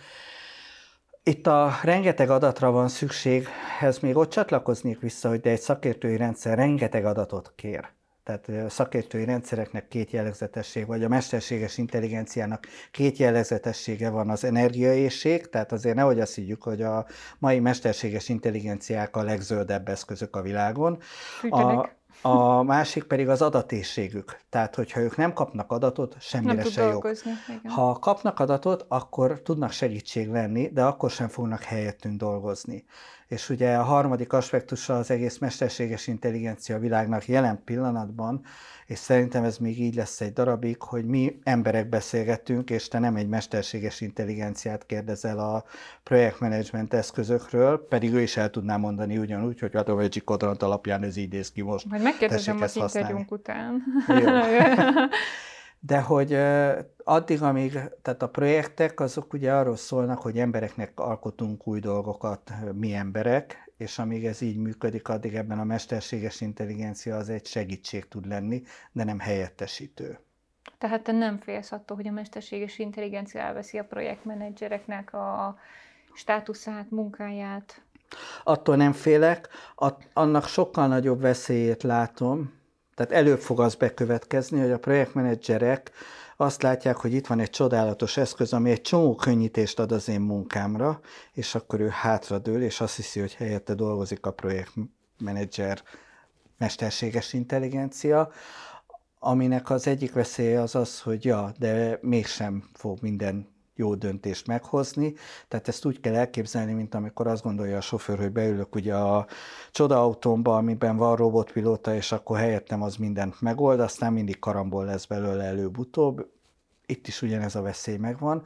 Itt 1.23 1.47
a 1.47 1.71
rengeteg 1.83 2.29
adatra 2.29 2.71
van 2.71 2.87
szükség, 2.87 3.47
ez 3.81 3.99
még 3.99 4.15
ott 4.15 4.29
csatlakoznék 4.29 4.99
vissza, 4.99 5.29
hogy 5.29 5.39
de 5.39 5.49
egy 5.49 5.59
szakértői 5.59 6.17
rendszer 6.17 6.57
rengeteg 6.57 7.05
adatot 7.05 7.53
kér. 7.55 7.95
Tehát 8.27 8.71
szakértői 8.71 9.25
rendszereknek 9.25 9.87
két 9.87 10.11
jellegzetesség, 10.11 10.85
vagy 10.85 11.03
a 11.03 11.07
mesterséges 11.07 11.77
intelligenciának 11.77 12.67
két 12.91 13.17
jellegzetessége 13.17 14.09
van 14.09 14.29
az 14.29 14.43
energiaészség, 14.43 15.49
tehát 15.49 15.71
azért 15.71 15.95
nehogy 15.95 16.19
azt 16.19 16.35
higgyük, 16.35 16.63
hogy 16.63 16.81
a 16.81 17.05
mai 17.39 17.59
mesterséges 17.59 18.29
intelligenciák 18.29 19.15
a 19.15 19.23
legzöldebb 19.23 19.87
eszközök 19.89 20.35
a 20.35 20.41
világon. 20.41 20.99
A, 21.49 21.89
a 22.21 22.63
másik 22.63 23.03
pedig 23.03 23.29
az 23.29 23.41
adatészségük. 23.41 24.39
Tehát, 24.49 24.75
hogyha 24.75 24.99
ők 24.99 25.17
nem 25.17 25.33
kapnak 25.33 25.71
adatot, 25.71 26.15
semmire 26.19 26.53
nem 26.53 26.65
se 26.65 26.83
jók. 26.83 27.09
Ha 27.63 27.93
kapnak 27.93 28.39
adatot, 28.39 28.85
akkor 28.87 29.41
tudnak 29.41 29.71
segítség 29.71 30.29
lenni, 30.29 30.69
de 30.73 30.83
akkor 30.83 31.09
sem 31.09 31.27
fognak 31.27 31.63
helyettünk 31.63 32.17
dolgozni. 32.17 32.85
És 33.27 33.49
ugye 33.49 33.75
a 33.75 33.83
harmadik 33.83 34.33
aspektusa 34.33 34.97
az 34.97 35.11
egész 35.11 35.37
mesterséges 35.37 36.07
intelligencia 36.07 36.79
világnak 36.79 37.27
jelen 37.27 37.61
pillanatban, 37.65 38.41
és 38.85 38.97
szerintem 38.97 39.43
ez 39.43 39.57
még 39.57 39.79
így 39.79 39.95
lesz 39.95 40.21
egy 40.21 40.33
darabig, 40.33 40.81
hogy 40.81 41.05
mi 41.05 41.39
emberek 41.43 41.89
beszélgetünk, 41.89 42.69
és 42.69 42.87
te 42.87 42.99
nem 42.99 43.15
egy 43.15 43.27
mesterséges 43.27 44.01
intelligenciát 44.01 44.85
kérdezel 44.85 45.39
a 45.39 45.63
projektmenedzsment 46.03 46.93
eszközökről, 46.93 47.87
pedig 47.87 48.13
ő 48.13 48.21
is 48.21 48.37
el 48.37 48.49
tudná 48.49 48.77
mondani 48.77 49.17
ugyanúgy, 49.17 49.59
hogy 49.59 49.73
hát 49.73 49.89
a 49.89 49.95
Magic 49.95 50.23
Quadrant 50.23 50.63
alapján 50.63 51.03
ez 51.03 51.17
így 51.17 51.31
néz 51.31 51.51
ki 51.51 51.61
most. 51.61 51.85
Majd 51.85 52.01
megkérdezem 52.01 52.61
az 52.61 52.75
interjúnk 52.75 53.31
után. 53.31 53.83
Jó. 54.07 54.25
De 55.79 56.01
hogy 56.01 56.33
addig, 57.03 57.41
amíg, 57.41 57.71
tehát 58.01 58.21
a 58.21 58.29
projektek 58.29 58.99
azok 58.99 59.33
ugye 59.33 59.53
arról 59.53 59.75
szólnak, 59.75 60.21
hogy 60.21 60.39
embereknek 60.39 60.99
alkotunk 60.99 61.67
új 61.67 61.79
dolgokat, 61.79 62.51
mi 62.73 62.93
emberek, 62.93 63.71
és 63.77 63.99
amíg 63.99 64.25
ez 64.25 64.41
így 64.41 64.57
működik, 64.57 65.07
addig 65.07 65.35
ebben 65.35 65.59
a 65.59 65.63
mesterséges 65.63 66.41
intelligencia 66.41 67.17
az 67.17 67.29
egy 67.29 67.45
segítség 67.45 68.07
tud 68.07 68.27
lenni, 68.27 68.63
de 68.91 69.03
nem 69.03 69.19
helyettesítő. 69.19 70.19
Tehát 70.77 71.03
te 71.03 71.11
nem 71.11 71.37
félsz 71.37 71.71
attól, 71.71 71.97
hogy 71.97 72.07
a 72.07 72.11
mesterséges 72.11 72.79
intelligencia 72.79 73.41
elveszi 73.41 73.77
a 73.77 73.83
projektmenedzsereknek 73.83 75.13
a 75.13 75.57
státuszát, 76.13 76.89
munkáját? 76.89 77.81
Attól 78.43 78.75
nem 78.75 78.91
félek, 78.93 79.49
annak 80.13 80.45
sokkal 80.45 80.87
nagyobb 80.87 81.21
veszélyét 81.21 81.83
látom, 81.83 82.53
tehát 82.97 83.11
előbb 83.11 83.39
fog 83.39 83.59
az 83.59 83.75
bekövetkezni, 83.75 84.59
hogy 84.59 84.71
a 84.71 84.79
projektmenedzserek 84.79 85.91
azt 86.37 86.61
látják, 86.61 86.95
hogy 86.95 87.13
itt 87.13 87.27
van 87.27 87.39
egy 87.39 87.49
csodálatos 87.49 88.17
eszköz, 88.17 88.53
ami 88.53 88.71
egy 88.71 88.81
csomó 88.81 89.15
könnyítést 89.15 89.79
ad 89.79 89.91
az 89.91 90.09
én 90.09 90.21
munkámra, 90.21 90.99
és 91.33 91.55
akkor 91.55 91.79
ő 91.79 91.87
hátradől, 91.87 92.63
és 92.63 92.81
azt 92.81 92.95
hiszi, 92.95 93.19
hogy 93.19 93.33
helyette 93.33 93.73
dolgozik 93.73 94.25
a 94.25 94.31
projektmenedzser 94.31 95.83
mesterséges 96.57 97.33
intelligencia, 97.33 98.31
aminek 99.19 99.69
az 99.69 99.87
egyik 99.87 100.13
veszélye 100.13 100.61
az 100.61 100.75
az, 100.75 101.01
hogy 101.01 101.25
ja, 101.25 101.51
de 101.59 101.99
mégsem 102.01 102.69
fog 102.73 102.97
minden 103.01 103.56
jó 103.77 103.95
döntést 103.95 104.47
meghozni. 104.47 105.13
Tehát 105.47 105.67
ezt 105.67 105.85
úgy 105.85 105.99
kell 105.99 106.15
elképzelni, 106.15 106.73
mint 106.73 106.95
amikor 106.95 107.27
azt 107.27 107.43
gondolja 107.43 107.77
a 107.77 107.81
sofőr, 107.81 108.17
hogy 108.17 108.31
beülök 108.31 108.75
ugye 108.75 108.95
a 108.95 109.27
csodaautómba, 109.71 110.55
amiben 110.55 110.97
van 110.97 111.15
robotpilóta, 111.15 111.95
és 111.95 112.11
akkor 112.11 112.37
helyettem 112.37 112.81
az 112.81 112.95
mindent 112.95 113.41
megold, 113.41 113.79
aztán 113.79 114.13
mindig 114.13 114.39
karambol 114.39 114.85
lesz 114.85 115.05
belőle 115.05 115.43
előbb-utóbb. 115.43 116.29
Itt 116.85 117.07
is 117.07 117.21
ugyanez 117.21 117.55
a 117.55 117.61
veszély 117.61 117.97
megvan. 117.97 118.43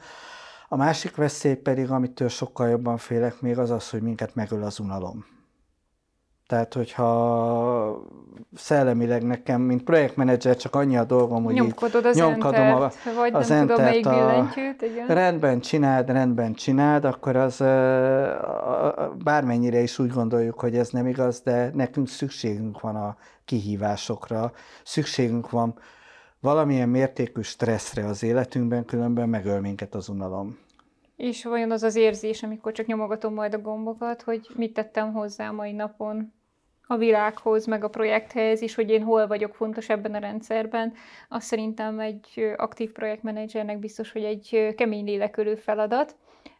A 0.67 0.75
másik 0.75 1.15
veszély 1.15 1.55
pedig, 1.55 1.91
amitől 1.91 2.29
sokkal 2.29 2.69
jobban 2.69 2.97
félek 2.97 3.41
még, 3.41 3.57
az 3.57 3.69
az, 3.69 3.89
hogy 3.89 4.01
minket 4.01 4.35
megöl 4.35 4.63
az 4.63 4.79
unalom. 4.79 5.25
Tehát, 6.51 6.73
hogyha 6.73 8.05
szellemileg 8.55 9.23
nekem, 9.23 9.61
mint 9.61 9.83
projektmenedzser 9.83 10.55
csak 10.55 10.75
annyi 10.75 10.97
a 10.97 11.03
dolgom, 11.03 11.43
hogy 11.43 11.53
Nyomkodod 11.53 12.05
az 12.05 12.15
nyomkodom 12.15 12.61
entert, 12.61 12.95
a, 13.05 13.13
vagy 13.15 13.33
az 13.33 13.47
nem 13.47 13.67
tudom, 13.67 13.83
melyik 13.83 14.09
billentyűt, 14.09 14.81
igen. 14.81 15.07
Rendben 15.07 15.59
csináld, 15.59 16.09
rendben 16.09 16.53
csináld, 16.53 17.05
akkor 17.05 17.35
az 17.35 17.57
bármennyire 19.23 19.79
is 19.79 19.99
úgy 19.99 20.11
gondoljuk, 20.11 20.59
hogy 20.59 20.75
ez 20.75 20.89
nem 20.89 21.07
igaz, 21.07 21.41
de 21.41 21.71
nekünk 21.73 22.07
szükségünk 22.07 22.79
van 22.79 22.95
a 22.95 23.15
kihívásokra, 23.45 24.51
szükségünk 24.83 25.49
van 25.49 25.79
valamilyen 26.39 26.89
mértékű 26.89 27.41
stresszre 27.41 28.05
az 28.05 28.23
életünkben, 28.23 28.85
különben 28.85 29.29
megöl 29.29 29.59
minket 29.59 29.95
az 29.95 30.09
unalom. 30.09 30.57
És 31.15 31.43
vajon 31.43 31.71
az 31.71 31.83
az 31.83 31.95
érzés, 31.95 32.43
amikor 32.43 32.71
csak 32.71 32.85
nyomogatom 32.85 33.33
majd 33.33 33.53
a 33.53 33.61
gombokat, 33.61 34.21
hogy 34.21 34.47
mit 34.55 34.73
tettem 34.73 35.13
hozzá 35.13 35.49
a 35.49 35.51
mai 35.51 35.71
napon, 35.71 36.33
a 36.91 36.97
világhoz, 36.97 37.65
meg 37.65 37.83
a 37.83 37.87
projekthez 37.87 38.61
is, 38.61 38.75
hogy 38.75 38.89
én 38.89 39.03
hol 39.03 39.27
vagyok 39.27 39.55
fontos 39.55 39.89
ebben 39.89 40.13
a 40.13 40.19
rendszerben. 40.19 40.93
Azt 41.29 41.45
szerintem 41.45 41.99
egy 41.99 42.53
aktív 42.57 42.91
projektmenedzsernek 42.91 43.79
biztos, 43.79 44.11
hogy 44.11 44.23
egy 44.23 44.73
kemény 44.77 45.05
lélekölő 45.05 45.55
feladat. 45.55 46.15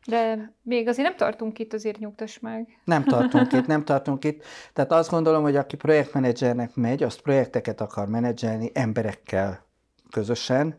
De 0.08 0.52
még 0.62 0.88
azért 0.88 1.08
nem 1.08 1.18
tartunk 1.18 1.60
itt, 1.60 1.74
azért 1.74 2.00
nyugtass 2.00 2.40
meg. 2.40 2.68
Nem 2.84 3.04
tartunk 3.04 3.54
itt, 3.54 3.68
nem 3.68 3.84
tartunk 3.84 4.24
itt. 4.24 4.44
Tehát 4.74 4.92
azt 4.92 5.10
gondolom, 5.10 5.44
hogy 5.44 5.56
aki 5.56 5.76
projektmenedzsernek 5.76 6.76
megy, 6.76 7.04
azt 7.04 7.22
projekteket 7.22 7.82
akar 7.82 8.08
menedzselni 8.08 8.72
emberekkel 8.74 9.66
közösen, 10.12 10.76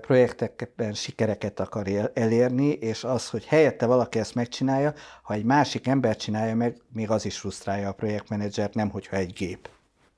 projektekben 0.00 0.92
sikereket 0.92 1.60
akar 1.60 2.10
elérni, 2.14 2.68
és 2.68 3.04
az, 3.04 3.30
hogy 3.30 3.46
helyette 3.46 3.86
valaki 3.86 4.18
ezt 4.18 4.34
megcsinálja, 4.34 4.92
ha 5.22 5.34
egy 5.34 5.44
másik 5.44 5.86
ember 5.86 6.16
csinálja 6.16 6.54
meg, 6.54 6.76
még 6.92 7.10
az 7.10 7.24
is 7.24 7.38
frusztrálja 7.38 7.88
a 7.88 7.92
projektmenedzsert, 7.92 8.74
nem 8.74 8.90
hogyha 8.90 9.16
egy 9.16 9.32
gép. 9.32 9.68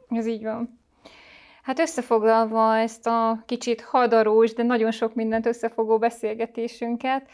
Ez 0.08 0.26
így 0.26 0.42
van. 0.42 0.80
Hát 1.62 1.78
összefoglalva 1.78 2.76
ezt 2.76 3.06
a 3.06 3.42
kicsit 3.46 3.80
hadarós, 3.80 4.52
de 4.52 4.62
nagyon 4.62 4.90
sok 4.90 5.14
mindent 5.14 5.46
összefogó 5.46 5.98
beszélgetésünket, 5.98 7.28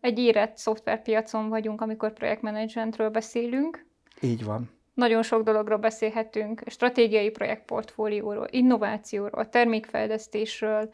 egy 0.00 0.18
érett 0.18 0.56
szoftverpiacon 0.56 1.48
vagyunk, 1.48 1.80
amikor 1.80 2.12
projektmenedzsmentről 2.12 3.08
beszélünk. 3.10 3.86
Így 4.20 4.44
van. 4.44 4.70
Nagyon 4.94 5.22
sok 5.22 5.42
dologról 5.42 5.78
beszélhetünk, 5.78 6.62
stratégiai 6.66 7.30
projektportfólióról, 7.30 8.46
innovációról, 8.50 9.48
termékfejlesztésről, 9.48 10.90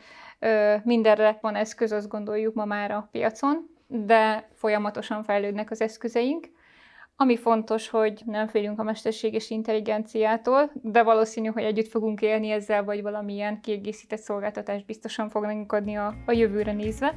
mindenre 0.83 1.39
van 1.41 1.55
eszköz, 1.55 1.93
azt 1.93 2.09
gondoljuk 2.09 2.55
ma 2.55 2.65
már 2.65 2.91
a 2.91 3.09
piacon, 3.11 3.71
de 3.87 4.49
folyamatosan 4.55 5.23
fejlődnek 5.23 5.71
az 5.71 5.81
eszközeink. 5.81 6.47
Ami 7.17 7.37
fontos, 7.37 7.89
hogy 7.89 8.23
nem 8.25 8.47
félünk 8.47 8.79
a 8.79 8.83
mesterséges 8.83 9.51
intelligenciától, 9.51 10.71
de 10.75 11.03
valószínű, 11.03 11.49
hogy 11.49 11.63
együtt 11.63 11.89
fogunk 11.89 12.21
élni 12.21 12.51
ezzel, 12.51 12.85
vagy 12.85 13.03
valamilyen 13.03 13.61
kiegészített 13.61 14.21
szolgáltatást 14.21 14.87
biztosan 14.87 15.29
fognak 15.29 15.73
adni 15.73 15.97
a, 15.97 16.15
a 16.27 16.33
jövőre 16.33 16.73
nézve. 16.73 17.15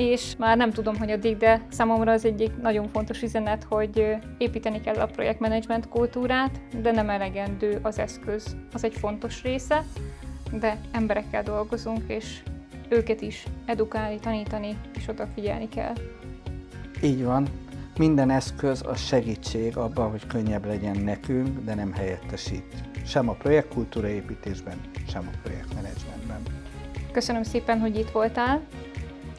És 0.00 0.34
már 0.38 0.56
nem 0.56 0.70
tudom, 0.70 0.96
hogy 0.96 1.10
addig, 1.10 1.36
de 1.36 1.60
számomra 1.70 2.12
az 2.12 2.24
egyik 2.24 2.56
nagyon 2.56 2.88
fontos 2.88 3.22
üzenet, 3.22 3.66
hogy 3.68 4.16
építeni 4.38 4.80
kell 4.80 4.94
a 4.94 5.06
projektmenedzsment 5.06 5.88
kultúrát, 5.88 6.60
de 6.82 6.90
nem 6.90 7.10
elegendő 7.10 7.78
az 7.82 7.98
eszköz. 7.98 8.56
Az 8.72 8.84
egy 8.84 8.94
fontos 8.94 9.42
része, 9.42 9.84
de 10.52 10.76
emberekkel 10.92 11.42
dolgozunk, 11.42 12.02
és 12.06 12.42
őket 12.88 13.20
is 13.20 13.44
edukálni, 13.66 14.18
tanítani, 14.18 14.76
és 14.94 15.08
odafigyelni 15.08 15.68
kell. 15.68 15.94
Így 17.02 17.24
van. 17.24 17.46
Minden 17.98 18.30
eszköz 18.30 18.82
a 18.86 18.94
segítség 18.94 19.76
abban, 19.76 20.10
hogy 20.10 20.26
könnyebb 20.26 20.66
legyen 20.66 20.96
nekünk, 20.96 21.64
de 21.64 21.74
nem 21.74 21.92
helyettesít. 21.92 22.74
Sem 23.06 23.28
a 23.28 23.32
projektkultúra 23.32 24.08
építésben, 24.08 24.80
sem 25.08 25.30
a 25.32 25.36
projektmenedzsmentben. 25.42 26.42
Köszönöm 27.12 27.42
szépen, 27.42 27.78
hogy 27.80 27.98
itt 27.98 28.10
voltál. 28.10 28.60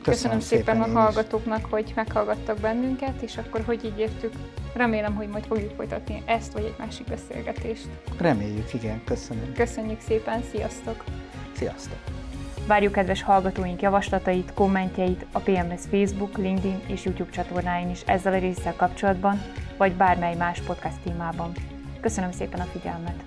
Köszönöm, 0.03 0.37
Köszönöm 0.37 0.63
szépen, 0.63 0.75
én 0.75 0.95
a 0.95 0.99
hallgatóknak, 0.99 1.65
hogy 1.65 1.91
meghallgattak 1.95 2.59
bennünket, 2.59 3.21
és 3.21 3.37
akkor 3.37 3.61
hogy 3.65 3.85
így 3.85 3.99
értük. 3.99 4.33
Remélem, 4.73 5.15
hogy 5.15 5.27
majd 5.27 5.45
fogjuk 5.45 5.71
folytatni 5.75 6.23
ezt 6.25 6.53
vagy 6.53 6.63
egy 6.63 6.75
másik 6.77 7.07
beszélgetést. 7.07 7.87
Reméljük, 8.17 8.73
igen, 8.73 9.01
köszönöm. 9.05 9.53
Köszönjük 9.53 9.99
szépen, 9.99 10.43
sziasztok! 10.51 11.03
Sziasztok! 11.55 11.97
Várjuk 12.67 12.91
kedves 12.91 13.23
hallgatóink 13.23 13.81
javaslatait, 13.81 14.53
kommentjeit 14.53 15.25
a 15.31 15.39
PMS 15.39 15.81
Facebook, 15.89 16.37
LinkedIn 16.37 16.81
és 16.87 17.05
YouTube 17.05 17.31
csatornáin 17.31 17.89
is 17.89 18.01
ezzel 18.05 18.33
a 18.33 18.39
résszel 18.39 18.75
kapcsolatban, 18.75 19.41
vagy 19.77 19.93
bármely 19.93 20.35
más 20.35 20.61
podcast 20.61 20.99
témában. 21.03 21.51
Köszönöm 22.01 22.31
szépen 22.31 22.59
a 22.59 22.63
figyelmet! 22.63 23.23